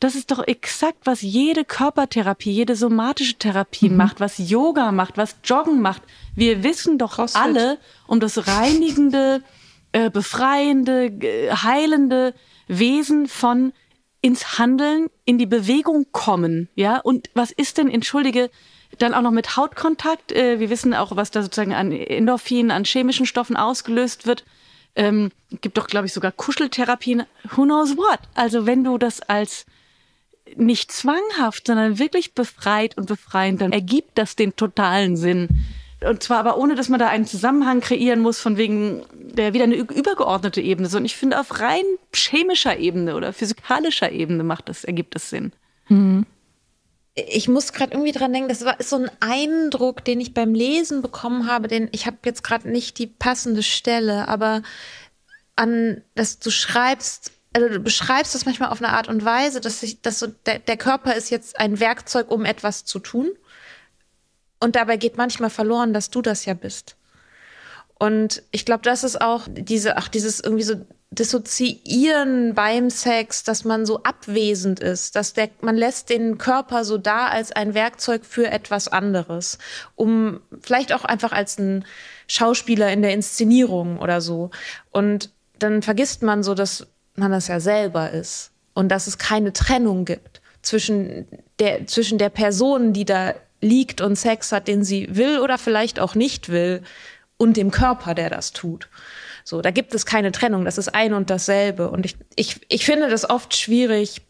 [0.00, 3.96] das ist doch exakt, was jede Körpertherapie, jede somatische Therapie mhm.
[3.96, 6.02] macht, was Yoga macht, was Joggen macht.
[6.34, 7.40] Wir wissen doch Crossfit.
[7.40, 9.42] alle um das reinigende,
[9.92, 11.10] äh, befreiende,
[11.62, 12.34] heilende
[12.68, 13.72] Wesen von
[14.22, 16.98] ins Handeln, in die Bewegung kommen, ja.
[16.98, 18.50] Und was ist denn, entschuldige,
[18.98, 20.32] dann auch noch mit Hautkontakt?
[20.32, 24.44] Äh, wir wissen auch, was da sozusagen an Endorphinen, an chemischen Stoffen ausgelöst wird.
[24.96, 25.30] Ähm,
[25.60, 27.24] gibt doch, glaube ich, sogar Kuscheltherapien.
[27.56, 28.18] Who knows what?
[28.34, 29.64] Also wenn du das als
[30.56, 35.48] nicht zwanghaft, sondern wirklich befreit und befreiend, dann ergibt das den totalen Sinn.
[36.02, 39.64] Und zwar aber ohne, dass man da einen Zusammenhang kreieren muss, von wegen der wieder
[39.64, 44.84] eine übergeordnete Ebene, sondern ich finde auf rein chemischer Ebene oder physikalischer Ebene macht das,
[44.84, 45.52] ergibt das Sinn.
[45.88, 46.24] Mhm.
[47.14, 51.02] Ich muss gerade irgendwie dran denken, das war so ein Eindruck, den ich beim Lesen
[51.02, 54.62] bekommen habe, den ich habe jetzt gerade nicht die passende Stelle, aber
[55.56, 59.80] an, dass du schreibst, also du beschreibst das manchmal auf eine Art und Weise, dass
[59.80, 63.30] sich, dass so der, der Körper ist jetzt ein Werkzeug, um etwas zu tun.
[64.60, 66.96] Und dabei geht manchmal verloren, dass du das ja bist.
[67.98, 70.76] Und ich glaube, das ist auch diese, ach, dieses irgendwie so
[71.12, 76.98] Dissoziieren beim Sex, dass man so abwesend ist, dass der, man lässt den Körper so
[76.98, 79.58] da als ein Werkzeug für etwas anderes,
[79.96, 81.84] um vielleicht auch einfach als ein
[82.28, 84.50] Schauspieler in der Inszenierung oder so.
[84.92, 89.52] Und dann vergisst man so, dass man das ja selber ist und dass es keine
[89.52, 91.26] Trennung gibt zwischen
[91.58, 96.00] der, zwischen der Person, die da liegt und Sex hat, den sie will oder vielleicht
[96.00, 96.82] auch nicht will,
[97.40, 98.90] und dem Körper, der das tut.
[99.44, 101.90] So, da gibt es keine Trennung, das ist ein und dasselbe.
[101.90, 104.20] Und ich, ich, ich finde das oft schwierig,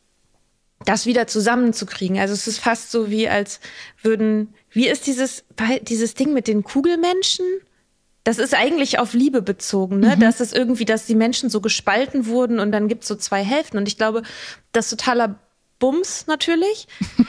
[0.85, 2.21] das wieder zusammenzukriegen.
[2.21, 3.59] Also es ist fast so wie als
[4.01, 5.45] würden, wie ist dieses,
[5.83, 7.45] dieses Ding mit den Kugelmenschen?
[8.23, 10.15] Das ist eigentlich auf Liebe bezogen, ne?
[10.15, 10.21] Mhm.
[10.21, 13.43] Dass es irgendwie, dass die Menschen so gespalten wurden und dann gibt es so zwei
[13.43, 13.77] Hälften.
[13.77, 14.23] Und ich glaube,
[14.73, 15.41] das totaler
[15.81, 16.87] Bums natürlich.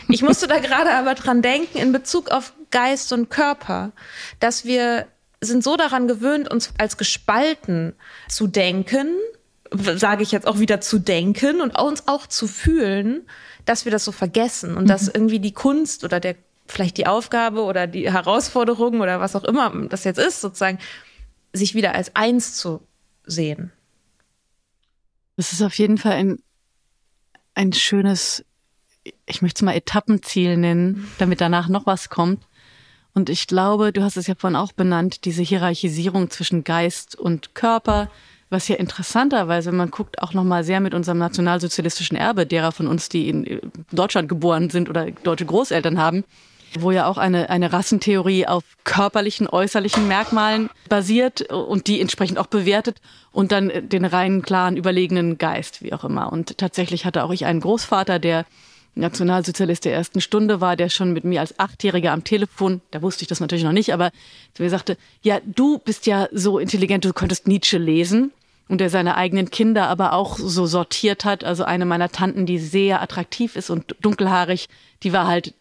[0.09, 3.91] Ich musste da gerade aber dran denken in Bezug auf Geist und Körper,
[4.39, 5.07] dass wir
[5.41, 7.93] sind so daran gewöhnt, uns als gespalten
[8.29, 9.15] zu denken,
[9.73, 13.25] sage ich jetzt auch wieder zu denken und uns auch zu fühlen,
[13.65, 14.87] dass wir das so vergessen und mhm.
[14.89, 16.35] dass irgendwie die Kunst oder der
[16.67, 20.79] vielleicht die Aufgabe oder die Herausforderung oder was auch immer das jetzt ist, sozusagen,
[21.53, 22.81] sich wieder als eins zu
[23.25, 23.71] sehen.
[25.35, 26.39] Das ist auf jeden Fall ein
[27.61, 28.43] ein schönes,
[29.25, 32.43] ich möchte es mal Etappenziel nennen, damit danach noch was kommt.
[33.13, 37.53] Und ich glaube, du hast es ja vorhin auch benannt, diese Hierarchisierung zwischen Geist und
[37.53, 38.09] Körper,
[38.49, 43.09] was ja interessanterweise, man guckt auch nochmal sehr mit unserem nationalsozialistischen Erbe derer von uns,
[43.09, 43.61] die in
[43.91, 46.23] Deutschland geboren sind oder deutsche Großeltern haben,
[46.79, 52.47] wo ja auch eine, eine Rassentheorie auf körperlichen, äußerlichen Merkmalen basiert und die entsprechend auch
[52.47, 56.31] bewertet und dann den reinen, klaren, überlegenen Geist, wie auch immer.
[56.31, 58.45] Und tatsächlich hatte auch ich einen Großvater, der
[58.95, 63.23] Nationalsozialist der ersten Stunde war, der schon mit mir als Achtjähriger am Telefon, da wusste
[63.23, 64.11] ich das natürlich noch nicht, aber
[64.53, 68.31] zu mir sagte, ja, du bist ja so intelligent, du könntest Nietzsche lesen.
[68.67, 71.43] Und der seine eigenen Kinder aber auch so sortiert hat.
[71.43, 74.69] Also eine meiner Tanten, die sehr attraktiv ist und dunkelhaarig,
[75.03, 75.53] die war halt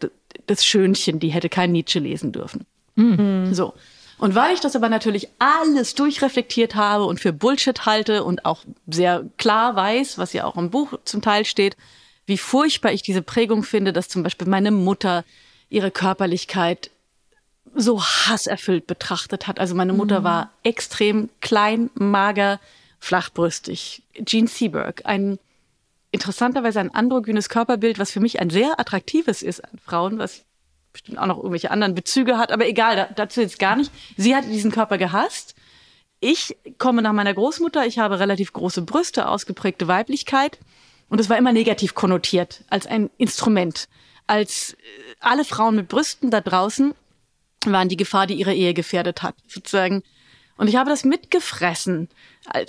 [0.50, 2.66] das Schönchen, die hätte kein Nietzsche lesen dürfen.
[2.96, 3.54] Mhm.
[3.54, 3.74] So.
[4.18, 8.64] Und weil ich das aber natürlich alles durchreflektiert habe und für Bullshit halte und auch
[8.86, 11.76] sehr klar weiß, was ja auch im Buch zum Teil steht,
[12.26, 15.24] wie furchtbar ich diese Prägung finde, dass zum Beispiel meine Mutter
[15.70, 16.90] ihre Körperlichkeit
[17.74, 19.58] so hasserfüllt betrachtet hat.
[19.58, 20.24] Also meine Mutter mhm.
[20.24, 22.60] war extrem klein, mager,
[22.98, 24.02] flachbrüstig.
[24.24, 25.38] Jean Seberg, ein
[26.10, 30.44] interessanterweise ein androgynes Körperbild, was für mich ein sehr attraktives ist an Frauen, was
[30.92, 33.92] bestimmt auch noch irgendwelche anderen Bezüge hat, aber egal, da, dazu jetzt gar nicht.
[34.16, 35.54] Sie hat diesen Körper gehasst.
[36.18, 40.58] Ich komme nach meiner Großmutter, ich habe relativ große Brüste, ausgeprägte Weiblichkeit
[41.08, 43.88] und es war immer negativ konnotiert als ein Instrument,
[44.26, 44.76] als äh,
[45.20, 46.94] alle Frauen mit Brüsten da draußen
[47.66, 50.02] waren die Gefahr, die ihre Ehe gefährdet hat, sozusagen.
[50.60, 52.10] Und ich habe das mitgefressen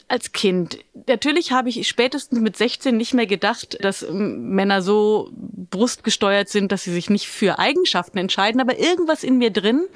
[0.07, 0.77] als Kind.
[1.09, 6.71] Natürlich habe ich spätestens mit 16 nicht mehr gedacht, dass ähm, Männer so brustgesteuert sind,
[6.71, 8.61] dass sie sich nicht für Eigenschaften entscheiden.
[8.61, 9.87] Aber irgendwas in mir drin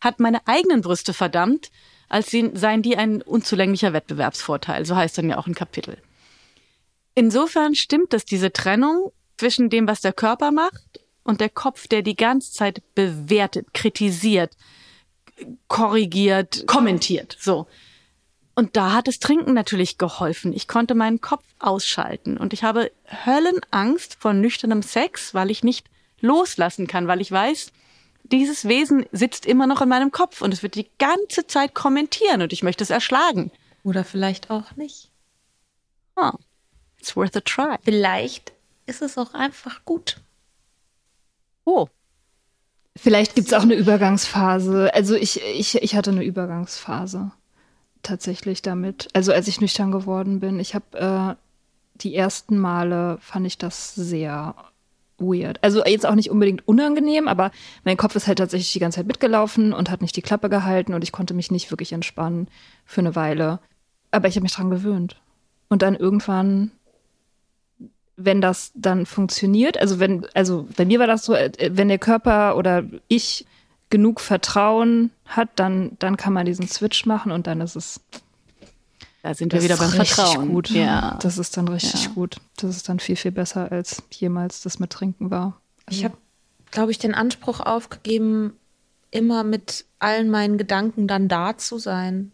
[0.00, 1.70] hat meine eigenen Brüste verdammt,
[2.08, 4.86] als seien die ein unzulänglicher Wettbewerbsvorteil.
[4.86, 5.98] So heißt dann ja auch ein Kapitel.
[7.14, 12.00] Insofern stimmt es, diese Trennung zwischen dem, was der Körper macht und der Kopf, der
[12.00, 14.56] die ganze Zeit bewertet, kritisiert,
[15.68, 17.36] korrigiert, kommentiert.
[17.40, 17.66] So.
[18.54, 20.52] Und da hat das Trinken natürlich geholfen.
[20.52, 22.92] Ich konnte meinen Kopf ausschalten und ich habe
[23.24, 25.86] Höllenangst vor nüchternem Sex, weil ich nicht
[26.20, 27.72] loslassen kann, weil ich weiß,
[28.24, 32.42] dieses Wesen sitzt immer noch in meinem Kopf und es wird die ganze Zeit kommentieren
[32.42, 33.50] und ich möchte es erschlagen.
[33.84, 35.10] Oder vielleicht auch nicht.
[36.16, 36.32] Oh,
[36.98, 37.76] it's worth a try.
[37.82, 38.52] Vielleicht
[38.86, 40.16] ist es auch einfach gut.
[41.64, 41.88] Oh.
[42.96, 44.92] Vielleicht gibt es auch eine Übergangsphase.
[44.94, 47.32] Also ich, ich, ich hatte eine Übergangsphase
[48.02, 49.08] tatsächlich damit.
[49.12, 50.60] Also als ich nüchtern geworden bin.
[50.60, 54.54] Ich habe äh, die ersten Male fand ich das sehr
[55.18, 55.62] weird.
[55.62, 57.50] Also jetzt auch nicht unbedingt unangenehm, aber
[57.84, 60.94] mein Kopf ist halt tatsächlich die ganze Zeit mitgelaufen und hat nicht die Klappe gehalten
[60.94, 62.48] und ich konnte mich nicht wirklich entspannen
[62.84, 63.60] für eine Weile.
[64.10, 65.20] Aber ich habe mich dran gewöhnt.
[65.68, 66.72] Und dann irgendwann
[68.16, 71.98] wenn das dann funktioniert, also wenn, also bei mir war das so, äh, wenn der
[71.98, 73.46] Körper oder ich
[73.90, 78.00] genug Vertrauen hat, dann, dann kann man diesen Switch machen und dann ist es.
[79.22, 80.48] Da sind wir wieder beim Vertrauen.
[80.48, 80.70] Gut.
[80.70, 81.18] Ja.
[81.22, 82.10] Das ist dann richtig Ja.
[82.10, 82.36] gut.
[82.56, 85.60] Das ist dann viel, viel besser, als jemals das mit Trinken war.
[85.88, 86.16] Ich habe,
[86.72, 88.54] glaube ich, den Anspruch aufgegeben,
[89.12, 92.32] immer mit allen meinen Gedanken dann da zu sein.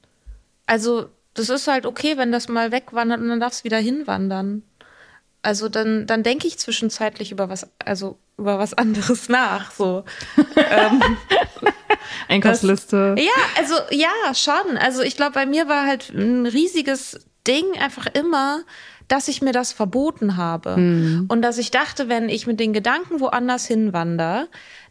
[0.64, 4.62] Also, das ist halt okay, wenn das mal wegwandert und dann darf es wieder hinwandern.
[5.48, 9.70] Also dann, dann denke ich zwischenzeitlich über was, also über was anderes nach.
[9.70, 10.04] So.
[10.56, 11.02] ähm,
[12.28, 13.14] Einkaufsliste.
[13.16, 14.76] ja, also ja, schon.
[14.76, 18.60] Also ich glaube, bei mir war halt ein riesiges Ding einfach immer,
[19.08, 20.74] dass ich mir das verboten habe.
[21.28, 24.48] Und dass ich dachte, wenn ich mit den Gedanken woanders hinwandere,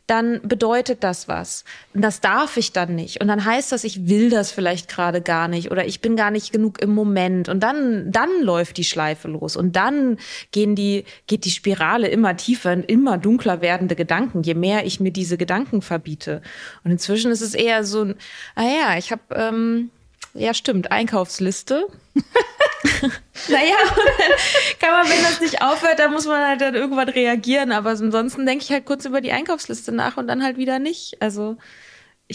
[0.07, 1.65] dann bedeutet das was.
[1.93, 3.21] Und das darf ich dann nicht.
[3.21, 6.31] Und dann heißt das, ich will das vielleicht gerade gar nicht oder ich bin gar
[6.31, 7.49] nicht genug im Moment.
[7.49, 9.57] Und dann, dann läuft die Schleife los.
[9.57, 10.17] Und dann
[10.51, 15.01] gehen die, geht die Spirale immer tiefer in immer dunkler werdende Gedanken, je mehr ich
[15.01, 16.41] mir diese Gedanken verbiete.
[16.85, 18.15] Und inzwischen ist es eher so ein,
[18.55, 19.91] ah ja, ich habe, ähm,
[20.33, 21.87] ja stimmt, Einkaufsliste.
[23.49, 27.71] naja, dann kann man, wenn das nicht aufhört, dann muss man halt dann irgendwann reagieren.
[27.71, 31.21] Aber ansonsten denke ich halt kurz über die Einkaufsliste nach und dann halt wieder nicht.
[31.21, 31.57] Also,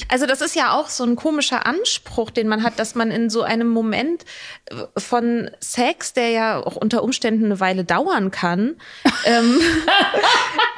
[0.08, 3.28] also das ist ja auch so ein komischer Anspruch, den man hat, dass man in
[3.28, 4.24] so einem Moment
[4.66, 8.76] äh, von Sex, der ja auch unter Umständen eine Weile dauern kann,
[9.26, 9.60] ähm,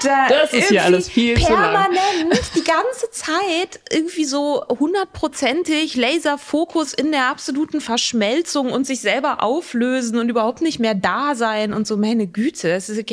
[0.03, 6.93] da Das ist irgendwie alles viel zu permanent die ganze Zeit irgendwie so hundertprozentig Laserfokus
[6.93, 11.87] in der absoluten Verschmelzung und sich selber auflösen und überhaupt nicht mehr da sein und
[11.87, 13.07] so meine Güte, das ist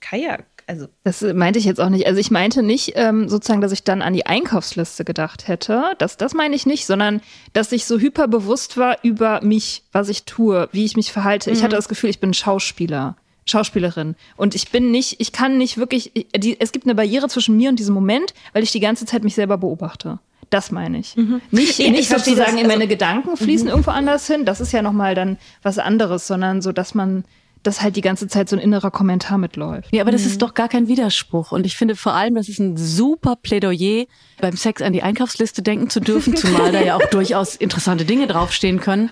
[0.00, 0.51] Kajak.
[0.66, 2.06] Also Das meinte ich jetzt auch nicht.
[2.06, 5.82] Also ich meinte nicht ähm, sozusagen, dass ich dann an die Einkaufsliste gedacht hätte.
[5.98, 7.20] Das, das meine ich nicht, sondern
[7.52, 11.50] dass ich so hyperbewusst war über mich, was ich tue, wie ich mich verhalte.
[11.50, 13.16] Ich hatte das Gefühl, ich bin Schauspieler.
[13.44, 14.14] Schauspielerin.
[14.36, 17.70] Und ich bin nicht, ich kann nicht wirklich, die, es gibt eine Barriere zwischen mir
[17.70, 20.20] und diesem Moment, weil ich die ganze Zeit mich selber beobachte.
[20.50, 21.16] Das meine ich.
[21.50, 24.44] Nicht, Ja, ich nicht verstehe sozusagen das, in meine also- Gedanken fließen irgendwo anders hin.
[24.44, 27.24] Das ist ja nochmal dann was anderes, sondern so, dass man,
[27.62, 29.88] dass halt die ganze Zeit so ein innerer Kommentar mitläuft.
[29.92, 31.52] Ja, aber das ist doch gar kein Widerspruch.
[31.52, 34.06] Und ich finde vor allem, das ist ein super Plädoyer,
[34.40, 38.26] beim Sex an die Einkaufsliste denken zu dürfen, zumal da ja auch durchaus interessante Dinge
[38.26, 39.10] draufstehen können.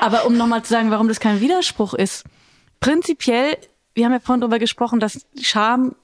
[0.00, 2.24] Aber um nochmal zu sagen, warum das kein Widerspruch ist.
[2.80, 3.56] Prinzipiell,
[3.94, 5.94] wir haben ja vorhin darüber gesprochen, dass Scham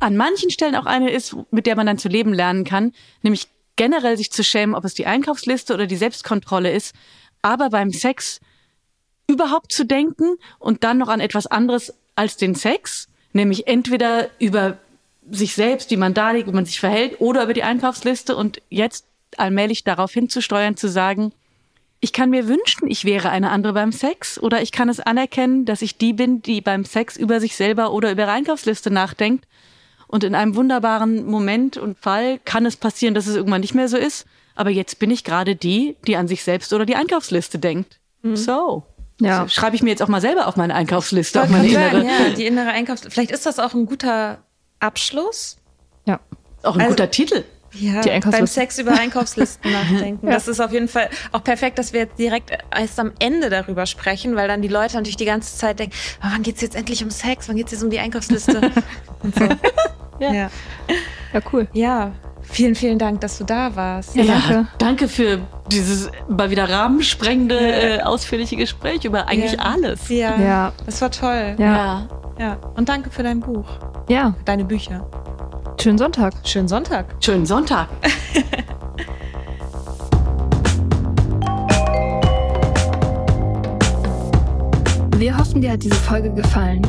[0.00, 2.92] an manchen Stellen auch eine ist, mit der man dann zu leben lernen kann,
[3.22, 6.94] nämlich generell sich zu schämen, ob es die Einkaufsliste oder die Selbstkontrolle ist.
[7.42, 8.40] Aber beim Sex
[9.26, 14.78] überhaupt zu denken und dann noch an etwas anderes als den Sex, nämlich entweder über
[15.30, 18.60] sich selbst, wie man da liegt, wie man sich verhält, oder über die Einkaufsliste und
[18.68, 19.06] jetzt
[19.36, 21.32] allmählich darauf hinzusteuern, zu sagen,
[22.00, 25.64] ich kann mir wünschen, ich wäre eine andere beim Sex, oder ich kann es anerkennen,
[25.64, 29.46] dass ich die bin, die beim Sex über sich selber oder über ihre Einkaufsliste nachdenkt.
[30.06, 33.88] Und in einem wunderbaren Moment und Fall kann es passieren, dass es irgendwann nicht mehr
[33.88, 34.26] so ist.
[34.54, 37.98] Aber jetzt bin ich gerade die, die an sich selbst oder die Einkaufsliste denkt.
[38.36, 38.84] So.
[39.20, 39.44] Ja.
[39.44, 41.90] Das schreibe ich mir jetzt auch mal selber auf meine Einkaufsliste, auf meine innere.
[42.02, 43.10] sagen, ja, die innere Einkaufsliste.
[43.12, 44.38] Vielleicht ist das auch ein guter
[44.80, 45.56] Abschluss.
[46.04, 46.20] Ja.
[46.62, 47.44] Auch ein Also- guter Titel.
[47.76, 50.28] Ja, beim Sex über Einkaufslisten nachdenken.
[50.28, 53.86] Das ist auf jeden Fall auch perfekt, dass wir jetzt direkt erst am Ende darüber
[53.86, 57.02] sprechen, weil dann die Leute natürlich die ganze Zeit denken, "Ah, wann geht's jetzt endlich
[57.02, 57.48] um Sex?
[57.48, 58.70] Wann geht's jetzt um die Einkaufsliste?
[59.24, 59.44] Und so.
[60.20, 60.32] ja.
[60.32, 60.50] ja.
[61.32, 61.66] Ja, cool.
[62.54, 64.14] Vielen, vielen Dank, dass du da warst.
[64.14, 64.66] Ja, danke.
[64.78, 65.40] danke für
[65.70, 69.58] dieses mal wieder rahmensprengende, äh, ausführliche Gespräch über eigentlich Ja.
[69.60, 70.08] alles.
[70.08, 70.72] Ja, Ja.
[70.86, 71.56] das war toll.
[71.58, 72.06] Ja.
[72.38, 72.56] Ja.
[72.76, 73.66] Und danke für dein Buch,
[74.08, 74.34] Ja.
[74.44, 75.06] deine Bücher.
[75.80, 76.32] Schönen Sonntag.
[76.44, 77.06] Schönen Sonntag.
[77.20, 77.88] Schönen Sonntag.
[85.16, 86.82] Wir hoffen, dir hat diese Folge gefallen.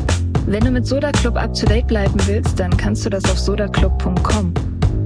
[0.46, 3.38] Wenn du mit Soda Club up to date bleiben willst, dann kannst du das auf
[3.38, 4.52] sodaclub.com.